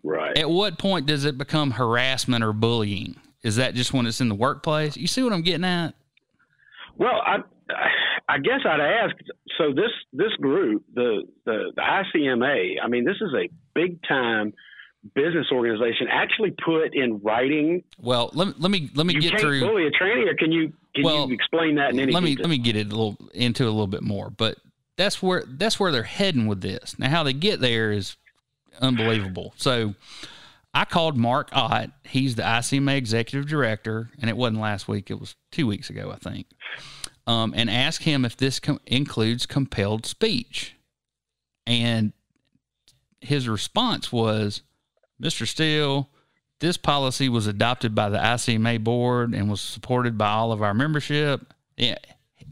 Right. 0.03 0.37
At 0.37 0.49
what 0.49 0.77
point 0.77 1.07
does 1.07 1.25
it 1.25 1.37
become 1.37 1.71
harassment 1.71 2.43
or 2.43 2.53
bullying? 2.53 3.19
Is 3.43 3.55
that 3.55 3.73
just 3.73 3.93
when 3.93 4.05
it's 4.05 4.21
in 4.21 4.29
the 4.29 4.35
workplace? 4.35 4.95
You 4.95 5.07
see 5.07 5.23
what 5.23 5.33
I'm 5.33 5.41
getting 5.41 5.65
at? 5.65 5.95
Well, 6.97 7.21
I 7.25 7.39
I 8.30 8.38
guess 8.39 8.59
I'd 8.65 8.80
ask. 8.80 9.15
So 9.57 9.74
this 9.74 9.91
this 10.13 10.34
group, 10.41 10.84
the 10.93 11.24
the, 11.45 11.72
the 11.76 11.82
ICMA, 11.82 12.76
I 12.84 12.88
mean, 12.88 13.05
this 13.05 13.18
is 13.22 13.34
a 13.34 13.49
big 13.74 13.99
time 14.07 14.53
business 15.15 15.47
organization 15.51 16.07
actually 16.11 16.51
put 16.63 16.93
in 16.93 17.20
writing. 17.20 17.84
Well, 17.99 18.32
let 18.34 18.47
me 18.47 18.53
let 18.57 18.72
me 18.72 18.89
let 18.95 19.05
me 19.05 19.13
you 19.15 19.22
get 19.22 19.32
can't 19.32 19.41
through. 19.41 19.59
Bully 19.61 19.88
a 19.88 19.91
tranny, 19.91 20.30
or 20.30 20.36
can 20.36 20.51
you 20.51 20.74
can 20.95 21.03
well, 21.03 21.28
you 21.28 21.34
explain 21.34 21.76
that 21.76 21.91
in 21.91 21.99
any? 21.99 22.11
Let 22.11 22.24
me 22.24 22.32
detail? 22.32 22.43
let 22.43 22.49
me 22.49 22.57
get 22.57 22.76
it 22.76 22.88
a 22.88 22.89
little 22.89 23.18
into 23.34 23.63
a 23.63 23.65
little 23.72 23.88
bit 23.88 24.03
more, 24.03 24.30
but 24.30 24.57
that's 24.97 25.22
where 25.22 25.43
that's 25.47 25.80
where 25.80 25.91
they're 25.91 26.03
heading 26.03 26.47
with 26.47 26.61
this. 26.61 26.97
Now, 26.97 27.09
how 27.09 27.24
they 27.24 27.34
get 27.34 27.59
there 27.59 27.91
is 27.91 28.15
unbelievable. 28.80 29.53
So. 29.57 29.95
I 30.74 30.86
called 30.86 31.18
Marc 31.18 31.49
Ott. 31.53 31.89
He's 32.03 32.36
the 32.36 32.43
ICMA 32.43 32.97
executive 32.97 33.49
director, 33.49 34.11
and 34.22 34.30
it 34.30 34.38
wasn't 34.38 34.59
last 34.59 34.88
week. 34.88 35.09
It 35.09 35.20
was 35.20 35.36
two 35.51 35.65
weeks 35.65 35.89
ago, 35.89 36.11
I 36.11 36.18
think. 36.18 36.45
Um, 37.28 37.53
and 37.55 37.69
asked 37.69 38.03
him 38.03 38.23
if 38.23 38.38
this 38.38 38.59
com- 38.59 38.80
includes 38.86 39.45
compelled 39.45 40.05
speech. 40.05 40.75
And 41.67 42.13
his 43.19 43.49
response 43.49 44.11
was, 44.11 44.61
Mr. 45.21 45.45
Steele, 45.45 46.09
this 46.59 46.78
policy 46.78 47.30
was 47.30 47.45
adopted 47.45 47.93
by 47.93 48.09
the 48.09 48.17
ICMA 48.17 48.84
board 48.84 49.34
and 49.34 49.49
was 49.49 49.61
supported 49.61 50.17
by 50.17 50.30
all 50.30 50.51
of 50.51 50.61
our 50.61 50.73
membership. 50.73 51.53
Yeah, 51.75 51.97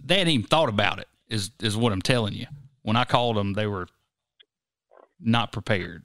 they 0.03 0.19
hadn't 0.19 0.33
even 0.33 0.47
thought 0.47 0.69
about 0.69 0.99
it. 0.99 1.07
Is 1.27 1.49
is 1.59 1.75
what 1.75 1.91
I'm 1.91 2.03
telling 2.03 2.33
you. 2.33 2.45
When 2.83 2.95
I 2.95 3.03
called 3.03 3.35
them, 3.35 3.53
they 3.53 3.65
were 3.65 3.87
not 5.19 5.51
prepared. 5.51 6.03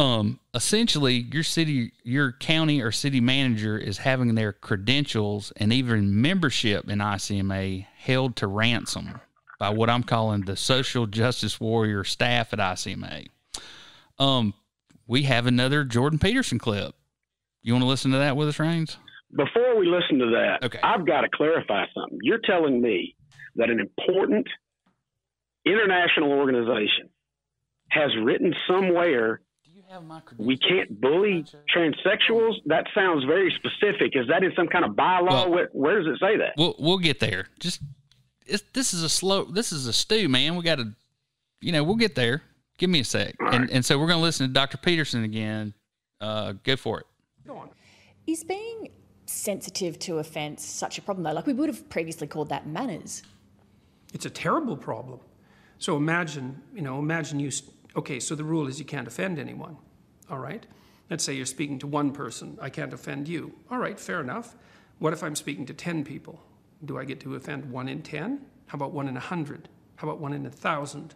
Um, 0.00 0.40
essentially, 0.54 1.26
your 1.30 1.42
city, 1.42 1.92
your 2.04 2.32
county 2.32 2.80
or 2.80 2.90
city 2.90 3.20
manager 3.20 3.76
is 3.76 3.98
having 3.98 4.34
their 4.34 4.54
credentials 4.54 5.52
and 5.58 5.74
even 5.74 6.22
membership 6.22 6.88
in 6.88 7.00
ICMA 7.00 7.86
held 7.98 8.34
to 8.36 8.46
ransom 8.46 9.20
by 9.58 9.68
what 9.68 9.90
I'm 9.90 10.02
calling 10.02 10.40
the 10.40 10.56
social 10.56 11.06
justice 11.06 11.60
warrior 11.60 12.02
staff 12.04 12.54
at 12.54 12.60
ICMA. 12.60 13.28
Um, 14.18 14.54
we 15.06 15.24
have 15.24 15.46
another 15.46 15.84
Jordan 15.84 16.18
Peterson 16.18 16.58
clip. 16.58 16.94
You 17.60 17.74
want 17.74 17.82
to 17.82 17.88
listen 17.88 18.10
to 18.12 18.18
that 18.18 18.38
with 18.38 18.48
us, 18.48 18.58
Reigns? 18.58 18.96
Before 19.36 19.78
we 19.78 19.86
listen 19.86 20.18
to 20.18 20.30
that, 20.30 20.64
okay. 20.64 20.80
I've 20.82 21.06
got 21.06 21.20
to 21.22 21.28
clarify 21.28 21.84
something. 21.94 22.20
You're 22.22 22.40
telling 22.42 22.80
me 22.80 23.16
that 23.56 23.68
an 23.68 23.80
important 23.80 24.46
international 25.66 26.32
organization 26.32 27.10
has 27.90 28.08
written 28.24 28.54
somewhere 28.66 29.42
we 30.38 30.56
can't 30.56 31.00
bully 31.00 31.44
transsexuals. 31.74 32.54
That 32.66 32.86
sounds 32.94 33.24
very 33.24 33.52
specific. 33.56 34.12
Is 34.14 34.28
that 34.28 34.42
in 34.42 34.52
some 34.54 34.68
kind 34.68 34.84
of 34.84 34.92
bylaw? 34.92 35.28
Well, 35.28 35.50
where, 35.50 35.68
where, 35.72 36.02
does 36.02 36.14
it 36.14 36.20
say 36.20 36.36
that? 36.36 36.54
We'll 36.56 36.74
we'll 36.78 36.98
get 36.98 37.20
there. 37.20 37.48
Just 37.58 37.80
this 38.72 38.94
is 38.94 39.02
a 39.02 39.08
slow. 39.08 39.44
This 39.44 39.72
is 39.72 39.86
a 39.86 39.92
stew, 39.92 40.28
man. 40.28 40.56
We 40.56 40.62
got 40.62 40.76
to, 40.76 40.92
you 41.60 41.72
know, 41.72 41.84
we'll 41.84 41.96
get 41.96 42.14
there. 42.14 42.42
Give 42.78 42.90
me 42.90 43.00
a 43.00 43.04
sec. 43.04 43.34
Right. 43.38 43.54
And, 43.54 43.70
and 43.70 43.84
so 43.84 43.98
we're 43.98 44.06
going 44.06 44.18
to 44.18 44.22
listen 44.22 44.46
to 44.46 44.52
Dr. 44.52 44.78
Peterson 44.78 45.24
again. 45.24 45.74
Uh, 46.20 46.54
go 46.64 46.76
for 46.76 47.00
it. 47.00 47.06
Go 47.46 47.58
on. 47.58 47.68
Is 48.26 48.42
being 48.42 48.88
sensitive 49.26 49.98
to 50.00 50.18
offence 50.18 50.64
such 50.64 50.98
a 50.98 51.02
problem, 51.02 51.24
though? 51.24 51.32
Like 51.32 51.46
we 51.46 51.52
would 51.52 51.68
have 51.68 51.88
previously 51.90 52.26
called 52.26 52.48
that 52.48 52.66
manners. 52.66 53.22
It's 54.12 54.26
a 54.26 54.30
terrible 54.30 54.76
problem. 54.76 55.20
So 55.78 55.96
imagine, 55.96 56.60
you 56.74 56.82
know, 56.82 56.98
imagine 56.98 57.40
you, 57.40 57.50
okay, 57.96 58.20
so 58.20 58.34
the 58.34 58.44
rule 58.44 58.66
is 58.66 58.78
you 58.78 58.84
can't 58.84 59.08
offend 59.08 59.38
anyone, 59.38 59.76
all 60.30 60.38
right? 60.38 60.64
Let's 61.08 61.24
say 61.24 61.34
you're 61.34 61.46
speaking 61.46 61.78
to 61.80 61.86
one 61.86 62.12
person, 62.12 62.58
I 62.60 62.70
can't 62.70 62.92
offend 62.92 63.28
you. 63.28 63.52
All 63.70 63.78
right, 63.78 63.98
fair 63.98 64.20
enough. 64.20 64.54
What 64.98 65.12
if 65.12 65.22
I'm 65.22 65.34
speaking 65.34 65.66
to 65.66 65.74
10 65.74 66.04
people? 66.04 66.40
Do 66.84 66.98
I 66.98 67.04
get 67.04 67.20
to 67.20 67.34
offend 67.34 67.70
one 67.70 67.88
in 67.88 68.02
10? 68.02 68.40
How 68.66 68.76
about 68.76 68.92
one 68.92 69.08
in 69.08 69.16
a 69.16 69.20
100? 69.20 69.68
How 69.96 70.08
about 70.08 70.20
one 70.20 70.32
in 70.32 70.46
a 70.46 70.50
1,000? 70.50 71.14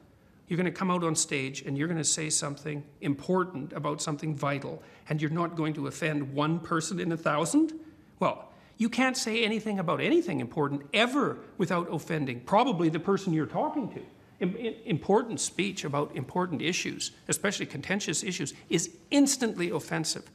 You're 0.49 0.57
going 0.57 0.67
to 0.67 0.73
come 0.73 0.91
out 0.91 1.05
on 1.05 1.15
stage 1.15 1.63
and 1.63 1.79
you're 1.79 1.89
going 1.89 1.99
to 1.99 2.05
say 2.05 2.29
something 2.29 2.85
important 3.01 3.73
about 3.73 4.03
something 4.03 4.35
vital, 4.35 4.83
and 5.09 5.23
you're 5.23 5.31
not 5.31 5.57
going 5.57 5.75
to 5.75 5.87
offend 5.87 6.35
one 6.35 6.59
person 6.59 6.99
in 6.99 7.13
a 7.13 7.17
thousand? 7.17 7.73
Well, 8.19 8.51
you 8.77 8.89
can't 8.89 9.17
say 9.17 9.45
anything 9.45 9.79
about 9.79 10.01
anything 10.01 10.41
important 10.41 10.83
ever 10.93 11.39
without 11.57 11.93
offending 11.93 12.41
probably 12.41 12.89
the 12.89 12.99
person 12.99 13.33
you're 13.33 13.47
talking 13.47 13.89
to. 13.95 14.03
Important 14.41 15.41
speech 15.41 15.85
about 15.85 16.15
important 16.17 16.61
issues, 16.61 17.13
especially 17.29 17.67
contentious 17.67 18.23
issues, 18.23 18.53
is 18.69 18.91
instantly 19.11 19.71
offensive. 19.71 20.31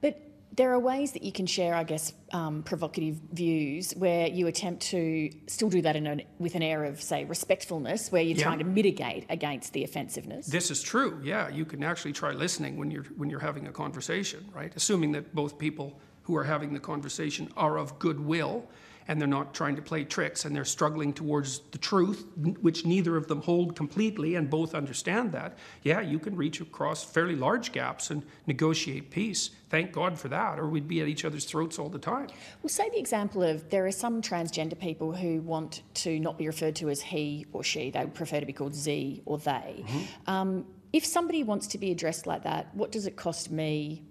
But 0.00 0.20
there 0.54 0.72
are 0.72 0.78
ways 0.78 1.12
that 1.12 1.22
you 1.22 1.32
can 1.32 1.46
share, 1.46 1.74
I 1.74 1.84
guess, 1.84 2.12
um, 2.32 2.62
provocative 2.62 3.16
views 3.32 3.92
where 3.92 4.26
you 4.26 4.48
attempt 4.48 4.82
to 4.90 5.30
still 5.46 5.70
do 5.70 5.80
that 5.82 5.96
a, 5.96 6.24
with 6.38 6.54
an 6.54 6.62
air 6.62 6.84
of, 6.84 7.00
say, 7.00 7.24
respectfulness, 7.24 8.12
where 8.12 8.22
you're 8.22 8.36
yeah. 8.36 8.44
trying 8.44 8.58
to 8.58 8.64
mitigate 8.64 9.24
against 9.30 9.72
the 9.72 9.82
offensiveness. 9.84 10.46
This 10.46 10.70
is 10.70 10.82
true. 10.82 11.20
Yeah, 11.22 11.48
you 11.48 11.64
can 11.64 11.82
actually 11.82 12.12
try 12.12 12.32
listening 12.32 12.76
when 12.76 12.90
you're 12.90 13.04
when 13.16 13.30
you're 13.30 13.40
having 13.40 13.66
a 13.66 13.72
conversation, 13.72 14.44
right? 14.54 14.72
Assuming 14.76 15.12
that 15.12 15.34
both 15.34 15.58
people 15.58 15.98
who 16.24 16.36
are 16.36 16.44
having 16.44 16.74
the 16.74 16.80
conversation 16.80 17.50
are 17.56 17.78
of 17.78 17.98
goodwill 17.98 18.68
and 19.08 19.20
they're 19.20 19.28
not 19.28 19.54
trying 19.54 19.76
to 19.76 19.82
play 19.82 20.04
tricks 20.04 20.44
and 20.44 20.54
they're 20.54 20.64
struggling 20.64 21.12
towards 21.12 21.60
the 21.70 21.78
truth, 21.78 22.26
which 22.60 22.84
neither 22.84 23.16
of 23.16 23.26
them 23.28 23.42
hold 23.42 23.76
completely 23.76 24.34
and 24.34 24.48
both 24.48 24.74
understand 24.74 25.32
that, 25.32 25.58
yeah, 25.82 26.00
you 26.00 26.18
can 26.18 26.36
reach 26.36 26.60
across 26.60 27.04
fairly 27.04 27.36
large 27.36 27.72
gaps 27.72 28.10
and 28.10 28.22
negotiate 28.46 29.10
peace. 29.10 29.50
Thank 29.70 29.92
God 29.92 30.18
for 30.18 30.28
that, 30.28 30.58
or 30.58 30.68
we'd 30.68 30.88
be 30.88 31.00
at 31.00 31.08
each 31.08 31.24
other's 31.24 31.44
throats 31.44 31.78
all 31.78 31.88
the 31.88 31.98
time. 31.98 32.28
Well, 32.62 32.68
say 32.68 32.90
the 32.90 32.98
example 32.98 33.42
of 33.42 33.70
there 33.70 33.86
are 33.86 33.92
some 33.92 34.20
transgender 34.20 34.78
people 34.78 35.12
who 35.12 35.40
want 35.40 35.82
to 35.94 36.20
not 36.20 36.38
be 36.38 36.46
referred 36.46 36.76
to 36.76 36.90
as 36.90 37.00
he 37.00 37.46
or 37.52 37.64
she, 37.64 37.90
they 37.90 38.00
would 38.00 38.14
prefer 38.14 38.40
to 38.40 38.46
be 38.46 38.52
called 38.52 38.74
Z 38.74 39.22
or 39.24 39.38
they. 39.38 39.84
Mm-hmm. 39.86 40.30
Um, 40.30 40.66
if 40.92 41.06
somebody 41.06 41.42
wants 41.42 41.66
to 41.68 41.78
be 41.78 41.90
addressed 41.90 42.26
like 42.26 42.42
that, 42.42 42.74
what 42.74 42.92
does 42.92 43.06
it 43.06 43.16
cost 43.16 43.50
me 43.50 44.02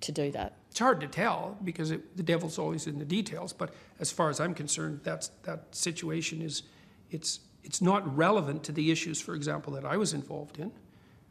to 0.00 0.12
do 0.12 0.32
that? 0.32 0.56
It's 0.74 0.80
hard 0.80 1.00
to 1.02 1.06
tell 1.06 1.56
because 1.62 1.92
it, 1.92 2.16
the 2.16 2.24
devil's 2.24 2.58
always 2.58 2.88
in 2.88 2.98
the 2.98 3.04
details. 3.04 3.52
But 3.52 3.72
as 4.00 4.10
far 4.10 4.28
as 4.28 4.40
I'm 4.40 4.54
concerned, 4.54 5.02
that's, 5.04 5.28
that 5.44 5.72
situation 5.72 6.42
is 6.42 6.64
it's 7.12 7.38
it's 7.62 7.80
not 7.80 8.16
relevant 8.16 8.64
to 8.64 8.72
the 8.72 8.90
issues, 8.90 9.20
for 9.20 9.36
example, 9.36 9.72
that 9.74 9.84
I 9.84 9.96
was 9.96 10.14
involved 10.14 10.58
in. 10.58 10.72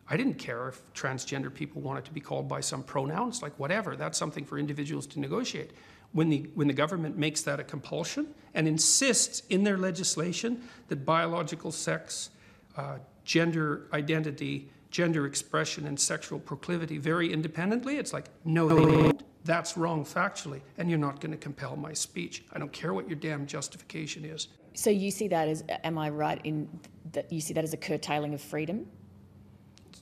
I 0.10 0.16
didn't 0.16 0.36
care 0.36 0.70
if 0.70 0.82
transgender 0.94 1.54
people 1.54 1.82
wanted 1.82 2.06
to 2.06 2.14
be 2.14 2.22
called 2.22 2.48
by 2.48 2.62
some 2.62 2.84
pronouns, 2.84 3.44
like 3.44 3.60
whatever. 3.60 3.98
That's 3.98 4.18
something 4.18 4.46
for 4.46 4.58
individuals 4.58 5.06
to 5.08 5.20
negotiate. 5.20 5.72
When 6.14 6.30
the, 6.30 6.50
when 6.56 6.68
the 6.70 6.74
government 6.74 7.18
makes 7.18 7.42
that 7.42 7.60
a 7.60 7.66
compulsion 7.66 8.28
and 8.54 8.66
insists 8.66 9.44
in 9.50 9.66
their 9.66 9.78
legislation 9.78 10.64
that 10.88 11.06
biological 11.06 11.74
sex, 11.74 12.30
uh, 12.78 13.00
gender 13.26 13.88
identity, 13.92 14.70
gender 14.90 15.26
expression, 15.26 15.86
and 15.86 16.00
sexual 16.00 16.40
proclivity 16.40 16.98
vary 16.98 17.34
independently, 17.34 17.98
it's 17.98 18.14
like, 18.14 18.28
no, 18.46 18.70
they 18.70 18.86
don't. 18.86 19.24
That's 19.46 19.76
wrong 19.76 20.06
factually, 20.06 20.62
and 20.78 20.90
you're 20.90 21.00
not 21.00 21.20
going 21.20 21.32
to 21.32 21.38
compel 21.38 21.76
my 21.76 21.94
speech. 21.94 22.44
I 22.54 22.60
don't 22.60 22.72
care 22.72 22.94
what 22.94 23.10
your 23.10 23.18
damn 23.18 23.46
justification 23.46 24.24
is. 24.24 24.48
So 24.74 24.90
you 24.90 25.12
see 25.12 25.28
that 25.28 25.48
as, 25.48 25.64
am 25.84 25.98
I 25.98 26.10
right 26.10 26.40
in 26.44 26.70
that 27.12 27.32
you 27.32 27.42
see 27.42 27.54
that 27.54 27.64
as 27.64 27.74
a 27.74 27.78
curtailing 27.78 28.34
of 28.34 28.42
freedom? 28.42 28.88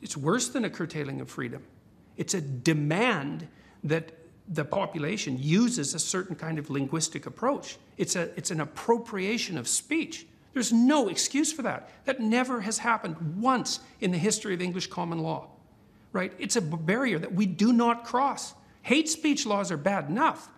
It's 0.02 0.16
worse 0.16 0.50
than 0.50 0.66
a 0.66 0.70
curtailing 0.70 1.22
of 1.22 1.30
freedom. 1.30 1.64
It's 2.18 2.34
a 2.34 2.42
demand 2.42 3.48
that 3.84 4.12
the 4.48 4.66
population 4.66 5.38
uses 5.40 5.94
a 5.94 6.00
certain 6.00 6.36
kind 6.36 6.60
of 6.60 6.70
linguistic 6.70 7.26
approach. 7.26 7.78
It's, 7.98 8.16
a, 8.16 8.30
it's 8.38 8.52
an 8.52 8.62
appropriation 8.62 9.58
of 9.58 9.68
speech. 9.68 10.26
There's 10.54 10.74
no 10.74 11.08
excuse 11.08 11.54
for 11.54 11.62
that. 11.62 11.90
That 12.06 12.20
never 12.20 12.62
has 12.62 12.78
happened 12.78 13.42
once 13.42 13.80
in 14.02 14.12
the 14.12 14.18
history 14.18 14.54
of 14.54 14.62
English 14.62 14.88
common 14.88 15.20
law, 15.20 15.48
right? 16.12 16.34
It's 16.38 16.58
a 16.58 16.62
barrier 16.62 17.20
that 17.20 17.34
we 17.34 17.46
do 17.46 17.72
not 17.72 18.04
cross. 18.04 18.54
Hate 18.84 19.10
speech 19.10 19.46
laws 19.46 19.72
are 19.72 19.78
bad 19.78 20.10
enough. 20.10 20.50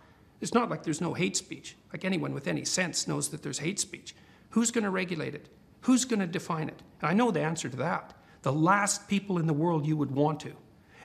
It's 0.41 0.53
not 0.53 0.69
like 0.69 0.83
there's 0.83 1.01
no 1.01 1.13
hate 1.13 1.37
speech. 1.37 1.75
Like 1.91 2.05
anyone 2.05 2.33
with 2.33 2.47
any 2.47 2.65
sense 2.65 3.07
knows 3.07 3.29
that 3.29 3.43
there's 3.43 3.59
hate 3.59 3.79
speech. 3.79 4.15
Who's 4.51 4.71
going 4.71 4.83
to 4.83 4.89
regulate 4.89 5.35
it? 5.35 5.49
Who's 5.81 6.05
going 6.05 6.19
to 6.19 6.27
define 6.27 6.69
it? 6.69 6.81
I 7.01 7.13
know 7.13 7.31
the 7.31 7.41
answer 7.41 7.69
to 7.69 7.77
that. 7.77 8.13
The 8.41 8.53
last 8.53 9.07
people 9.07 9.39
in 9.39 9.47
the 9.47 9.53
world 9.53 9.85
you 9.85 9.97
would 9.97 10.11
want 10.11 10.39
to. 10.41 10.53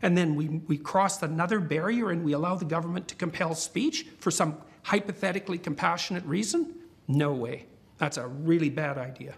And 0.02 0.16
then 0.16 0.34
we, 0.34 0.48
we 0.48 0.78
cross 0.78 1.22
another 1.22 1.60
barrier 1.60 2.10
and 2.10 2.24
we 2.24 2.32
allow 2.32 2.54
the 2.54 2.64
government 2.64 3.08
to 3.08 3.14
compel 3.14 3.54
speech 3.54 4.06
for 4.18 4.30
some 4.30 4.56
hypothetically 4.82 5.58
compassionate 5.58 6.24
reason? 6.24 6.74
No 7.08 7.32
way. 7.32 7.66
That's 7.98 8.16
a 8.16 8.26
really 8.26 8.70
bad 8.70 8.96
idea. 8.96 9.34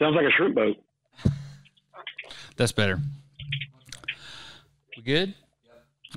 Sounds 0.00 0.16
like 0.16 0.24
a 0.24 0.30
shrimp 0.30 0.54
boat. 0.54 0.76
That's 2.56 2.72
better. 2.72 2.98
We 4.96 5.02
good? 5.02 5.34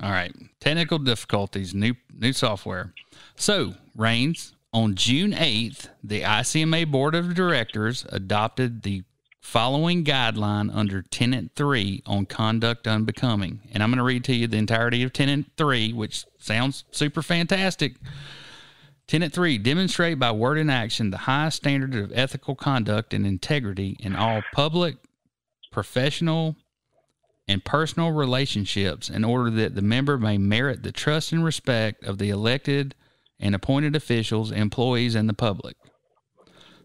All 0.02 0.10
right. 0.10 0.34
Technical 0.58 0.98
difficulties, 0.98 1.74
new 1.74 1.94
new 2.12 2.32
software. 2.32 2.94
So, 3.36 3.74
Rains, 3.94 4.54
on 4.72 4.94
June 4.94 5.32
8th, 5.32 5.88
the 6.02 6.22
ICMA 6.22 6.90
Board 6.90 7.14
of 7.14 7.34
Directors 7.34 8.06
adopted 8.08 8.82
the 8.82 9.04
following 9.40 10.02
guideline 10.02 10.74
under 10.74 11.02
Tenet 11.02 11.50
3 11.54 12.02
on 12.06 12.26
conduct 12.26 12.88
unbecoming. 12.88 13.60
And 13.72 13.82
I'm 13.82 13.90
going 13.90 13.98
to 13.98 14.04
read 14.04 14.24
to 14.24 14.34
you 14.34 14.46
the 14.46 14.56
entirety 14.56 15.02
of 15.02 15.12
Tenet 15.12 15.44
3, 15.56 15.92
which 15.92 16.24
sounds 16.38 16.84
super 16.90 17.22
fantastic. 17.22 17.96
Tenet 19.06 19.32
3 19.32 19.58
demonstrate 19.58 20.18
by 20.18 20.32
word 20.32 20.58
and 20.58 20.70
action 20.70 21.10
the 21.10 21.18
highest 21.18 21.58
standard 21.58 21.94
of 21.94 22.12
ethical 22.14 22.54
conduct 22.54 23.12
and 23.12 23.26
integrity 23.26 23.96
in 24.00 24.16
all 24.16 24.42
public, 24.52 24.96
professional, 25.70 26.56
and 27.46 27.64
personal 27.64 28.10
relationships 28.12 29.10
in 29.10 29.22
order 29.22 29.50
that 29.50 29.74
the 29.74 29.82
member 29.82 30.16
may 30.16 30.38
merit 30.38 30.82
the 30.82 30.92
trust 30.92 31.32
and 31.32 31.44
respect 31.44 32.02
of 32.04 32.16
the 32.16 32.30
elected 32.30 32.94
and 33.38 33.54
appointed 33.54 33.94
officials, 33.94 34.50
employees, 34.50 35.14
and 35.14 35.28
the 35.28 35.34
public. 35.34 35.76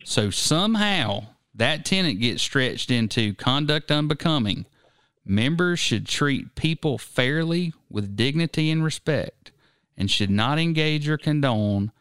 So 0.04 0.30
somehow 0.30 1.28
that 1.56 1.86
tenet 1.86 2.20
gets 2.20 2.42
stretched 2.42 2.92
into 2.92 3.34
conduct 3.34 3.92
unbecoming. 3.92 4.66
Members 5.26 5.80
should 5.80 6.08
treat 6.08 6.56
people 6.56 6.98
fairly 6.98 7.74
with 7.90 8.18
dignity 8.18 8.72
and 8.72 8.84
respect 8.84 9.52
and 9.98 10.12
should 10.12 10.30
not 10.30 10.60
engage 10.60 11.08
or 11.08 11.18
condone 11.18 11.92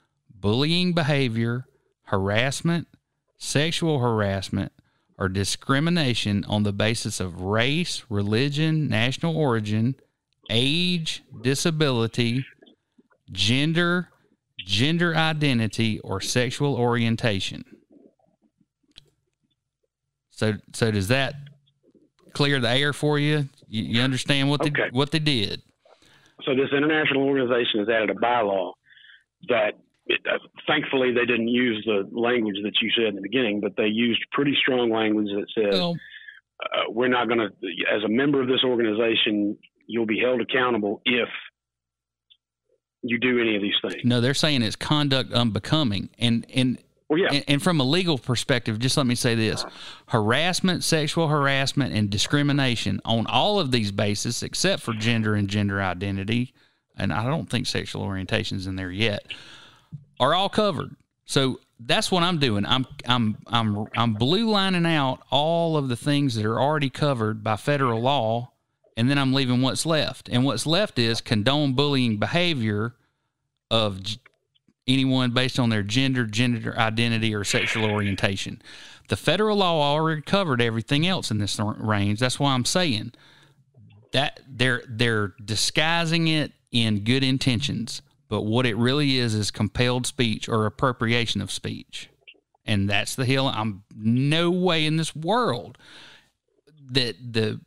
bullying 0.40 0.92
behavior, 0.92 1.66
harassment, 2.04 2.88
sexual 3.36 3.98
harassment, 3.98 4.72
or 5.18 5.28
discrimination 5.28 6.44
on 6.48 6.62
the 6.62 6.72
basis 6.72 7.20
of 7.20 7.40
race, 7.40 8.04
religion, 8.08 8.88
national 8.88 9.36
origin, 9.36 9.94
age, 10.50 11.22
disability, 11.42 12.44
gender, 13.32 14.08
gender 14.64 15.14
identity, 15.14 15.98
or 16.00 16.20
sexual 16.20 16.74
orientation. 16.76 17.64
So, 20.30 20.54
so 20.72 20.90
does 20.90 21.08
that 21.08 21.34
clear 22.32 22.60
the 22.60 22.70
air 22.70 22.92
for 22.92 23.18
you? 23.18 23.48
You, 23.66 23.82
you 23.82 24.02
understand 24.02 24.48
what 24.48 24.60
they 24.62 24.68
Okay. 24.70 24.88
what 24.92 25.10
they 25.10 25.18
did? 25.18 25.62
So 26.44 26.54
this 26.54 26.68
international 26.74 27.24
organization 27.24 27.80
has 27.80 27.88
added 27.88 28.10
a 28.10 28.14
bylaw 28.14 28.72
that, 29.48 29.72
it, 30.08 30.20
uh, 30.26 30.38
thankfully, 30.66 31.12
they 31.12 31.26
didn't 31.26 31.48
use 31.48 31.82
the 31.86 32.08
language 32.18 32.56
that 32.62 32.72
you 32.80 32.90
said 32.96 33.06
in 33.06 33.14
the 33.14 33.22
beginning, 33.22 33.60
but 33.60 33.76
they 33.76 33.86
used 33.86 34.20
pretty 34.32 34.56
strong 34.60 34.90
language 34.90 35.28
that 35.28 35.46
says 35.54 35.78
Well, 35.78 35.96
uh, 36.62 36.90
we're 36.90 37.08
not 37.08 37.28
going 37.28 37.38
to, 37.38 37.46
as 37.94 38.02
a 38.04 38.08
member 38.08 38.40
of 38.40 38.48
this 38.48 38.64
organization, 38.64 39.56
you'll 39.86 40.06
be 40.06 40.18
held 40.18 40.40
accountable 40.40 41.02
if 41.04 41.28
you 43.02 43.18
do 43.18 43.40
any 43.40 43.54
of 43.54 43.62
these 43.62 43.74
things. 43.82 44.02
no, 44.04 44.20
they're 44.20 44.34
saying 44.34 44.62
it's 44.62 44.76
conduct 44.76 45.32
unbecoming, 45.32 46.08
and 46.18 46.46
and 46.52 46.78
Well, 47.08 47.20
yeah, 47.20 47.28
And, 47.30 47.44
and 47.46 47.62
from 47.62 47.78
a 47.78 47.84
legal 47.84 48.18
perspective, 48.18 48.78
just 48.78 48.96
let 48.96 49.06
me 49.06 49.14
say 49.14 49.34
this. 49.34 49.64
Harassment, 50.08 50.82
sexual 50.82 51.28
harassment, 51.28 51.94
and 51.94 52.10
discrimination 52.10 53.00
on 53.04 53.26
all 53.26 53.60
of 53.60 53.70
these 53.70 53.92
bases, 53.92 54.42
except 54.42 54.82
for 54.82 54.94
gender 54.94 55.34
and 55.34 55.48
gender 55.48 55.80
identity, 55.80 56.54
and 56.96 57.12
I 57.12 57.24
don't 57.24 57.48
think 57.48 57.66
sexual 57.66 58.02
orientation 58.02 58.56
is 58.56 58.66
in 58.66 58.76
there 58.76 58.90
yet, 58.90 59.22
are 60.20 60.34
all 60.34 60.48
covered. 60.48 60.96
So 61.24 61.60
that's 61.80 62.10
what 62.10 62.22
I'm 62.22 62.38
doing. 62.38 62.66
I'm 62.66 62.86
I'm 63.06 63.38
I'm 63.46 63.86
I'm 63.96 64.14
blue 64.14 64.50
lining 64.50 64.86
out 64.86 65.22
all 65.30 65.76
of 65.76 65.88
the 65.88 65.96
things 65.96 66.34
that 66.34 66.44
are 66.44 66.60
already 66.60 66.90
covered 66.90 67.44
by 67.44 67.56
federal 67.56 68.00
law, 68.00 68.52
and 68.96 69.08
then 69.10 69.18
I'm 69.18 69.32
leaving 69.32 69.62
what's 69.62 69.86
left. 69.86 70.28
And 70.28 70.44
what's 70.44 70.66
left 70.66 70.98
is 70.98 71.20
condone 71.20 71.74
bullying 71.74 72.16
behavior 72.16 72.94
of 73.70 74.00
anyone 74.88 75.32
based 75.32 75.58
on 75.58 75.68
their 75.68 75.82
gender, 75.82 76.24
gender 76.24 76.76
identity, 76.76 77.34
or 77.34 77.44
sexual 77.44 77.90
orientation. 77.90 78.60
The 79.08 79.16
federal 79.16 79.58
law 79.58 79.80
already 79.80 80.22
covered 80.22 80.60
everything 80.60 81.06
else 81.06 81.30
in 81.30 81.38
this 81.38 81.58
range. 81.60 82.18
That's 82.18 82.40
why 82.40 82.52
I'm 82.52 82.64
saying 82.64 83.12
that 84.12 84.40
they're 84.48 84.82
they're 84.88 85.34
disguising 85.44 86.28
it 86.28 86.52
in 86.72 87.04
good 87.04 87.22
intentions, 87.22 88.02
but 88.28 88.42
what 88.42 88.66
it 88.66 88.76
really 88.76 89.18
is 89.18 89.34
is 89.34 89.50
compelled 89.50 90.06
speech 90.06 90.48
or 90.48 90.66
appropriation 90.66 91.40
of 91.40 91.50
speech, 91.50 92.10
and 92.66 92.88
that's 92.88 93.14
the 93.14 93.24
hill. 93.24 93.48
I'm 93.48 93.84
no 93.96 94.50
way 94.50 94.84
in 94.84 94.96
this 94.96 95.14
world 95.16 95.78
that 96.90 97.16
the 97.32 97.60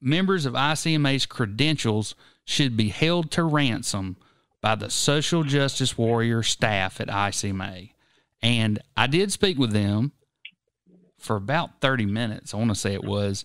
members 0.00 0.46
of 0.46 0.54
ICMA's 0.54 1.26
credentials 1.26 2.14
should 2.44 2.76
be 2.76 2.88
held 2.88 3.30
to 3.32 3.44
ransom 3.44 4.16
by 4.60 4.74
the 4.74 4.90
social 4.90 5.42
justice 5.42 5.96
warrior 5.96 6.42
staff 6.42 7.00
at 7.00 7.08
ICMA. 7.08 7.92
And 8.42 8.78
I 8.96 9.06
did 9.06 9.32
speak 9.32 9.58
with 9.58 9.72
them 9.72 10.12
for 11.18 11.36
about 11.36 11.80
30 11.80 12.06
minutes. 12.06 12.52
I 12.52 12.56
want 12.56 12.70
to 12.70 12.74
say 12.74 12.94
it 12.94 13.04
was. 13.04 13.44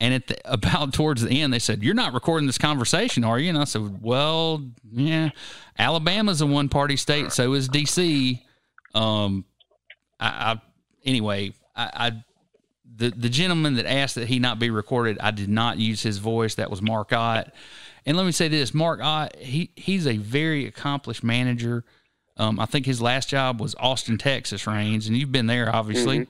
And 0.00 0.12
at 0.14 0.26
the, 0.26 0.36
about 0.52 0.92
towards 0.92 1.22
the 1.22 1.40
end, 1.40 1.52
they 1.52 1.58
said, 1.58 1.82
You're 1.82 1.94
not 1.94 2.12
recording 2.14 2.46
this 2.46 2.58
conversation, 2.58 3.24
are 3.24 3.38
you? 3.38 3.48
And 3.48 3.58
I 3.58 3.64
said, 3.64 4.02
Well, 4.02 4.62
yeah. 4.92 5.30
Alabama's 5.78 6.40
a 6.40 6.46
one 6.46 6.68
party 6.68 6.96
state, 6.96 7.32
so 7.32 7.52
is 7.54 7.68
DC. 7.68 8.40
Um, 8.94 9.44
I, 10.20 10.26
I 10.52 10.60
anyway, 11.04 11.52
I, 11.74 11.90
I 11.94 12.24
the 12.96 13.10
the 13.10 13.28
gentleman 13.28 13.74
that 13.74 13.86
asked 13.86 14.14
that 14.14 14.28
he 14.28 14.38
not 14.38 14.58
be 14.58 14.70
recorded, 14.70 15.18
I 15.20 15.30
did 15.32 15.48
not 15.48 15.78
use 15.78 16.02
his 16.02 16.18
voice. 16.18 16.54
That 16.56 16.70
was 16.70 16.80
Marc 16.80 17.12
Ott. 17.12 17.52
And 18.06 18.16
let 18.16 18.26
me 18.26 18.32
say 18.32 18.48
this, 18.48 18.72
Marc 18.74 19.00
Ott, 19.02 19.34
he 19.36 19.70
he's 19.74 20.06
a 20.06 20.16
very 20.16 20.66
accomplished 20.66 21.24
manager. 21.24 21.84
Um, 22.36 22.58
I 22.60 22.66
think 22.66 22.84
his 22.86 23.00
last 23.00 23.28
job 23.28 23.60
was 23.60 23.74
Austin, 23.78 24.18
Texas, 24.18 24.66
Rains, 24.66 25.06
and 25.08 25.16
you've 25.16 25.32
been 25.32 25.46
there, 25.46 25.74
obviously. 25.74 26.26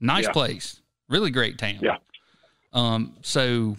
Nice 0.00 0.24
Yeah. 0.24 0.32
place, 0.32 0.80
really 1.08 1.30
great 1.30 1.58
town. 1.58 1.78
Yeah. 1.82 1.96
Um. 2.72 3.14
So, 3.22 3.76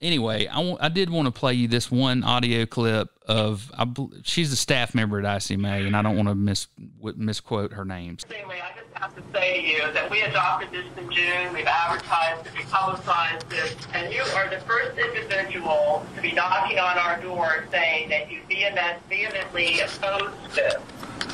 anyway, 0.00 0.46
I 0.48 0.88
did 0.88 1.10
want 1.10 1.26
to 1.26 1.32
play 1.32 1.54
you 1.54 1.68
this 1.68 1.90
one 1.90 2.22
audio 2.24 2.64
clip 2.66 3.08
of 3.26 3.72
I, 3.76 3.84
bel- 3.84 4.12
she's 4.22 4.52
a 4.52 4.56
staff 4.56 4.94
member 4.94 5.18
at 5.18 5.24
ICMA, 5.24 5.86
and 5.86 5.96
I 5.96 6.02
don't 6.02 6.16
want 6.16 6.28
to 6.28 6.34
mis 6.34 6.66
w- 6.98 7.16
misquote 7.18 7.72
her 7.72 7.84
names. 7.84 8.24
Anyway, 8.32 8.60
I 8.62 8.78
just 8.78 8.94
have 8.94 9.14
to 9.16 9.22
say 9.36 9.62
to 9.62 9.66
you 9.66 9.92
that 9.92 10.10
we 10.10 10.20
adopted 10.22 10.70
this 10.70 10.84
in 10.98 11.10
June. 11.10 11.52
We've 11.52 11.66
advertised 11.66 12.46
it, 12.46 12.52
we 12.56 12.62
publicized 12.64 13.46
it, 13.52 13.76
and 13.94 14.12
you 14.12 14.22
are 14.36 14.48
the 14.48 14.60
first 14.60 14.96
individual 14.98 16.06
to 16.14 16.22
be 16.22 16.32
knocking 16.32 16.78
on 16.78 16.98
our 16.98 17.20
door 17.20 17.64
saying 17.72 18.10
that 18.10 18.30
you 18.30 18.40
vehement, 18.48 18.98
vehemently 19.08 19.80
oppose 19.80 20.30
this. 20.54 20.74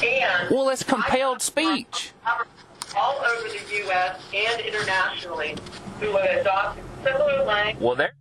And 0.02 0.48
Well, 0.50 0.68
it's 0.70 0.82
compelled 0.84 1.38
I- 1.40 1.44
speech. 1.44 2.12
All 2.96 3.20
over 3.24 3.48
the 3.48 3.76
U.S. 3.84 4.20
and 4.34 4.60
internationally, 4.60 5.56
who 6.00 6.16
have 6.16 6.40
adopted 6.40 6.84
similar 7.04 7.44
language. 7.44 7.82
Well, 7.82 7.96
there. 7.96 8.12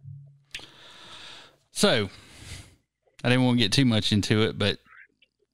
So, 1.71 2.09
I 3.23 3.29
didn't 3.29 3.45
want 3.45 3.57
to 3.57 3.63
get 3.63 3.71
too 3.71 3.85
much 3.85 4.11
into 4.11 4.41
it, 4.43 4.57
but 4.57 4.79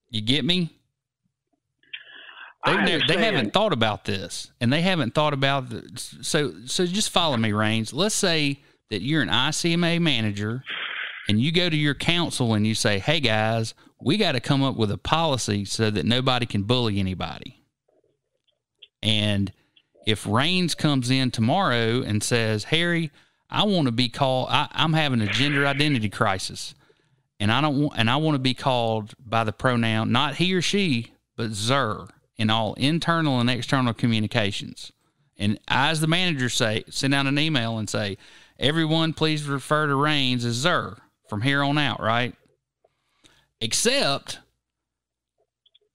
you 0.10 0.22
get 0.22 0.46
me. 0.46 0.72
They, 2.66 2.76
never, 2.78 3.04
they 3.08 3.24
haven't 3.24 3.54
thought 3.54 3.74
about 3.74 4.06
this, 4.06 4.52
and 4.60 4.74
they 4.74 4.82
haven't 4.82 5.14
thought 5.14 5.34
about 5.34 5.70
the, 5.70 5.88
so 5.96 6.54
so. 6.66 6.88
Just 6.88 7.12
follow 7.12 7.38
me, 7.38 7.52
Rains. 7.52 7.94
Let's 7.94 8.16
say 8.16 8.60
that 8.90 9.04
you're 9.04 9.22
an 9.22 9.30
ICMA 9.30 10.02
manager, 10.02 10.64
and 11.30 11.40
you 11.40 11.52
go 11.52 11.70
to 11.70 11.78
your 11.78 11.94
council 11.94 12.56
and 12.56 12.66
you 12.66 12.74
say, 12.74 12.98
"Hey 12.98 13.20
guys, 13.20 13.76
we 14.02 14.18
got 14.18 14.32
to 14.32 14.40
come 14.40 14.64
up 14.64 14.78
with 14.78 14.90
a 14.90 14.98
policy 14.98 15.64
so 15.64 15.92
that 15.92 16.06
nobody 16.06 16.48
can 16.48 16.64
bully 16.64 17.00
anybody." 17.00 17.65
And 19.06 19.54
if 20.06 20.26
Rains 20.26 20.76
comes 20.76 21.10
in 21.10 21.32
tomorrow 21.32 22.02
and 22.02 22.22
says, 22.22 22.66
Harry, 22.66 23.12
I 23.50 23.64
want 23.64 23.86
to 23.86 23.92
be 23.92 24.10
called, 24.10 24.50
I, 24.50 24.68
I'm 24.72 24.94
having 24.94 25.22
a 25.22 25.28
gender 25.28 25.66
identity 25.66 26.10
crisis. 26.10 26.76
and 27.40 27.52
I 27.52 27.62
don't 27.62 27.82
want 27.82 28.00
and 28.00 28.10
I 28.10 28.16
want 28.18 28.36
to 28.36 28.40
be 28.40 28.54
called 28.54 29.14
by 29.20 29.44
the 29.44 29.54
pronoun 29.54 30.12
not 30.12 30.36
he 30.36 30.54
or 30.54 30.62
she, 30.62 31.14
but 31.36 31.52
zer 31.52 32.08
in 32.38 32.50
all 32.50 32.74
internal 32.76 33.40
and 33.40 33.50
external 33.50 33.94
communications. 33.94 34.92
And 35.38 35.60
I, 35.68 35.90
as 35.92 36.02
the 36.02 36.08
manager, 36.08 36.50
say 36.50 36.84
send 36.90 37.14
out 37.14 37.28
an 37.28 37.38
email 37.38 37.78
and 37.78 37.90
say, 37.90 38.18
everyone, 38.60 39.14
please 39.14 39.44
refer 39.44 39.88
to 39.88 39.96
Raines 39.96 40.46
as 40.46 40.56
zer 40.56 40.98
from 41.30 41.42
here 41.42 41.64
on 41.64 41.78
out, 41.78 42.02
right? 42.02 42.34
Except 43.62 44.40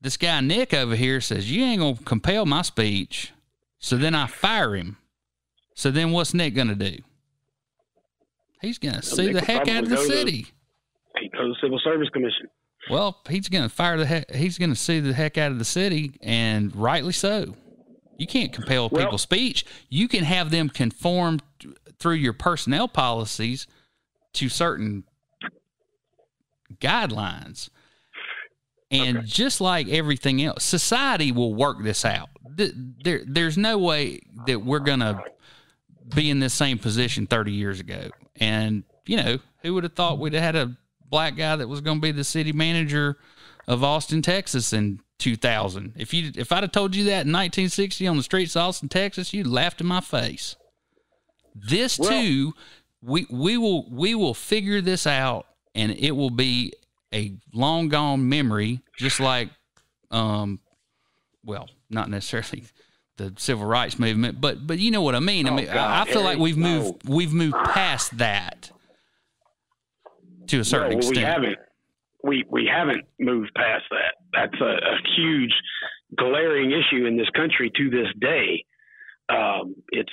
this 0.01 0.17
guy 0.17 0.41
Nick 0.41 0.73
over 0.75 0.97
here 0.97 1.21
says 1.21 1.51
you 1.51 1.63
ain't 1.65 1.81
gonna 1.81 1.97
compel 2.05 2.47
my 2.47 2.63
speech, 2.63 3.33
so 3.79 3.97
then 3.97 4.15
I 4.15 4.27
fire 4.27 4.75
him. 4.75 4.97
So 5.75 5.91
then 5.91 6.11
what's 6.13 6.35
Nick 6.35 6.55
gonna 6.55 6.75
do? 6.75 6.97
He's 8.61 8.79
gonna 8.79 9.03
sue 9.03 9.33
Nick 9.33 9.35
the 9.35 9.41
heck 9.53 9.69
out 9.69 9.85
of 9.85 9.89
the 9.91 9.97
go 9.97 10.03
to- 10.03 10.09
city. 10.09 10.47
He 11.19 11.29
goes 11.29 11.59
to 11.61 11.67
the 11.67 11.67
Civil 11.67 11.81
Service 11.85 12.09
Commission. 12.13 12.49
Well, 12.89 13.21
he's 13.29 13.49
going 13.51 13.65
to 13.65 13.69
fire 13.69 13.99
the 13.99 14.07
heck. 14.07 14.31
He's 14.35 14.57
going 14.57 14.71
to 14.71 14.77
sue 14.77 15.03
the 15.03 15.13
heck 15.13 15.37
out 15.37 15.53
of 15.53 15.59
the 15.59 15.67
city, 15.67 16.13
and 16.23 16.75
rightly 16.75 17.13
so. 17.13 17.55
You 18.17 18.27
can't 18.27 18.55
compel 18.55 18.89
Well- 18.89 19.05
people's 19.05 19.21
speech. 19.23 19.67
You 19.91 20.09
can 20.09 20.25
have 20.25 20.51
them 20.51 20.71
conform 20.71 21.41
t- 21.59 21.75
through 21.99 22.15
your 22.15 22.33
personnel 22.33 22.89
policies 22.89 23.67
to 24.35 24.49
certain 24.49 25.05
guidelines. 26.81 27.69
And 28.91 29.25
just 29.25 29.61
like 29.61 29.89
everything 29.89 30.43
else, 30.43 30.65
society 30.65 31.31
will 31.33 31.55
work 31.55 31.83
this 31.83 32.05
out. 32.05 32.29
There, 32.57 33.23
there's 33.25 33.57
no 33.57 33.79
way 33.79 34.21
that 34.47 34.65
we're 34.65 34.81
going 34.81 35.01
to 35.01 35.23
be 36.15 36.29
in 36.29 36.41
this 36.41 36.55
same 36.55 36.79
position 36.79 37.27
30 37.27 37.53
years 37.53 37.79
ago. 37.79 38.11
And, 38.37 38.83
you 39.07 39.17
know, 39.17 39.39
who 39.63 39.75
would 39.75 39.85
have 39.85 39.95
thought 39.95 40.19
we'd 40.19 40.33
have 40.33 40.43
had 40.43 40.57
a 40.57 40.77
black 41.09 41.37
guy 41.37 41.57
that 41.57 41.69
was 41.69 41.81
going 41.81 41.99
to 41.99 42.03
be 42.03 42.13
the 42.13 42.25
city 42.25 42.53
manager 42.53 43.17
of 43.69 43.85
Austin, 43.85 44.23
Texas 44.23 44.73
in 44.73 45.01
2000? 45.19 45.95
If 45.97 46.13
you 46.13 46.33
if 46.35 46.51
I'd 46.51 46.65
have 46.65 46.73
told 46.73 46.97
you 46.97 47.05
that 47.05 47.27
in 47.27 47.33
1960 47.33 48.07
on 48.09 48.17
the 48.17 48.23
streets 48.23 48.57
of 48.57 48.63
Austin, 48.63 48.89
Texas, 48.89 49.33
you'd 49.33 49.47
laughed 49.47 49.81
in 49.81 49.87
my 49.87 50.01
face. 50.01 50.57
This 51.55 51.99
Well- 51.99 52.11
too, 52.11 52.55
we 53.03 53.27
we 53.31 53.57
will 53.57 53.89
we 53.91 54.15
will 54.15 54.35
figure 54.35 54.81
this 54.81 55.07
out 55.07 55.47
and 55.75 55.93
it 55.93 56.13
will 56.13 56.31
be 56.31 56.73
a 57.15 57.33
long 57.53 57.89
gone 57.89 58.29
memory 58.29 58.81
just 58.99 59.21
like 59.21 59.51
um 60.11 60.61
well, 61.45 61.69
not 61.89 62.11
necessarily 62.11 62.65
the 63.17 63.33
civil 63.39 63.67
rights 63.67 63.99
movement, 63.99 64.41
but 64.41 64.67
but 64.67 64.79
you 64.79 64.91
know 64.91 65.03
what 65.03 65.15
I 65.15 65.21
mean. 65.21 65.47
I 65.47 65.51
Oh, 65.51 65.55
mean, 65.55 65.67
God, 65.67 66.09
I 66.09 66.11
feel 66.11 66.23
like 66.23 66.39
we've 66.39 66.57
moved 66.57 67.09
we've 67.09 67.33
moved 67.33 67.57
past 67.65 68.17
that 68.19 68.71
to 70.49 70.61
a 70.61 70.65
certain 70.65 70.91
No, 70.91 70.97
well, 70.97 71.09
extent. 71.09 71.17
we 71.17 71.23
haven't. 71.23 71.59
We 72.23 72.45
we 72.51 72.67
haven't 72.71 73.05
moved 73.19 73.53
past 73.55 73.85
that. 73.91 74.15
That's 74.33 74.61
a, 74.61 74.65
a 74.65 74.99
huge, 75.17 75.53
glaring 76.17 76.71
issue 76.73 77.07
in 77.07 77.17
this 77.17 77.29
country 77.35 77.71
to 77.77 77.91
this 77.91 78.09
day. 78.21 78.65
Um, 79.29 79.75
it's 79.91 80.13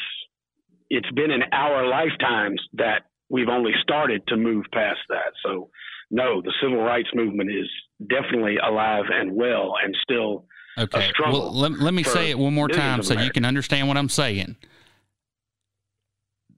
it's 0.90 1.10
been 1.12 1.32
in 1.32 1.42
our 1.52 1.86
lifetimes 1.88 2.62
that 2.74 3.04
we've 3.30 3.50
only 3.50 3.74
started 3.82 4.26
to 4.28 4.38
move 4.38 4.66
past 4.72 5.00
that. 5.10 5.34
So, 5.44 5.70
no, 6.10 6.42
the 6.42 6.54
civil 6.62 6.78
rights 6.78 7.10
movement 7.14 7.50
is 7.52 7.70
definitely 8.08 8.58
alive 8.58 9.06
and 9.12 9.32
well, 9.32 9.74
and 9.84 9.96
still. 10.04 10.46
Okay. 10.78 11.10
struggle 11.10 11.42
Well, 11.42 11.54
let, 11.54 11.72
let 11.80 11.94
me 11.94 12.04
say 12.04 12.30
it 12.30 12.38
one 12.38 12.54
more 12.54 12.68
time 12.68 13.02
so 13.02 13.16
you 13.16 13.32
can 13.32 13.46
understand 13.46 13.88
what 13.88 13.98
I'm 13.98 14.10
saying. 14.10 14.58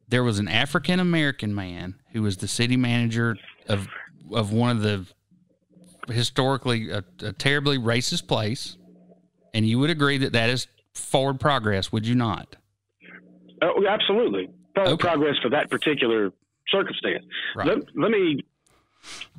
There 0.09 0.23
was 0.23 0.39
an 0.39 0.47
African 0.47 0.99
American 0.99 1.55
man 1.55 1.95
who 2.11 2.23
was 2.23 2.37
the 2.37 2.47
city 2.47 2.75
manager 2.75 3.37
of 3.67 3.87
of 4.33 4.51
one 4.51 4.71
of 4.71 4.81
the 4.81 5.05
historically 6.11 6.89
a, 6.89 7.03
a 7.21 7.31
terribly 7.31 7.77
racist 7.77 8.27
place, 8.27 8.75
and 9.53 9.67
you 9.67 9.79
would 9.79 9.89
agree 9.89 10.17
that 10.17 10.33
that 10.33 10.49
is 10.49 10.67
forward 10.93 11.39
progress, 11.39 11.91
would 11.91 12.05
you 12.05 12.15
not? 12.15 12.55
Oh, 13.61 13.85
absolutely. 13.87 14.49
Forward 14.75 14.93
Okay. 14.93 15.01
progress 15.01 15.35
for 15.41 15.49
that 15.49 15.69
particular 15.69 16.31
circumstance. 16.69 17.25
Right. 17.55 17.67
Let, 17.67 17.77
let 17.95 18.11
me 18.11 18.43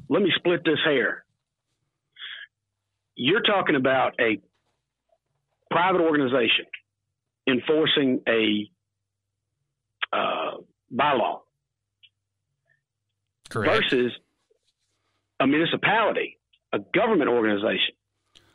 let 0.09 0.23
me 0.23 0.33
split 0.37 0.65
this 0.65 0.79
hair. 0.85 1.25
You're 3.15 3.43
talking 3.43 3.77
about 3.77 4.15
a 4.21 4.41
private 5.71 6.01
organization 6.01 6.67
enforcing 7.47 8.21
a 8.29 8.71
uh, 10.13 10.57
bylaw 10.93 11.41
Correct. 13.49 13.85
versus 13.91 14.13
a 15.39 15.47
municipality, 15.47 16.39
a 16.73 16.79
government 16.95 17.31
organization 17.31 17.95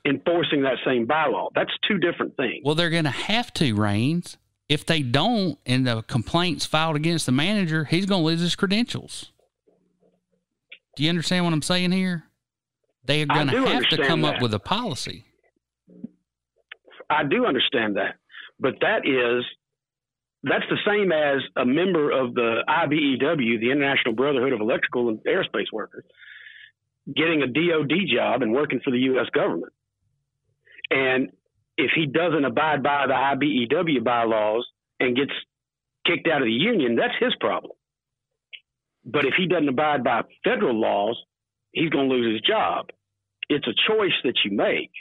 enforcing 0.06 0.62
that 0.62 0.78
same 0.86 1.08
bylaw. 1.08 1.50
That's 1.56 1.72
two 1.88 1.98
different 1.98 2.38
things. 2.38 2.62
Well, 2.64 2.76
they're 2.76 2.90
going 2.90 3.06
to 3.06 3.10
have 3.10 3.52
to, 3.56 3.74
Rains. 3.74 4.38
If 4.70 4.86
they 4.86 5.02
don't, 5.02 5.58
and 5.66 5.86
the 5.86 6.02
complaints 6.04 6.66
filed 6.66 6.96
against 6.96 7.26
the 7.26 7.32
manager, 7.32 7.86
he's 7.86 8.06
going 8.06 8.22
to 8.22 8.26
lose 8.26 8.42
his 8.42 8.56
credentials. 8.56 9.32
Do 10.96 11.04
you 11.04 11.10
understand 11.10 11.46
what 11.46 11.54
I'm 11.54 11.62
saying 11.62 11.92
here? 11.92 12.24
They 13.06 13.22
are 13.22 13.26
going 13.26 13.48
to 13.48 13.66
have 13.66 13.88
to 13.90 14.06
come 14.06 14.26
up 14.26 14.42
with 14.42 14.54
a 14.54 14.60
policy. 14.60 15.26
I 17.10 17.24
do 17.24 17.46
understand 17.46 17.98
that, 17.98 18.16
but 18.60 18.74
that 18.82 19.06
is 19.06 19.46
that's 20.44 20.66
the 20.70 20.78
same 20.86 21.12
as 21.12 21.42
a 21.56 21.66
member 21.66 22.12
of 22.12 22.34
the 22.36 22.64
IBEW, 22.70 23.60
the 23.60 23.72
International 23.72 24.14
Brotherhood 24.14 24.54
of 24.54 24.62
Electrical 24.62 25.10
and 25.10 25.20
Aerospace 25.20 25.72
Workers, 25.74 26.04
getting 27.16 27.42
a 27.42 27.48
DoD 27.48 28.08
job 28.12 28.44
and 28.44 28.54
working 28.54 28.80
for 28.84 28.92
the 28.92 29.00
U.S. 29.00 29.26
government. 29.34 29.74
And 30.92 31.30
if 31.78 31.92
he 31.96 32.06
doesn't 32.06 32.46
abide 32.46 32.84
by 32.84 33.08
the 33.08 33.14
IBEW 33.14 34.04
bylaws 34.04 34.68
and 35.00 35.16
gets 35.16 35.32
kicked 36.06 36.28
out 36.28 36.42
of 36.42 36.46
the 36.46 36.52
union, 36.52 36.96
that's 36.96 37.16
his 37.20 37.34
problem. 37.40 37.74
But 39.06 39.26
if 39.26 39.36
he 39.38 39.48
doesn't 39.48 39.70
abide 39.70 40.04
by 40.04 40.22
federal 40.44 40.80
laws, 40.80 41.22
he's 41.72 41.90
going 41.90 42.10
to 42.10 42.16
lose 42.16 42.34
his 42.34 42.42
job. 42.42 42.90
It's 43.50 43.68
a 43.68 43.74
choice 43.88 44.16
that 44.24 44.34
you 44.44 44.52
make. 44.52 44.92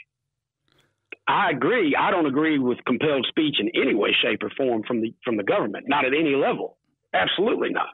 I 1.27 1.49
agree. 1.49 1.95
I 1.95 2.11
don't 2.11 2.27
agree 2.27 2.59
with 2.59 2.77
compelled 2.85 3.25
speech 3.27 3.55
in 3.59 3.69
any 3.73 3.95
way, 3.95 4.15
shape, 4.21 4.43
or 4.43 4.51
form 4.51 4.83
from 4.87 5.01
the 5.01 5.13
from 5.23 5.37
the 5.37 5.43
government. 5.43 5.85
Not 5.87 6.05
at 6.05 6.13
any 6.13 6.35
level. 6.35 6.77
Absolutely 7.13 7.69
not. 7.69 7.89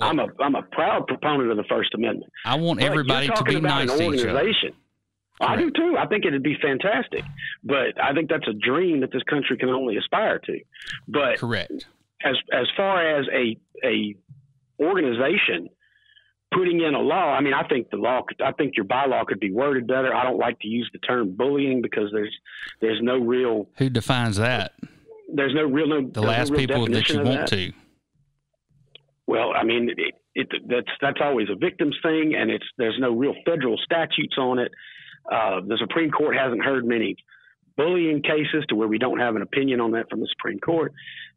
I'm 0.00 0.20
a 0.20 0.26
I'm 0.38 0.54
a 0.54 0.62
proud 0.62 1.08
proponent 1.08 1.50
of 1.50 1.56
the 1.56 1.64
First 1.68 1.94
Amendment. 1.94 2.32
I 2.44 2.56
want 2.56 2.80
everybody 2.80 3.28
to 3.28 3.44
be 3.44 3.60
nice 3.60 3.90
to 3.90 4.12
each 4.12 4.24
other. 4.24 4.52
I 5.40 5.56
do 5.56 5.70
too. 5.70 5.96
I 5.98 6.06
think 6.06 6.26
it'd 6.26 6.42
be 6.42 6.56
fantastic, 6.62 7.24
but 7.64 8.00
I 8.00 8.12
think 8.12 8.28
that's 8.28 8.46
a 8.46 8.52
dream 8.52 9.00
that 9.00 9.10
this 9.10 9.22
country 9.22 9.56
can 9.56 9.70
only 9.70 9.96
aspire 9.96 10.38
to. 10.38 10.60
But 11.08 11.38
Correct. 11.38 11.86
as 12.24 12.36
as 12.52 12.66
far 12.76 13.18
as 13.18 13.26
a 13.32 13.56
a 13.84 14.14
organization 14.80 15.68
putting 16.52 16.80
in 16.80 16.94
a 16.94 17.00
law, 17.00 17.32
I 17.32 17.40
mean, 17.40 17.54
I 17.54 17.66
think 17.68 17.90
the 17.90 17.96
law, 17.96 18.22
could, 18.26 18.40
I 18.42 18.52
think 18.52 18.72
your 18.76 18.84
bylaw 18.86 19.24
could 19.24 19.38
be 19.38 19.52
worded 19.52 19.86
better. 19.86 20.12
I 20.12 20.24
don't 20.24 20.38
like 20.38 20.58
to 20.60 20.68
use 20.68 20.90
the 20.92 20.98
term 20.98 21.36
bullying 21.36 21.80
because 21.80 22.10
there's 22.12 22.34
there's 22.80 22.98
no 23.02 23.18
real 23.18 23.68
Who 23.78 23.88
defines 23.88 24.36
that? 24.36 24.72
there's 25.32 25.54
no 25.54 25.62
real 25.64 25.86
no 25.86 26.08
The 26.08 26.20
no 26.22 26.26
last 26.26 26.50
real 26.50 26.58
people 26.60 26.86
that 26.86 27.08
you 27.08 27.22
want 27.22 27.40
that. 27.40 27.48
to. 27.50 27.72
Well, 29.26 29.52
I 29.54 29.62
mean, 29.64 29.90
it, 29.96 30.14
it, 30.34 30.48
that's 30.68 30.90
that's 31.00 31.18
always 31.22 31.48
a 31.50 31.54
victim's 31.54 31.96
thing, 32.02 32.34
and 32.36 32.50
it's 32.50 32.64
there's 32.78 32.96
no 32.98 33.12
real 33.14 33.34
federal 33.46 33.76
statutes 33.78 34.36
on 34.38 34.58
it. 34.58 34.72
Uh, 35.30 35.60
the 35.66 35.78
Supreme 35.78 36.10
Court 36.10 36.36
hasn't 36.36 36.64
heard 36.64 36.84
many 36.84 37.16
bullying 37.76 38.22
cases 38.22 38.64
to 38.68 38.74
where 38.74 38.88
we 38.88 38.98
don't 38.98 39.20
have 39.20 39.36
an 39.36 39.42
opinion 39.42 39.80
on 39.80 39.92
that 39.92 40.10
from 40.10 40.20
the 40.20 40.28
Supreme 40.36 40.58
Court. 40.58 40.92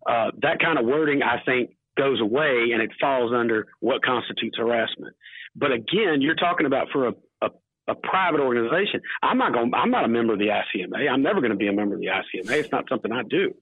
Uh, 0.07 0.31
that 0.41 0.59
kind 0.59 0.79
of 0.79 0.85
wording, 0.85 1.21
I 1.21 1.41
think, 1.45 1.75
goes 1.97 2.19
away, 2.21 2.69
and 2.73 2.81
it 2.81 2.91
falls 2.99 3.31
under 3.33 3.67
what 3.79 4.03
constitutes 4.03 4.57
harassment. 4.57 5.15
But 5.55 5.71
again, 5.71 6.21
you're 6.21 6.35
talking 6.35 6.65
about 6.65 6.87
for 6.91 7.07
a, 7.09 7.13
a, 7.41 7.49
a 7.87 7.95
private 7.95 8.39
organization. 8.39 9.01
I'm 9.21 9.37
not 9.37 9.53
going. 9.53 9.71
I'm 9.75 9.91
not 9.91 10.03
a 10.05 10.07
member 10.07 10.33
of 10.33 10.39
the 10.39 10.47
ICMA. 10.47 11.09
I'm 11.09 11.21
never 11.21 11.39
going 11.41 11.51
to 11.51 11.57
be 11.57 11.67
a 11.67 11.73
member 11.73 11.95
of 11.95 12.01
the 12.01 12.07
ICMA. 12.07 12.49
It's 12.51 12.71
not 12.71 12.85
something 12.89 13.11
I 13.11 13.21
do. 13.23 13.53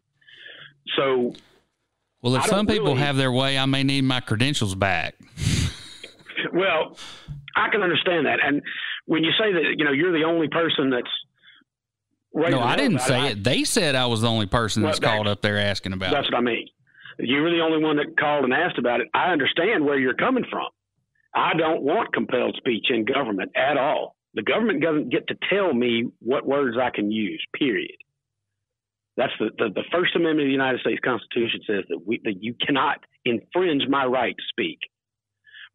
So 0.96 1.34
Well, 2.22 2.36
if 2.36 2.46
some 2.46 2.66
people 2.68 2.88
really- 2.94 3.00
have 3.00 3.18
their 3.18 3.32
way, 3.32 3.58
I 3.58 3.66
may 3.66 3.84
need 3.84 4.04
my 4.04 4.20
credentials 4.20 4.76
back. 4.76 5.16
Well, 6.54 6.98
I 7.56 7.70
can 7.70 7.82
understand 7.84 8.26
that. 8.26 8.40
And 8.44 8.62
when 9.06 9.24
you 9.24 9.30
say 9.40 9.54
that, 9.54 9.76
you 9.78 9.86
know, 9.86 9.92
you're 9.92 10.12
the 10.12 10.26
only 10.26 10.48
person 10.48 10.90
that's 10.90 11.08
No, 12.34 12.60
I 12.60 12.76
didn't 12.76 13.00
say 13.00 13.16
I- 13.16 13.28
it. 13.30 13.44
They 13.44 13.64
said 13.64 13.96
I 13.96 14.08
was 14.08 14.22
the 14.22 14.28
only 14.28 14.48
person 14.48 14.82
Well, 14.82 14.90
that's 14.90 15.00
that's- 15.00 15.16
called 15.16 15.28
up 15.28 15.42
there 15.42 15.58
asking 15.60 15.94
about 15.94 16.12
That's 16.12 16.28
it. 16.28 16.34
what 16.34 16.40
I 16.40 16.42
mean. 16.42 16.68
You 17.20 17.42
were 17.42 17.50
the 17.50 17.62
only 17.62 17.84
one 17.84 17.98
that 17.98 18.18
called 18.18 18.44
and 18.44 18.54
asked 18.54 18.78
about 18.78 19.02
it. 19.02 19.08
I 19.14 19.32
understand 19.32 19.86
where 19.86 20.00
you're 20.00 20.14
coming 20.14 20.46
from. 20.50 20.68
I 21.34 21.54
don't 21.58 21.82
want 21.82 22.14
compelled 22.14 22.56
speech 22.58 22.88
in 22.90 23.06
government 23.06 23.52
at 23.56 23.78
all. 23.78 24.16
The 24.34 24.44
government 24.44 24.82
doesn't 24.82 25.10
get 25.10 25.28
to 25.28 25.36
tell 25.50 25.74
me 25.74 26.10
what 26.20 26.46
words 26.46 26.78
I 26.82 26.90
can 26.90 27.12
use. 27.12 27.44
Period. 27.58 27.98
That's 29.18 29.34
the, 29.40 29.50
the, 29.58 29.70
the 29.74 29.84
First 29.92 30.16
Amendment 30.16 30.42
of 30.42 30.48
the 30.48 30.52
United 30.52 30.80
States 30.80 31.00
Constitution 31.04 31.62
says 31.68 31.84
that 31.90 32.00
we 32.06 32.22
that 32.24 32.42
you 32.42 32.56
cannot 32.66 33.00
infringe 33.26 33.84
my 33.90 34.06
right 34.06 34.36
to 34.36 34.44
speak. 34.50 34.80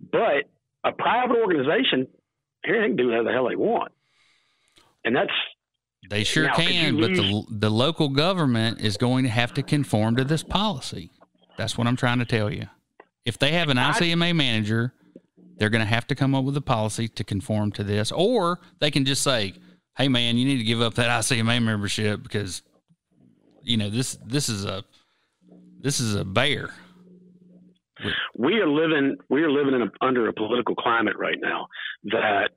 But 0.01 0.49
a 0.85 0.93
private 0.93 1.37
organization 1.37 2.07
here 2.65 2.81
they 2.81 2.89
can 2.89 2.97
do 2.97 3.09
whatever 3.09 3.25
the 3.25 3.33
hell 3.33 3.49
they 3.49 3.57
want, 3.57 3.93
and 5.05 5.15
that's 5.15 5.31
they 6.09 6.25
sure 6.25 6.45
now, 6.45 6.55
can. 6.55 6.99
But 6.99 7.15
the 7.15 7.45
the 7.51 7.71
local 7.71 8.09
government 8.09 8.81
is 8.81 8.97
going 8.97 9.25
to 9.25 9.31
have 9.31 9.53
to 9.55 9.63
conform 9.63 10.17
to 10.17 10.25
this 10.25 10.43
policy. 10.43 11.11
That's 11.57 11.79
what 11.79 11.87
I'm 11.87 11.97
trying 11.97 12.19
to 12.19 12.25
tell 12.25 12.53
you. 12.53 12.67
If 13.25 13.39
they 13.39 13.53
have 13.53 13.69
an 13.69 13.77
ICMA 13.77 14.37
manager, 14.37 14.93
they're 15.57 15.71
going 15.71 15.85
to 15.85 15.89
have 15.89 16.07
to 16.09 16.15
come 16.15 16.35
up 16.35 16.45
with 16.45 16.57
a 16.57 16.61
policy 16.61 17.09
to 17.09 17.25
conform 17.25 17.73
to 17.73 17.85
this, 17.85 18.13
or 18.13 18.61
they 18.79 18.91
can 18.91 19.05
just 19.05 19.23
say, 19.23 19.55
"Hey, 19.97 20.09
man, 20.09 20.37
you 20.37 20.45
need 20.45 20.59
to 20.59 20.65
give 20.65 20.81
up 20.81 20.95
that 20.95 21.09
ICMA 21.09 21.63
membership 21.63 22.23
because 22.23 22.63
you 23.63 23.77
know 23.77 23.91
this 23.91 24.19
this 24.25 24.49
is 24.49 24.65
a 24.65 24.85
this 25.81 25.99
is 25.99 26.15
a 26.15 26.25
bear." 26.25 26.71
We 28.37 28.61
are 28.61 28.69
living 28.69 29.17
we 29.31 29.43
are 29.43 29.51
living 29.51 29.75
in 29.75 29.83
a, 29.83 30.07
under 30.07 30.29
a 30.29 30.33
political 30.33 30.75
climate 30.75 31.17
right 31.19 31.39
now 31.41 31.69
that 32.05 32.51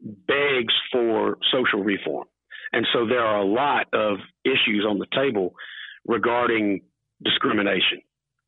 begs 0.00 0.74
for 0.92 1.38
social 1.52 1.84
reform, 1.84 2.26
and 2.72 2.86
so 2.92 3.06
there 3.06 3.24
are 3.24 3.40
a 3.40 3.46
lot 3.46 3.86
of 3.92 4.18
issues 4.44 4.84
on 4.86 4.98
the 4.98 5.06
table 5.14 5.54
regarding 6.06 6.80
discrimination 7.22 8.00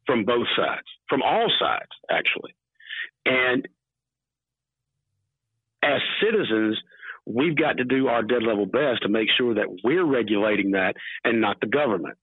from 0.06 0.24
both 0.24 0.46
sides, 0.56 0.86
from 1.08 1.22
all 1.22 1.50
sides, 1.58 1.90
actually. 2.10 2.54
And 3.24 3.68
as 5.82 6.00
citizens, 6.22 6.78
we've 7.26 7.56
got 7.56 7.76
to 7.78 7.84
do 7.84 8.08
our 8.08 8.22
dead 8.22 8.42
level 8.42 8.66
best 8.66 9.02
to 9.02 9.08
make 9.08 9.28
sure 9.36 9.54
that 9.54 9.66
we're 9.84 10.04
regulating 10.04 10.72
that 10.72 10.94
and 11.24 11.40
not 11.40 11.60
the 11.60 11.66
government. 11.66 12.18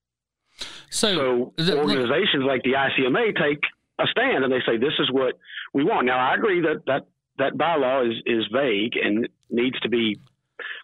So, 0.89 1.53
so 1.57 1.77
organizations 1.77 2.43
like 2.45 2.63
the 2.63 2.73
ICMA 2.73 3.35
take 3.37 3.59
a 3.99 4.05
stand 4.11 4.43
and 4.43 4.51
they 4.51 4.61
say 4.65 4.77
this 4.77 4.93
is 4.99 5.11
what 5.11 5.35
we 5.73 5.83
want. 5.83 6.05
Now, 6.05 6.17
I 6.17 6.35
agree 6.35 6.61
that 6.61 6.83
that 6.87 7.07
that 7.37 7.53
bylaw 7.53 8.09
is 8.09 8.17
is 8.25 8.45
vague 8.51 8.93
and 9.01 9.29
needs 9.49 9.79
to 9.81 9.89
be 9.89 10.19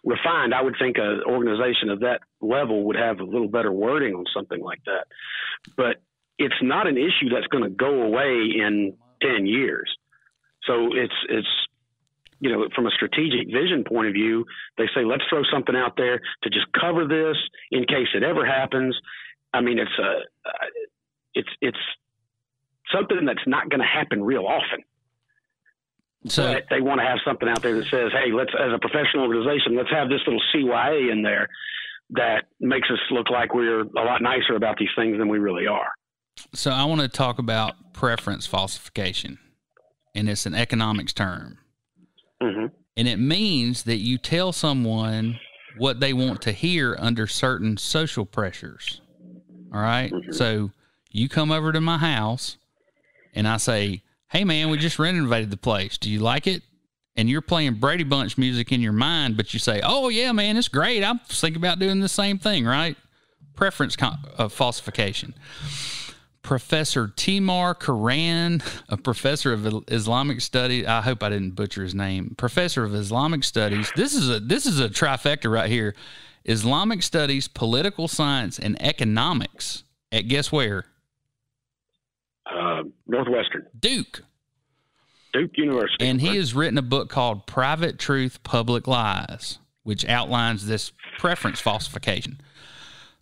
refined. 0.04 0.54
I 0.54 0.62
would 0.62 0.76
think 0.78 0.98
an 0.98 1.22
organization 1.26 1.90
of 1.90 2.00
that 2.00 2.20
level 2.40 2.84
would 2.84 2.96
have 2.96 3.20
a 3.20 3.24
little 3.24 3.48
better 3.48 3.72
wording 3.72 4.14
on 4.14 4.24
something 4.34 4.60
like 4.60 4.80
that. 4.86 5.06
But 5.76 6.02
it's 6.38 6.54
not 6.62 6.86
an 6.86 6.96
issue 6.96 7.28
that's 7.32 7.46
going 7.46 7.64
to 7.64 7.70
go 7.70 8.02
away 8.02 8.52
in 8.56 8.96
10 9.22 9.46
years. 9.46 9.90
So 10.64 10.88
it's, 10.92 11.14
it's, 11.28 11.48
you 12.40 12.52
know, 12.52 12.68
from 12.74 12.86
a 12.86 12.90
strategic 12.90 13.46
vision 13.46 13.84
point 13.84 14.08
of 14.08 14.12
view, 14.12 14.44
they 14.76 14.86
say, 14.94 15.04
let's 15.04 15.22
throw 15.30 15.42
something 15.50 15.74
out 15.74 15.96
there 15.96 16.20
to 16.42 16.50
just 16.50 16.66
cover 16.78 17.06
this 17.06 17.36
in 17.70 17.84
case 17.86 18.08
it 18.14 18.22
ever 18.22 18.44
happens. 18.44 18.96
I 19.54 19.62
mean, 19.62 19.78
it's 19.78 19.98
a, 19.98 20.20
it's, 21.34 21.48
it's 21.62 21.78
something 22.92 23.24
that's 23.24 23.46
not 23.46 23.70
going 23.70 23.80
to 23.80 23.86
happen 23.86 24.22
real 24.22 24.46
often. 24.46 24.84
So 26.28 26.52
but 26.52 26.64
they 26.70 26.80
want 26.80 27.00
to 27.00 27.06
have 27.06 27.18
something 27.24 27.48
out 27.48 27.62
there 27.62 27.74
that 27.76 27.86
says, 27.86 28.12
"Hey, 28.12 28.32
let's 28.32 28.52
as 28.58 28.72
a 28.72 28.78
professional 28.78 29.24
organization, 29.24 29.76
let's 29.76 29.90
have 29.90 30.08
this 30.08 30.20
little 30.26 30.42
CYA 30.52 31.10
in 31.10 31.22
there 31.22 31.48
that 32.10 32.44
makes 32.60 32.88
us 32.90 32.98
look 33.10 33.30
like 33.30 33.54
we're 33.54 33.80
a 33.80 34.04
lot 34.04 34.22
nicer 34.22 34.54
about 34.54 34.76
these 34.78 34.90
things 34.96 35.18
than 35.18 35.28
we 35.28 35.38
really 35.38 35.66
are." 35.66 35.88
So 36.54 36.70
I 36.70 36.84
want 36.84 37.00
to 37.00 37.08
talk 37.08 37.38
about 37.38 37.92
preference 37.92 38.46
falsification, 38.46 39.38
and 40.14 40.28
it's 40.28 40.46
an 40.46 40.54
economics 40.54 41.12
term. 41.12 41.58
Mm-hmm. 42.42 42.66
And 42.96 43.08
it 43.08 43.18
means 43.18 43.84
that 43.84 43.98
you 43.98 44.18
tell 44.18 44.52
someone 44.52 45.38
what 45.76 46.00
they 46.00 46.12
want 46.12 46.40
to 46.42 46.52
hear 46.52 46.96
under 46.98 47.26
certain 47.26 47.76
social 47.76 48.24
pressures. 48.24 49.00
All 49.72 49.80
right? 49.80 50.10
mm-hmm. 50.10 50.32
So 50.32 50.70
you 51.10 51.28
come 51.28 51.50
over 51.50 51.72
to 51.72 51.80
my 51.80 51.98
house 51.98 52.56
and 53.34 53.46
I 53.46 53.58
say, 53.58 54.02
Hey 54.28 54.44
man, 54.44 54.70
we 54.70 54.78
just 54.78 54.98
renovated 54.98 55.50
the 55.50 55.56
place. 55.56 55.98
Do 55.98 56.10
you 56.10 56.20
like 56.20 56.46
it? 56.46 56.62
And 57.14 57.30
you're 57.30 57.40
playing 57.40 57.74
Brady 57.74 58.04
Bunch 58.04 58.36
music 58.36 58.72
in 58.72 58.80
your 58.82 58.92
mind, 58.92 59.36
but 59.36 59.54
you 59.54 59.58
say, 59.60 59.80
Oh 59.82 60.08
yeah, 60.08 60.32
man, 60.32 60.56
it's 60.56 60.68
great. 60.68 61.02
I'm 61.02 61.20
thinking 61.20 61.62
about 61.62 61.78
doing 61.78 62.00
the 62.00 62.08
same 62.08 62.38
thing, 62.38 62.66
right? 62.66 62.96
Preference 63.54 63.96
con- 63.96 64.18
uh, 64.36 64.48
falsification. 64.48 65.34
Professor 66.42 67.08
Timur 67.16 67.74
Kuran, 67.74 68.62
a 68.88 68.96
professor 68.96 69.52
of 69.52 69.66
Islamic 69.88 70.40
studies. 70.40 70.86
I 70.86 71.00
hope 71.00 71.22
I 71.22 71.28
didn't 71.28 71.56
butcher 71.56 71.82
his 71.82 71.94
name. 71.94 72.34
Professor 72.36 72.84
of 72.84 72.94
Islamic 72.94 73.42
studies. 73.42 73.90
This 73.96 74.14
is 74.14 74.30
a 74.30 74.38
this 74.38 74.64
is 74.64 74.78
a 74.78 74.88
trifecta 74.88 75.50
right 75.50 75.68
here. 75.68 75.96
Islamic 76.44 77.02
studies, 77.02 77.48
political 77.48 78.06
science, 78.06 78.60
and 78.60 78.80
economics. 78.80 79.82
At 80.12 80.28
guess 80.28 80.52
where? 80.52 80.84
Northwestern. 83.16 83.66
Duke. 83.78 84.22
Duke 85.32 85.56
University. 85.56 86.06
And 86.06 86.20
he 86.20 86.36
has 86.36 86.54
written 86.54 86.78
a 86.78 86.82
book 86.82 87.08
called 87.08 87.46
Private 87.46 87.98
Truth, 87.98 88.42
Public 88.42 88.86
Lies, 88.86 89.58
which 89.82 90.06
outlines 90.06 90.66
this 90.66 90.92
preference 91.18 91.60
falsification. 91.60 92.40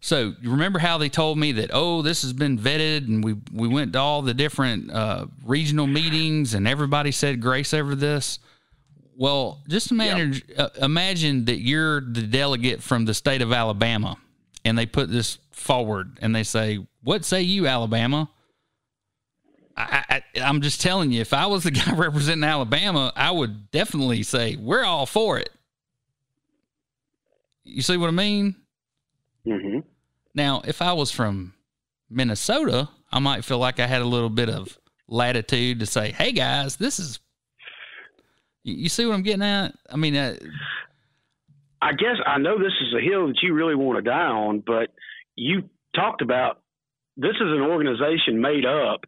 So 0.01 0.35
you 0.41 0.51
remember 0.51 0.79
how 0.79 0.99
they 0.99 1.09
told 1.09 1.39
me 1.39 1.53
that 1.53 1.71
oh 1.73 2.03
this 2.03 2.23
has 2.23 2.35
been 2.35 2.59
vetted 2.59 3.09
and 3.09 3.25
we 3.25 3.37
we 3.53 3.69
went 3.69 3.95
to 3.95 4.01
all 4.01 4.21
the 4.21 4.35
different 4.35 4.91
uh, 4.91 5.27
regional 5.47 5.87
meetings 5.87 6.53
and 6.53 6.69
everybody 6.69 7.11
said 7.11 7.41
grace 7.41 7.73
over 7.73 7.95
this. 7.95 8.39
Well, 9.17 9.63
just 9.67 9.91
imagine 9.91 10.43
uh, 10.59 10.69
imagine 10.83 11.47
that 11.47 11.61
you're 11.61 12.03
the 12.03 12.23
delegate 12.23 12.83
from 12.83 13.07
the 13.07 13.15
state 13.15 13.41
of 13.41 13.51
Alabama, 13.51 14.19
and 14.63 14.77
they 14.77 14.85
put 14.85 15.11
this 15.11 15.39
forward 15.53 16.19
and 16.21 16.35
they 16.35 16.43
say, 16.43 16.85
"What 17.03 17.25
say 17.25 17.41
you, 17.41 17.67
Alabama?" 17.67 18.29
I, 19.77 20.05
I, 20.09 20.41
I'm 20.41 20.61
just 20.61 20.81
telling 20.81 21.11
you, 21.11 21.21
if 21.21 21.33
I 21.33 21.47
was 21.47 21.65
the 21.65 21.71
guy 21.73 21.95
representing 21.95 22.45
Alabama, 22.45 23.13
I 23.17 23.31
would 23.31 23.71
definitely 23.71 24.23
say 24.23 24.57
we're 24.57 24.85
all 24.85 25.07
for 25.07 25.39
it. 25.39 25.51
You 27.65 27.83
see 27.83 27.97
what 27.97 28.09
I 28.09 28.13
mean? 28.13 28.57
Mm-hmm. 29.47 29.81
Now, 30.35 30.63
if 30.65 30.83
I 30.83 30.93
was 30.93 31.11
from 31.11 31.55
Minnesota, 32.11 32.89
I 33.11 33.19
might 33.19 33.45
feel 33.45 33.59
like 33.59 33.81
I 33.81 33.87
had 33.87 34.03
a 34.03 34.07
little 34.07 34.31
bit 34.31 34.49
of 34.49 34.79
latitude 35.09 35.81
to 35.81 35.87
say, 35.87 36.13
"Hey 36.13 36.33
guys, 36.33 36.77
this 36.77 36.99
is." 36.99 37.21
You 38.65 38.89
see 38.89 39.05
what 39.05 39.15
I'm 39.15 39.23
getting 39.23 39.43
at? 39.43 39.75
I 39.91 39.97
mean, 39.97 40.17
uh, 40.17 40.37
I 41.83 41.93
guess 41.93 42.17
I 42.27 42.39
know 42.39 42.59
this 42.59 42.73
is 42.81 42.95
a 42.95 43.01
hill 43.01 43.27
that 43.27 43.37
you 43.43 43.53
really 43.53 43.75
want 43.75 44.03
to 44.03 44.11
die 44.11 44.27
on, 44.27 44.61
but 44.61 44.89
you 45.37 45.69
talked 45.95 46.23
about 46.23 46.63
this 47.17 47.35
is 47.35 47.43
an 47.43 47.61
organization 47.61 48.41
made 48.41 48.65
up 48.65 49.05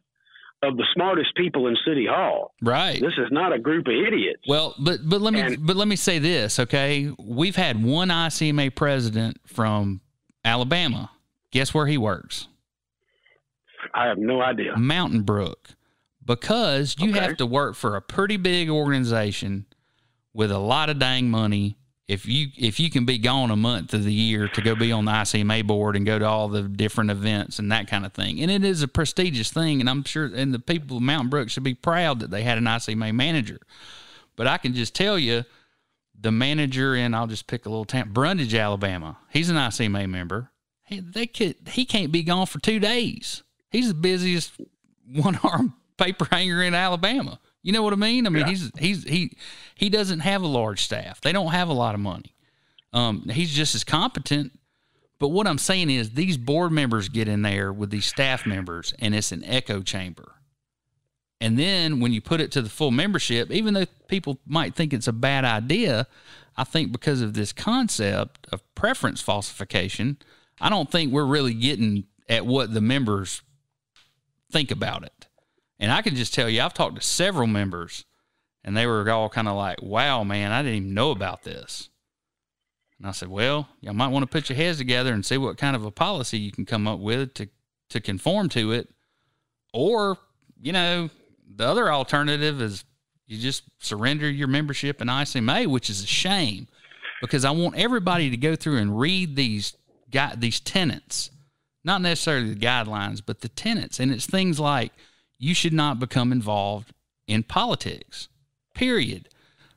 of 0.63 0.75
the 0.77 0.85
smartest 0.93 1.35
people 1.35 1.67
in 1.67 1.77
City 1.85 2.07
Hall. 2.09 2.53
Right. 2.61 2.99
This 2.99 3.13
is 3.17 3.27
not 3.31 3.53
a 3.53 3.59
group 3.59 3.87
of 3.87 3.93
idiots. 3.93 4.41
Well, 4.47 4.75
but 4.79 4.99
but 5.03 5.21
let 5.21 5.33
me 5.33 5.41
and, 5.41 5.65
but 5.65 5.75
let 5.75 5.87
me 5.87 5.95
say 5.95 6.19
this, 6.19 6.59
okay? 6.59 7.11
We've 7.19 7.55
had 7.55 7.83
one 7.83 8.09
ICMA 8.09 8.75
president 8.75 9.39
from 9.45 10.01
Alabama 10.43 11.11
Guess 11.51 11.73
where 11.73 11.87
he 11.87 11.97
works? 11.97 12.47
I 13.93 14.05
have 14.05 14.17
no 14.17 14.41
idea. 14.41 14.75
Mountain 14.77 15.23
Brook. 15.23 15.69
Because 16.23 16.95
you 16.99 17.11
okay. 17.11 17.19
have 17.19 17.37
to 17.37 17.45
work 17.45 17.75
for 17.75 17.95
a 17.95 18.01
pretty 18.01 18.35
big 18.35 18.69
organization 18.69 19.65
with 20.33 20.51
a 20.51 20.57
lot 20.57 20.89
of 20.89 20.99
dang 20.99 21.29
money. 21.29 21.76
If 22.07 22.25
you 22.25 22.47
if 22.57 22.79
you 22.79 22.89
can 22.89 23.03
be 23.03 23.17
gone 23.17 23.51
a 23.51 23.57
month 23.57 23.93
of 23.93 24.05
the 24.05 24.13
year 24.13 24.47
to 24.47 24.61
go 24.61 24.75
be 24.75 24.93
on 24.93 25.05
the 25.05 25.11
ICMA 25.11 25.67
board 25.67 25.97
and 25.97 26.05
go 26.05 26.17
to 26.17 26.25
all 26.25 26.47
the 26.47 26.63
different 26.63 27.11
events 27.11 27.59
and 27.59 27.69
that 27.71 27.87
kind 27.87 28.05
of 28.05 28.13
thing, 28.13 28.39
and 28.41 28.49
it 28.49 28.63
is 28.63 28.81
a 28.81 28.87
prestigious 28.87 29.51
thing, 29.51 29.81
and 29.81 29.89
I'm 29.89 30.05
sure 30.05 30.25
and 30.25 30.53
the 30.53 30.59
people 30.59 30.97
of 30.97 31.03
Mountain 31.03 31.29
Brook 31.29 31.49
should 31.49 31.63
be 31.63 31.73
proud 31.73 32.21
that 32.21 32.31
they 32.31 32.43
had 32.43 32.57
an 32.57 32.63
ICMA 32.63 33.13
manager. 33.13 33.59
But 34.37 34.47
I 34.47 34.57
can 34.57 34.73
just 34.73 34.95
tell 34.95 35.19
you, 35.19 35.43
the 36.17 36.31
manager 36.31 36.95
in 36.95 37.13
I'll 37.13 37.27
just 37.27 37.47
pick 37.47 37.65
a 37.65 37.69
little 37.69 37.85
town, 37.85 38.13
Brundidge, 38.13 38.57
Alabama. 38.57 39.17
He's 39.29 39.49
an 39.49 39.57
ICMA 39.57 40.09
member. 40.09 40.51
He, 40.85 41.01
they 41.01 41.27
could, 41.27 41.55
he 41.71 41.83
can't 41.85 42.11
be 42.11 42.23
gone 42.23 42.45
for 42.45 42.59
two 42.59 42.79
days. 42.79 43.43
He's 43.69 43.89
the 43.89 43.93
busiest 43.93 44.53
one 45.13 45.39
arm 45.43 45.73
paper 45.97 46.27
hanger 46.31 46.63
in 46.63 46.73
Alabama. 46.73 47.39
You 47.63 47.73
know 47.73 47.83
what 47.83 47.93
I 47.93 47.97
mean? 47.97 48.25
I 48.25 48.29
mean, 48.29 48.41
yeah. 48.41 48.49
he's 48.49 48.71
he's 48.77 49.03
he 49.03 49.37
he 49.75 49.89
doesn't 49.89 50.21
have 50.21 50.41
a 50.41 50.47
large 50.47 50.81
staff. 50.83 51.21
They 51.21 51.31
don't 51.31 51.51
have 51.51 51.69
a 51.69 51.73
lot 51.73 51.95
of 51.95 52.01
money. 52.01 52.35
Um, 52.93 53.23
he's 53.29 53.51
just 53.51 53.75
as 53.75 53.83
competent. 53.83 54.57
But 55.19 55.29
what 55.29 55.47
I'm 55.47 55.57
saying 55.57 55.89
is, 55.89 56.11
these 56.11 56.37
board 56.37 56.71
members 56.71 57.09
get 57.09 57.27
in 57.27 57.41
there 57.41 57.73
with 57.73 57.89
these 57.89 58.05
staff 58.05 58.45
members, 58.45 58.93
and 58.99 59.15
it's 59.15 59.31
an 59.31 59.43
echo 59.43 59.81
chamber. 59.81 60.35
And 61.41 61.57
then 61.57 61.99
when 61.99 62.13
you 62.13 62.21
put 62.21 62.41
it 62.41 62.51
to 62.53 62.61
the 62.61 62.69
full 62.69 62.91
membership, 62.91 63.51
even 63.51 63.73
though 63.73 63.85
people 64.07 64.39
might 64.45 64.75
think 64.75 64.93
it's 64.93 65.07
a 65.07 65.13
bad 65.13 65.45
idea, 65.45 66.07
I 66.55 66.63
think 66.63 66.91
because 66.91 67.21
of 67.21 67.33
this 67.33 67.53
concept 67.53 68.47
of 68.51 68.63
preference 68.75 69.21
falsification, 69.21 70.17
I 70.59 70.69
don't 70.69 70.91
think 70.91 71.11
we're 71.11 71.25
really 71.25 71.53
getting 71.53 72.05
at 72.27 72.45
what 72.45 72.73
the 72.73 72.81
members 72.81 73.41
think 74.51 74.71
about 74.71 75.03
it. 75.03 75.16
And 75.79 75.91
I 75.91 76.01
can 76.01 76.15
just 76.15 76.33
tell 76.33 76.49
you, 76.49 76.61
I've 76.61 76.73
talked 76.73 76.95
to 76.95 77.01
several 77.01 77.47
members, 77.47 78.05
and 78.63 78.75
they 78.75 78.87
were 78.87 79.09
all 79.09 79.29
kind 79.29 79.47
of 79.47 79.55
like, 79.55 79.81
"Wow, 79.81 80.23
man, 80.23 80.51
I 80.51 80.61
didn't 80.61 80.77
even 80.77 80.93
know 80.93 81.11
about 81.11 81.43
this." 81.43 81.89
And 82.97 83.07
I 83.07 83.11
said, 83.11 83.29
"Well, 83.29 83.69
you 83.81 83.93
might 83.93 84.07
want 84.07 84.23
to 84.23 84.27
put 84.27 84.49
your 84.49 84.57
heads 84.57 84.79
together 84.79 85.13
and 85.13 85.25
see 85.25 85.37
what 85.37 85.57
kind 85.57 85.75
of 85.75 85.85
a 85.85 85.91
policy 85.91 86.39
you 86.39 86.51
can 86.51 86.65
come 86.65 86.87
up 86.87 86.99
with 86.99 87.33
to 87.35 87.47
to 87.89 88.01
conform 88.01 88.49
to 88.49 88.71
it, 88.71 88.89
or 89.73 90.17
you 90.61 90.73
know, 90.73 91.09
the 91.55 91.65
other 91.65 91.91
alternative 91.91 92.61
is 92.61 92.83
You 93.27 93.37
just 93.37 93.63
surrender 93.79 94.29
your 94.29 94.47
membership 94.47 95.01
in 95.01 95.09
ICMA, 95.09 95.67
which 95.67 95.89
is 95.89 96.01
a 96.01 96.07
shame 96.07 96.67
because 97.21 97.43
I 97.45 97.51
want 97.51 97.75
everybody 97.75 98.29
to 98.29 98.37
go 98.37 98.55
through 98.55 98.77
and 98.77 98.97
read 98.97 99.35
these 99.35 99.75
these 100.37 100.59
tenets, 100.61 101.29
not 101.83 102.01
necessarily 102.01 102.53
the 102.53 102.65
guidelines, 102.65 103.21
but 103.23 103.41
the 103.41 103.49
tenets. 103.49 103.99
And 103.99 104.11
it's 104.11 104.25
things 104.25 104.59
like 104.59 104.93
you 105.37 105.53
should 105.53 105.73
not 105.73 105.99
become 105.99 106.31
involved 106.31 106.93
in 107.27 107.43
politics. 107.43 108.27
Period. 108.73 109.29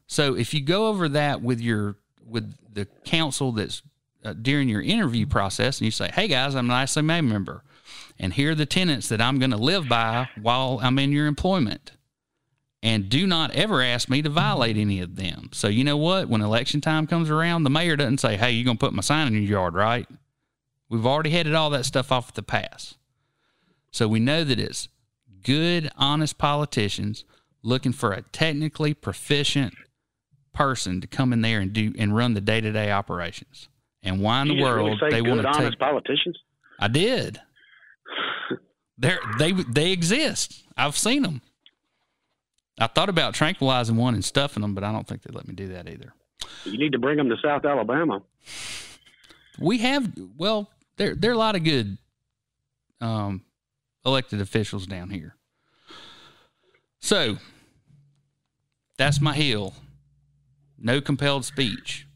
So 0.07 0.35
if 0.37 0.55
you 0.55 0.61
go 0.61 0.89
over 0.89 1.09
that 1.09 1.43
with 1.43 1.61
your 1.61 1.97
with 2.27 2.55
the 2.73 2.87
council 3.05 3.53
that's 3.53 3.83
uh, 4.25 4.35
during 4.35 4.69
your 4.69 4.83
interview 4.83 5.27
process, 5.27 5.79
and 5.79 5.87
you 5.87 5.91
say, 5.91 6.11
"Hey 6.13 6.29
guys, 6.29 6.55
I'm 6.55 6.71
an 6.71 6.77
ICMA 6.77 7.27
member, 7.27 7.63
and 8.19 8.33
here 8.33 8.53
are 8.53 8.55
the 8.55 8.67
tenets 8.67 9.09
that 9.09 9.21
I'm 9.21 9.39
going 9.39 9.51
to 9.51 9.57
live 9.57 9.89
by 9.89 10.29
while 10.41 10.79
I'm 10.83 10.99
in 10.99 11.13
your 11.13 11.27
employment." 11.27 11.93
and 12.83 13.09
do 13.09 13.27
not 13.27 13.51
ever 13.51 13.83
ask 13.83 14.09
me 14.09 14.23
to 14.23 14.31
violate 14.31 14.77
any 14.77 15.01
of 15.01 15.17
them. 15.17 15.51
So 15.53 15.69
you 15.69 15.85
know 15.85 15.97
what? 15.97 16.29
When 16.29 16.41
election 16.41 16.81
time 16.81 17.07
comes 17.07 17.29
around, 17.29 17.65
the 17.65 17.71
mayor 17.71 17.97
doesn't 17.97 18.19
say, 18.19 18.37
"Hey, 18.37 18.53
you're 18.53 18.65
gonna 18.65 18.79
put 18.79 18.95
my 18.95 19.03
sign 19.03 19.27
in 19.27 19.35
your 19.35 19.43
yard, 19.43 19.75
right?" 19.75 20.09
We've 20.89 21.07
already 21.07 21.31
headed 21.31 21.55
all 21.55 21.71
that 21.71 21.85
stuff 21.85 22.11
off 22.11 22.31
at 22.31 22.35
the 22.35 22.43
pass. 22.43 22.95
So 23.93 24.09
we 24.09 24.19
know 24.19 24.45
that 24.45 24.59
it's 24.59 24.89
good, 25.43 25.91
honest 25.97 26.38
politicians 26.38 27.24
looking 27.62 27.93
for 27.93 28.12
a 28.12 28.22
technically 28.22 28.95
proficient 28.95 29.74
person 30.53 31.01
to 31.01 31.07
come 31.07 31.32
in 31.32 31.43
there 31.43 31.61
and 31.61 31.72
do 31.72 31.93
and 31.99 32.16
run 32.16 32.34
the 32.34 32.41
day 32.41 32.61
to 32.61 32.72
day 32.72 32.91
operations. 32.91 33.68
And 34.03 34.20
why 34.20 34.43
in 34.43 34.49
you 34.49 34.57
the 34.57 34.62
world 34.62 34.99
really 35.01 35.11
they 35.11 35.22
want 35.22 35.43
to 35.43 35.49
honest 35.49 35.72
take 35.72 35.78
politicians? 35.78 36.38
I 36.78 36.88
did. 36.88 37.41
they 38.99 39.16
they 39.38 39.53
they 39.53 39.93
exist. 39.93 40.64
I've 40.76 40.97
seen 40.97 41.22
them. 41.22 41.43
I 42.78 42.86
thought 42.86 43.11
about 43.11 43.34
tranquilizing 43.34 43.97
one 43.97 44.14
and 44.14 44.24
stuffing 44.24 44.62
them, 44.62 44.74
but 44.74 44.84
I 44.84 44.93
don't 44.93 45.07
think 45.07 45.22
they'd 45.22 45.34
let 45.34 45.47
me 45.47 45.55
do 45.55 45.68
that 45.68 45.88
either. 45.88 46.14
You 46.64 46.78
need 46.78 46.93
to 46.93 46.99
bring 46.99 47.18
them 47.18 47.28
to 47.28 47.36
South 47.43 47.64
Alabama. 47.64 48.22
We 49.59 49.78
have 49.78 50.11
well, 50.36 50.70
there 50.97 51.14
there 51.14 51.30
are 51.30 51.34
a 51.34 51.38
lot 51.38 51.57
of 51.57 51.64
good 51.64 51.99
um, 53.03 53.43
elected 54.05 54.41
officials 54.41 54.87
down 54.87 55.11
here. 55.11 55.37
So 57.01 57.39
that's 58.99 59.21
my 59.21 59.35
hill. 59.35 59.75
No 60.79 61.01
compelled 61.01 61.45
speech, 61.45 62.07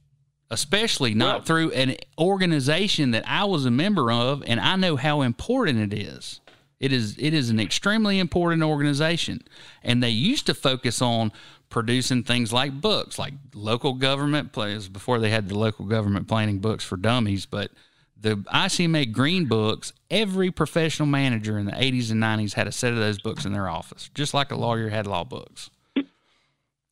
especially 0.51 1.15
not 1.15 1.37
well, 1.37 1.45
through 1.45 1.73
an 1.73 1.97
organization 2.19 3.11
that 3.13 3.25
I 3.27 3.45
was 3.45 3.67
a 3.67 3.71
member 3.71 4.11
of, 4.11 4.43
and 4.47 4.61
I 4.61 4.77
know 4.77 4.97
how 4.97 5.23
important 5.23 5.93
it 5.93 5.97
is. 5.97 6.41
It 6.81 6.93
is 6.93 7.17
it 7.19 7.33
is 7.33 7.51
an 7.51 7.61
extremely 7.61 8.19
important 8.19 8.63
organization, 8.63 9.47
and 9.83 10.03
they 10.03 10.11
used 10.11 10.47
to 10.47 10.55
focus 10.55 11.01
on 11.01 11.33
producing 11.71 12.23
things 12.23 12.53
like 12.53 12.81
books, 12.81 13.19
like 13.19 13.35
local 13.55 13.95
government 13.95 14.53
plays 14.53 14.89
before 14.89 15.19
they 15.19 15.31
had 15.31 15.49
the 15.49 15.59
local 15.59 15.87
government 15.87 16.29
planning 16.29 16.59
books 16.59 16.85
for 16.85 16.97
dummies, 16.97 17.47
but 17.47 17.71
the 18.19 18.37
ICMA 18.37 19.13
Green 19.13 19.47
Books, 19.47 19.93
every 20.11 20.51
professional 20.51 21.07
manager 21.07 21.59
in 21.59 21.67
the 21.67 21.73
80s 21.73 22.11
and 22.11 22.23
90s 22.23 22.55
had 22.55 22.67
a 22.67 22.73
set 22.73 22.93
of 22.93 22.99
those 22.99 23.21
books 23.21 23.45
in 23.45 23.53
their 23.53 23.69
office, 23.69 24.11
just 24.15 24.33
like 24.33 24.51
a 24.51 24.57
lawyer 24.57 24.89
had 24.89 25.07
law 25.07 25.25
books. 25.25 25.71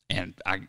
And 0.09 0.35
I, 0.45 0.61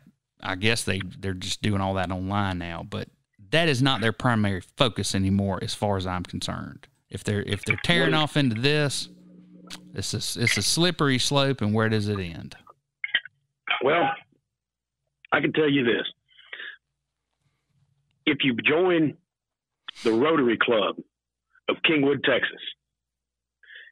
I 0.43 0.55
guess 0.55 0.85
they 0.85 1.03
they're 1.19 1.35
just 1.35 1.61
doing 1.61 1.83
all 1.83 1.95
that 1.95 2.11
online 2.11 2.59
now, 2.59 2.87
but 2.89 3.09
that 3.51 3.69
is 3.69 3.83
not 3.83 4.01
their 4.01 4.13
primary 4.13 4.63
focus 4.77 5.15
anymore, 5.15 5.59
as 5.63 5.75
far 5.75 5.97
as 5.97 6.07
I'm 6.07 6.23
concerned. 6.23 6.87
If 7.11 7.25
they're 7.25 7.43
if 7.43 7.65
they're 7.65 7.79
tearing 7.85 8.15
off 8.15 8.37
into 8.37 8.61
this, 8.61 9.09
it's 9.95 10.15
a, 10.15 10.43
it's 10.43 10.57
a 10.57 10.63
slippery 10.63 11.19
slope, 11.19 11.61
and 11.61 11.75
where 11.75 11.89
does 11.89 12.09
it 12.09 12.19
end? 12.19 12.57
Well, 13.83 14.11
I 15.31 15.41
can 15.41 15.53
tell 15.53 15.69
you 15.69 15.85
this: 15.85 16.07
if 18.27 18.39
you 18.43 18.57
join 18.65 19.17
the 20.03 20.13
Rotary 20.13 20.59
Club 20.61 20.97
of 21.69 21.77
Kingwood, 21.89 22.25
Texas, 22.25 22.61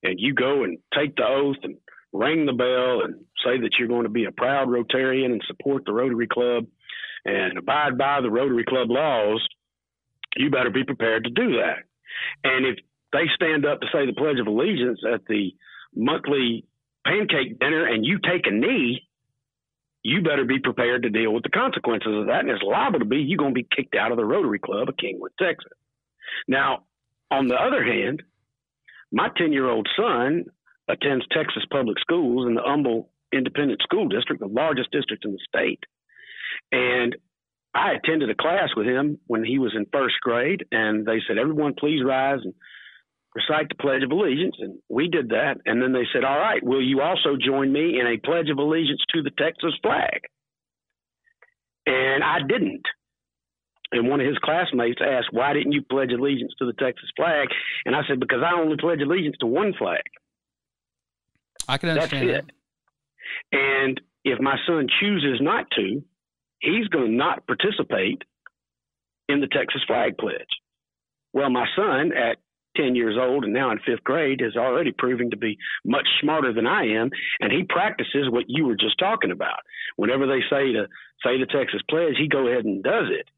and 0.03 0.19
you 0.19 0.35
go 0.35 0.65
and 0.65 0.79
take 0.97 1.17
the 1.17 1.25
oath 1.25 1.57
and 1.63 1.77
ring 2.13 2.45
the 2.45 2.53
bell 2.53 3.03
and 3.05 3.25
say 3.45 3.59
that 3.61 3.71
you're 3.79 3.89
going 3.89 4.03
to 4.03 4.11
be 4.11 4.25
a 4.25 4.33
proud 4.33 4.69
Rotarian 4.69 5.27
and 5.27 5.43
support 5.47 5.85
the 5.87 5.93
Rotary 5.93 6.27
Club 6.27 6.67
and 7.25 7.57
abide 7.57 7.97
by 7.97 8.21
the 8.21 8.31
Rotary 8.31 8.65
Club 8.65 8.91
laws, 8.91 9.47
you 10.37 10.51
better 10.51 10.71
be 10.71 10.85
prepared 10.85 11.25
to 11.25 11.31
do 11.31 11.57
that. 11.57 11.85
And 12.45 12.67
if 12.67 12.77
they 13.13 13.25
stand 13.35 13.65
up 13.65 13.81
to 13.81 13.87
say 13.93 14.07
the 14.07 14.13
Pledge 14.13 14.41
of 14.41 14.47
Allegiance 14.47 15.01
at 15.11 15.25
the 15.27 15.53
monthly 15.95 16.65
pancake 17.07 17.59
dinner 17.59 17.87
and 17.87 18.05
you 18.05 18.19
take 18.19 18.47
a 18.47 18.51
knee, 18.51 19.09
you 20.03 20.23
better 20.23 20.45
be 20.45 20.59
prepared 20.59 21.03
to 21.03 21.11
deal 21.11 21.33
with 21.33 21.45
the 21.45 21.49
consequences 21.51 22.13
of 22.15 22.27
that. 22.27 22.41
And 22.41 22.51
it's 22.51 22.63
liable 22.63 22.99
to 22.99 23.05
be 23.05 23.19
you're 23.19 23.39
going 23.39 23.55
to 23.55 23.63
be 23.63 23.69
kicked 23.75 23.95
out 23.95 24.11
of 24.11 24.17
the 24.17 24.25
Rotary 24.25 24.59
Club 24.59 24.89
of 24.89 24.97
Kingwood, 24.97 25.37
Texas. 25.39 25.73
Now, 26.49 26.85
on 27.31 27.49
the 27.49 27.57
other 27.57 27.85
hand, 27.85 28.23
my 29.11 29.29
10 29.37 29.53
year 29.53 29.69
old 29.69 29.89
son 29.97 30.45
attends 30.89 31.25
Texas 31.33 31.65
public 31.71 31.99
schools 32.01 32.47
in 32.47 32.55
the 32.55 32.63
Humble 32.63 33.11
Independent 33.33 33.81
School 33.83 34.09
District, 34.09 34.41
the 34.41 34.47
largest 34.47 34.91
district 34.91 35.25
in 35.25 35.33
the 35.33 35.39
state. 35.49 35.81
And 36.71 37.17
I 37.75 37.93
attended 37.93 38.31
a 38.31 38.35
class 38.35 38.71
with 38.77 38.87
him 38.87 39.19
when 39.27 39.45
he 39.45 39.59
was 39.59 39.75
in 39.75 39.87
first 39.93 40.17
grade, 40.21 40.65
and 40.71 41.07
they 41.07 41.21
said, 41.27 41.39
Everyone, 41.39 41.75
please 41.79 42.03
rise 42.05 42.41
and 42.45 42.55
recite 43.35 43.69
the 43.71 43.75
Pledge 43.77 44.03
of 44.03 44.11
Allegiance. 44.11 44.57
And 44.59 44.79
we 44.91 45.09
did 45.09 45.31
that. 45.31 45.57
And 45.65 45.81
then 45.81 45.93
they 45.93 46.07
said, 46.13 46.25
All 46.25 46.39
right, 46.39 46.63
will 46.63 46.83
you 46.83 47.01
also 47.01 47.37
join 47.41 47.73
me 47.73 47.99
in 47.99 48.07
a 48.07 48.19
Pledge 48.19 48.51
of 48.51 48.59
Allegiance 48.59 49.01
to 49.15 49.23
the 49.23 49.31
Texas 49.31 49.73
flag? 49.83 50.21
And 51.87 52.23
I 52.23 52.39
didn't. 52.47 52.85
And 53.93 54.09
one 54.09 54.21
of 54.21 54.27
his 54.27 54.39
classmates 54.39 55.01
asked, 55.05 55.29
Why 55.33 55.53
didn't 55.53 55.73
you 55.73 55.83
pledge 55.83 56.13
allegiance 56.13 56.53
to 56.59 56.67
the 56.67 56.73
Texas 56.73 57.11
flag? 57.15 57.49
And 57.85 57.95
I 57.95 58.01
said, 58.09 58.19
Because 58.19 58.43
I 58.45 58.59
only 58.59 58.77
pledge 58.79 59.01
allegiance 59.01 59.37
to 59.41 59.47
one 59.47 59.75
flag. 59.79 60.03
I 61.69 61.77
can 61.77 61.91
understand 61.91 62.29
That's 62.29 62.39
it. 62.39 62.53
That. 63.53 63.59
And 63.59 64.01
if 64.25 64.41
my 64.41 64.57
son 64.67 64.89
chooses 65.01 65.41
not 65.41 65.67
to, 65.77 66.03
he's 66.61 66.89
going 66.89 67.11
to 67.11 67.13
not 67.13 67.47
participate 67.47 68.23
in 69.29 69.41
the 69.41 69.47
Texas 69.47 69.83
flag 69.87 70.17
pledge. 70.19 70.41
Well, 71.35 71.51
my 71.51 71.67
son 71.77 72.13
at 72.17 72.39
10 72.77 72.95
years 72.95 73.17
old 73.21 73.45
and 73.45 73.53
now 73.53 73.71
in 73.71 73.79
fifth 73.85 74.05
grade 74.05 74.41
is 74.41 74.57
already 74.57 74.93
proving 74.97 75.31
to 75.31 75.37
be 75.37 75.59
much 75.85 76.07
smarter 76.21 76.53
than 76.53 76.67
I 76.67 76.85
am. 76.85 77.11
And 77.41 77.53
he 77.53 77.65
practices 77.65 78.31
what 78.31 78.45
you 78.49 78.67
were 78.67 78.77
just 78.77 78.99
talking 78.99 79.31
about. 79.31 79.61
Whenever 79.97 80.27
they 80.27 80.41
say 80.49 80.73
to 80.73 80.87
say 81.23 81.39
the 81.39 81.47
Texas 81.47 81.83
pledge, 81.91 82.15
he 82.17 82.29
go 82.29 82.49
ahead 82.49 82.65
and 82.65 82.83
does 82.83 83.09
it 83.11 83.29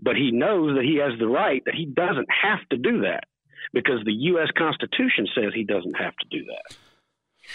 but 0.00 0.16
he 0.16 0.30
knows 0.30 0.76
that 0.76 0.84
he 0.84 0.96
has 0.96 1.18
the 1.18 1.28
right 1.28 1.62
that 1.66 1.74
he 1.74 1.86
doesn't 1.86 2.28
have 2.30 2.60
to 2.70 2.76
do 2.76 3.02
that 3.02 3.24
because 3.72 4.04
the 4.04 4.12
U.S. 4.12 4.48
Constitution 4.56 5.26
says 5.34 5.52
he 5.54 5.64
doesn't 5.64 5.94
have 5.94 6.14
to 6.16 6.26
do 6.30 6.44
that. 6.44 6.76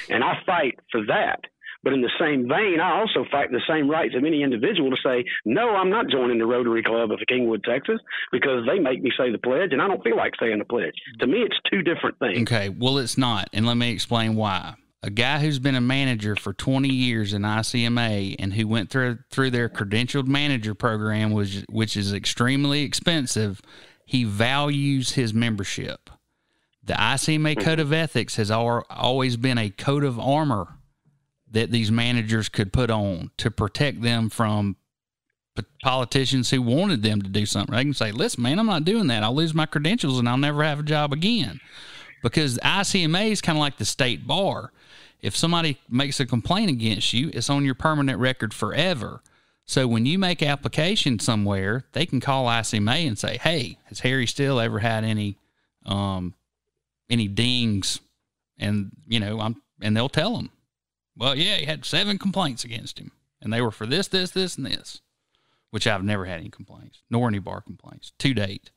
And 0.10 0.24
I 0.24 0.38
fight 0.46 0.80
for 0.92 1.06
that. 1.06 1.42
But 1.84 1.94
in 1.94 2.02
the 2.02 2.12
same 2.20 2.50
vein, 2.50 2.80
I 2.82 3.00
also 3.00 3.24
fight 3.32 3.52
the 3.52 3.62
same 3.70 3.90
rights 3.90 4.16
of 4.16 4.26
any 4.26 4.42
individual 4.42 4.90
to 4.90 4.98
say, 5.02 5.24
no, 5.46 5.70
I'm 5.70 5.90
not 5.90 6.10
joining 6.10 6.40
the 6.40 6.46
Rotary 6.46 6.84
Club 6.84 7.12
of 7.12 7.20
Kingwood, 7.32 7.64
Texas, 7.64 8.00
because 8.32 8.66
they 8.68 8.80
make 8.80 9.02
me 9.02 9.12
say 9.18 9.32
the 9.32 9.38
pledge, 9.38 9.72
and 9.72 9.82
I 9.82 9.88
don't 9.88 10.04
feel 10.04 10.18
like 10.18 10.34
saying 10.40 10.58
the 10.58 10.66
pledge. 10.66 10.96
To 11.20 11.28
me, 11.28 11.38
it's 11.38 11.58
two 11.72 11.84
different 11.84 12.18
things. 12.20 12.42
Okay, 12.42 12.70
well, 12.70 12.98
it's 12.98 13.18
not. 13.18 13.48
And 13.54 13.66
let 13.66 13.78
me 13.78 13.92
explain 13.92 14.36
why 14.36 14.76
a 15.04 15.10
guy 15.10 15.40
who's 15.40 15.60
been 15.60 15.76
a 15.76 15.82
manager 15.82 16.36
for 16.36 16.54
20 16.54 16.90
years 16.90 17.34
in 17.34 17.44
ICMA 17.44 18.36
and 18.40 18.54
who 18.54 18.68
went 18.68 18.90
through 18.90 19.20
through 19.30 19.52
their 19.52 19.70
credentialed 19.70 20.28
manager 20.28 20.74
program 20.74 21.32
which 21.32 21.64
which 21.70 21.96
is 21.96 22.14
extremely 22.14 22.82
expensive 22.82 23.62
he 24.06 24.24
values 24.24 25.12
his 25.12 25.34
membership 25.34 26.10
the 26.84 26.94
ICMA 26.94 27.56
mm-hmm. 27.56 27.64
code 27.64 27.80
of 27.80 27.94
ethics 27.94 28.38
has 28.38 28.50
always 28.50 29.38
been 29.38 29.58
a 29.58 29.70
coat 29.70 30.04
of 30.04 30.20
armor 30.20 30.76
that 31.52 31.72
these 31.72 31.92
managers 31.92 32.50
could 32.50 32.74
put 32.74 32.90
on 32.90 33.32
to 33.38 33.52
protect 33.52 34.02
them 34.02 34.30
from 34.30 34.78
politicians 35.84 36.50
who 36.50 36.62
wanted 36.62 37.02
them 37.02 37.22
to 37.22 37.30
do 37.30 37.46
something. 37.46 37.76
They 37.76 37.84
can 37.84 37.94
say, 37.94 38.12
"Listen, 38.12 38.44
man, 38.44 38.60
I'm 38.60 38.68
not 38.68 38.86
doing 38.86 39.08
that. 39.08 39.24
I'll 39.24 39.36
lose 39.36 39.54
my 39.54 39.66
credentials 39.66 40.20
and 40.20 40.30
I'll 40.30 40.38
never 40.38 40.64
have 40.64 40.80
a 40.80 40.84
job 40.84 41.14
again." 41.14 41.60
Because 42.24 42.58
ICMA 42.60 43.32
is 43.32 43.42
kind 43.42 43.58
of 43.58 43.62
like 43.62 43.78
the 43.78 43.86
state 43.86 44.26
bar 44.28 44.72
if 45.22 45.36
somebody 45.36 45.78
makes 45.90 46.20
a 46.20 46.26
complaint 46.26 46.70
against 46.70 47.14
you, 47.14 47.30
it's 47.34 47.50
on 47.50 47.66
your 47.66 47.76
permanent 47.76 48.20
record 48.20 48.54
forever. 48.54 49.22
So 49.66 49.88
when 49.88 50.06
you 50.06 50.18
make 50.18 50.42
application 50.42 51.20
somewhere, 51.20 51.84
they 51.92 52.06
can 52.06 52.20
call 52.20 52.46
ICMA 52.46 53.08
and 53.08 53.20
say, 53.20 53.38
"Hey, 53.38 53.78
has 53.86 54.00
Harry 54.00 54.26
Still 54.26 54.60
ever 54.60 54.80
had 54.80 55.04
any 55.04 55.38
um, 55.86 56.36
any 57.10 57.28
dings?" 57.28 58.00
And 58.58 58.92
you 59.08 59.20
know, 59.20 59.40
I'm 59.42 59.62
and 59.82 59.96
they'll 59.96 60.08
tell 60.10 60.38
them, 60.38 60.52
"Well, 61.18 61.36
yeah, 61.36 61.58
he 61.58 61.66
had 61.66 61.84
seven 61.84 62.18
complaints 62.18 62.64
against 62.64 63.00
him, 63.00 63.12
and 63.42 63.52
they 63.52 63.62
were 63.62 63.72
for 63.72 63.86
this, 63.86 64.08
this, 64.08 64.32
this, 64.32 64.58
and 64.58 64.66
this." 64.66 65.02
Which 65.70 65.86
I've 65.86 66.04
never 66.04 66.24
had 66.24 66.40
any 66.40 66.50
complaints, 66.50 67.02
nor 67.10 67.28
any 67.28 67.40
bar 67.40 67.60
complaints 67.60 68.14
to 68.20 68.34
date. 68.34 68.72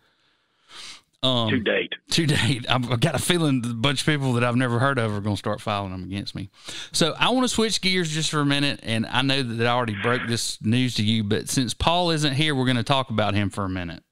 Um, 1.23 1.51
to 1.51 1.61
date. 1.61 1.93
To 2.13 2.27
date. 2.27 2.65
I've 2.69 2.99
got 3.01 3.15
a 3.15 3.19
feeling 3.19 3.63
a 3.65 3.75
bunch 3.75 4.01
of 4.01 4.07
people 4.07 4.33
that 4.35 4.45
I've 4.45 4.57
never 4.57 4.79
heard 4.79 4.99
of 4.99 5.13
are 5.13 5.21
going 5.21 5.37
to 5.37 5.39
start 5.39 5.61
filing 5.61 5.91
them 5.91 6.05
against 6.05 6.35
me. 6.35 6.49
So 6.93 7.15
I 7.19 7.29
want 7.29 7.45
to 7.45 7.49
switch 7.49 7.83
gears 7.83 8.11
just 8.11 8.31
for 8.31 8.41
a 8.41 8.47
minute. 8.47 8.81
And 8.83 9.07
I 9.07 9.21
know 9.21 9.43
that 9.43 9.67
I 9.67 9.71
already 9.71 9.97
broke 10.03 10.23
this 10.27 10.61
news 10.63 10.95
to 10.95 11.05
you, 11.05 11.23
but 11.23 11.51
since 11.51 11.75
Paul 11.75 12.11
isn't 12.11 12.33
here, 12.33 12.55
we're 12.55 12.65
going 12.65 12.79
to 12.79 12.83
talk 12.83 13.11
about 13.11 13.35
him 13.35 13.51
for 13.51 13.65
a 13.65 13.69
minute. 13.69 14.03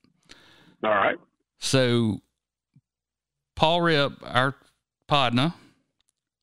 All 0.85 0.91
right. 0.91 1.17
So 1.59 2.21
Paul 3.57 3.81
Ripp, 3.81 4.13
our 4.23 4.55
partner, 5.07 5.55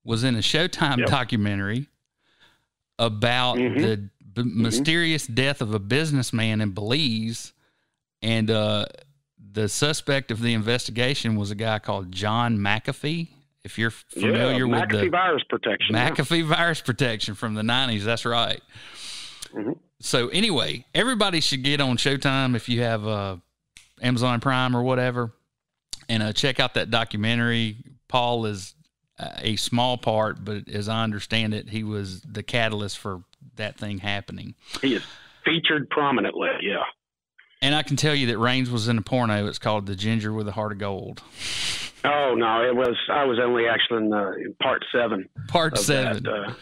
was 0.04 0.24
in 0.24 0.36
a 0.36 0.40
Showtime 0.40 0.98
yep. 0.98 1.10
documentary 1.10 1.88
about 2.98 3.58
mm-hmm. 3.58 3.82
the 3.82 3.98
b- 3.98 4.10
mm-hmm. 4.42 4.64
mysterious 4.64 5.28
death 5.28 5.62
of 5.62 5.76
a 5.76 5.80
businessman 5.80 6.60
in 6.60 6.72
Belize. 6.72 7.54
And 8.22 8.50
uh, 8.50 8.88
the 9.56 9.68
suspect 9.68 10.32
of 10.32 10.42
the 10.42 10.54
investigation 10.54 11.36
was 11.36 11.50
a 11.50 11.56
guy 11.56 11.80
called 11.80 12.12
John 12.12 12.58
McAfee. 12.58 13.30
If 13.64 13.80
you're 13.80 13.90
familiar 13.90 14.68
yeah, 14.68 14.82
with 14.82 14.90
the 14.92 15.10
virus 15.10 15.42
protection, 15.50 15.96
McAfee 15.96 16.42
yeah. 16.42 16.56
virus 16.56 16.82
protection 16.82 17.34
from 17.34 17.56
the 17.56 17.64
90s, 17.64 18.04
that's 18.04 18.24
right. 18.24 18.62
Mm-hmm. 19.52 19.72
So, 20.02 20.28
anyway, 20.28 20.86
everybody 20.94 21.40
should 21.40 21.64
get 21.64 21.82
on 21.82 21.98
Showtime 21.98 22.56
if 22.56 22.70
you 22.70 22.82
have 22.84 23.08
uh, 23.08 23.38
Amazon 24.02 24.40
Prime 24.40 24.76
or 24.76 24.84
whatever 24.84 25.34
and 26.10 26.22
uh, 26.22 26.34
check 26.34 26.60
out 26.60 26.76
that 26.76 26.92
documentary. 26.92 27.78
Paul 28.08 28.46
is 28.46 28.76
a 29.18 29.56
small 29.56 29.98
part, 29.98 30.44
but 30.44 30.68
as 30.70 30.90
I 30.90 31.04
understand 31.04 31.54
it, 31.54 31.70
he 31.70 31.84
was 31.84 32.22
the 32.22 32.44
catalyst 32.44 32.98
for 32.98 33.24
that 33.56 33.78
thing 33.78 34.00
happening. 34.00 34.56
He 34.82 34.96
is 34.96 35.04
featured 35.44 35.90
prominently, 35.90 36.50
yeah. 36.62 36.84
And 37.66 37.74
I 37.74 37.82
can 37.82 37.96
tell 37.96 38.14
you 38.14 38.28
that 38.28 38.38
Raines 38.38 38.70
was 38.70 38.88
in 38.90 39.00
a 39.00 39.02
porno. 39.02 39.48
It's 39.48 39.58
called 39.58 39.88
"The 39.88 39.96
Ginger 39.96 40.32
with 40.32 40.48
a 40.48 40.52
Heart 40.52 40.74
of 40.74 40.78
Gold." 40.78 41.24
Oh 42.04 42.36
no, 42.38 42.62
it 42.62 42.76
was. 42.76 42.96
I 43.12 43.26
was 43.26 43.40
only 43.44 43.68
actually 43.68 44.06
in, 44.06 44.14
uh, 44.14 44.34
in 44.34 44.56
part 44.62 44.86
seven. 44.94 45.28
Part 45.48 45.76
seven. 45.80 46.28
Uh, 46.28 46.54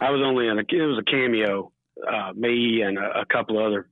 I 0.00 0.08
was 0.08 0.22
only 0.24 0.48
in 0.48 0.58
a. 0.58 0.62
It 0.62 0.86
was 0.86 0.98
a 0.98 1.10
cameo. 1.10 1.72
Uh, 2.10 2.32
me 2.34 2.80
and 2.80 2.96
a, 2.96 3.20
a 3.20 3.26
couple 3.26 3.62
other 3.62 3.90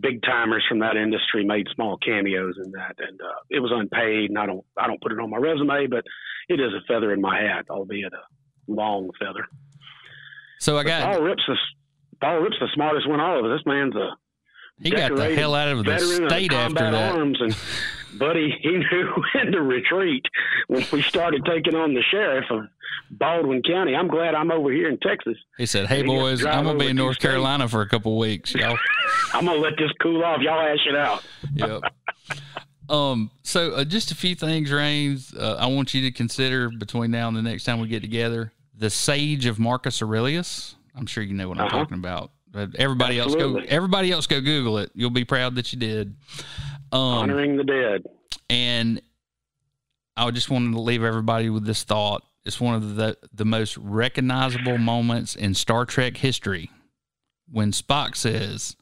big 0.00 0.22
timers 0.22 0.64
from 0.68 0.80
that 0.80 0.96
industry 0.96 1.44
made 1.44 1.68
small 1.72 1.98
cameos 1.98 2.56
in 2.64 2.72
that, 2.72 2.96
and 2.98 3.20
uh, 3.20 3.38
it 3.48 3.60
was 3.60 3.70
unpaid. 3.72 4.30
And 4.30 4.38
I 4.40 4.46
don't, 4.46 4.64
I 4.76 4.88
don't 4.88 5.00
put 5.00 5.12
it 5.12 5.20
on 5.20 5.30
my 5.30 5.36
resume, 5.36 5.86
but 5.86 6.02
it 6.48 6.58
is 6.58 6.72
a 6.72 6.84
feather 6.88 7.12
in 7.12 7.20
my 7.20 7.40
hat, 7.40 7.66
albeit 7.70 8.12
a 8.12 8.72
long 8.72 9.10
feather. 9.20 9.46
So 10.58 10.78
I 10.78 10.82
got 10.82 11.04
Paul 11.04 11.22
Ripp's. 11.22 11.44
the 11.46 11.56
Paul 12.20 12.40
Ripp's 12.40 12.58
the 12.58 12.66
smartest 12.74 13.08
one 13.08 13.20
all 13.20 13.38
of 13.38 13.44
us. 13.44 13.60
This 13.60 13.66
man's 13.66 13.94
a 13.94 14.16
he 14.80 14.90
got 14.90 15.14
the 15.14 15.34
hell 15.34 15.54
out 15.54 15.68
of 15.68 15.84
the 15.84 15.98
state 15.98 16.52
after 16.52 16.90
that. 16.90 17.14
Arms 17.14 17.38
and 17.40 17.56
buddy, 18.18 18.56
he 18.60 18.70
knew 18.70 19.24
when 19.34 19.52
to 19.52 19.62
retreat 19.62 20.24
when 20.68 20.84
we 20.92 21.02
started 21.02 21.44
taking 21.44 21.74
on 21.74 21.94
the 21.94 22.02
sheriff 22.10 22.44
of 22.50 22.68
Baldwin 23.10 23.62
County. 23.62 23.94
I'm 23.94 24.08
glad 24.08 24.34
I'm 24.34 24.50
over 24.50 24.70
here 24.70 24.88
in 24.88 24.98
Texas. 24.98 25.36
He 25.56 25.66
said, 25.66 25.86
"Hey 25.86 26.02
boys, 26.02 26.44
I'm 26.44 26.64
gonna 26.64 26.78
be 26.78 26.88
in 26.88 26.96
North 26.96 27.18
Carolina 27.18 27.68
for 27.68 27.82
a 27.82 27.88
couple 27.88 28.18
weeks, 28.18 28.54
y'all. 28.54 28.76
I'm 29.32 29.46
gonna 29.46 29.58
let 29.58 29.76
this 29.78 29.90
cool 30.00 30.24
off. 30.24 30.40
Y'all 30.40 30.60
hash 30.60 30.86
it 30.86 30.96
out." 30.96 31.24
yep. 31.54 31.82
Um. 32.88 33.30
So, 33.42 33.72
uh, 33.72 33.84
just 33.84 34.10
a 34.10 34.14
few 34.14 34.34
things, 34.34 34.70
Raines. 34.70 35.34
Uh, 35.34 35.56
I 35.58 35.66
want 35.66 35.94
you 35.94 36.02
to 36.02 36.10
consider 36.10 36.70
between 36.70 37.10
now 37.10 37.28
and 37.28 37.36
the 37.36 37.42
next 37.42 37.64
time 37.64 37.80
we 37.80 37.88
get 37.88 38.02
together. 38.02 38.52
The 38.78 38.90
Sage 38.90 39.46
of 39.46 39.58
Marcus 39.58 40.02
Aurelius. 40.02 40.76
I'm 40.94 41.06
sure 41.06 41.22
you 41.22 41.34
know 41.34 41.48
what 41.48 41.58
I'm 41.58 41.66
uh-huh. 41.66 41.78
talking 41.78 41.98
about. 41.98 42.30
But 42.56 42.74
everybody 42.76 43.20
Absolutely. 43.20 43.60
else 43.60 43.68
go. 43.68 43.76
Everybody 43.76 44.12
else 44.12 44.26
go 44.26 44.40
Google 44.40 44.78
it. 44.78 44.90
You'll 44.94 45.10
be 45.10 45.26
proud 45.26 45.56
that 45.56 45.74
you 45.74 45.78
did. 45.78 46.16
Um, 46.90 47.00
Honoring 47.00 47.58
the 47.58 47.64
dead. 47.64 48.06
And 48.48 49.02
I 50.16 50.30
just 50.30 50.48
wanted 50.48 50.72
to 50.72 50.80
leave 50.80 51.04
everybody 51.04 51.50
with 51.50 51.66
this 51.66 51.84
thought. 51.84 52.22
It's 52.46 52.58
one 52.58 52.74
of 52.74 52.96
the 52.96 53.18
the 53.34 53.44
most 53.44 53.76
recognizable 53.76 54.78
moments 54.78 55.36
in 55.36 55.52
Star 55.52 55.84
Trek 55.84 56.16
history 56.16 56.70
when 57.46 57.72
Spock 57.72 58.16
says, 58.16 58.74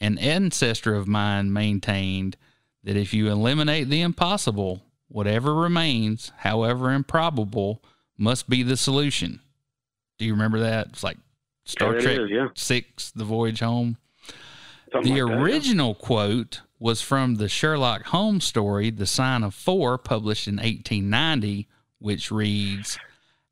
"An 0.00 0.18
ancestor 0.18 0.94
of 0.94 1.08
mine 1.08 1.52
maintained 1.52 2.36
that 2.84 2.96
if 2.96 3.12
you 3.12 3.28
eliminate 3.28 3.88
the 3.88 4.02
impossible, 4.02 4.84
whatever 5.08 5.52
remains, 5.52 6.30
however 6.38 6.92
improbable, 6.92 7.82
must 8.16 8.48
be 8.48 8.62
the 8.62 8.76
solution." 8.76 9.40
Do 10.16 10.24
you 10.24 10.32
remember 10.32 10.60
that? 10.60 10.90
It's 10.90 11.02
like 11.02 11.18
Star 11.66 11.98
Trek 12.00 12.18
is, 12.18 12.30
yeah. 12.30 12.48
Six: 12.54 13.10
The 13.10 13.24
Voyage 13.24 13.60
Home. 13.60 13.98
Something 14.92 15.14
the 15.14 15.22
like 15.22 15.38
original 15.38 15.92
that, 15.92 16.00
yeah. 16.00 16.06
quote 16.06 16.60
was 16.78 17.02
from 17.02 17.36
the 17.36 17.48
Sherlock 17.48 18.06
Holmes 18.06 18.44
story, 18.44 18.90
The 18.90 19.06
Sign 19.06 19.42
of 19.42 19.54
Four, 19.54 19.98
published 19.98 20.46
in 20.46 20.56
1890, 20.56 21.68
which 21.98 22.30
reads, 22.30 22.98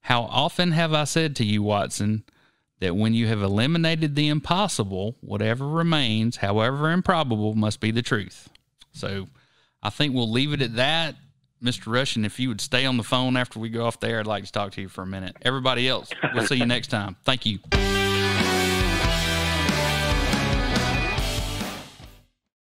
How 0.03 0.23
often 0.23 0.73
have 0.73 0.93
I 0.93 1.05
said 1.05 1.35
to 1.37 1.45
you, 1.45 1.62
Watson, 1.62 2.25
that 2.81 2.97
when 2.97 3.15
you 3.15 3.27
have 3.27 3.43
eliminated 3.43 4.15
the 4.15 4.29
impossible, 4.29 5.17
whatever 5.21 5.67
remains, 5.67 6.37
however 6.37 6.91
improbable, 6.91 7.55
must 7.55 7.81
be 7.81 7.91
the 7.91 8.03
truth. 8.03 8.49
So 8.93 9.27
I 9.83 9.91
think 9.91 10.15
we'll 10.15 10.31
leave 10.31 10.53
it 10.53 10.62
at 10.62 10.77
that. 10.77 11.17
Mr. 11.62 11.93
Rushing, 11.93 12.27
if 12.27 12.39
you 12.39 12.49
would 12.49 12.61
stay 12.61 12.85
on 12.85 12.99
the 12.99 13.03
phone 13.03 13.39
after 13.39 13.59
we 13.59 13.71
go 13.71 13.87
off 13.87 13.99
there, 13.99 14.21
I'd 14.21 14.27
like 14.27 14.45
to 14.45 14.53
talk 14.53 14.73
to 14.73 14.83
you 14.83 14.89
for 14.89 15.01
a 15.03 15.07
minute. 15.07 15.35
Everybody 15.43 15.89
else, 15.89 16.11
we'll 16.35 16.47
see 16.47 16.57
you 16.57 16.67
next 16.67 16.89
time. 16.89 17.17
Thank 17.25 17.47
you. 17.47 17.59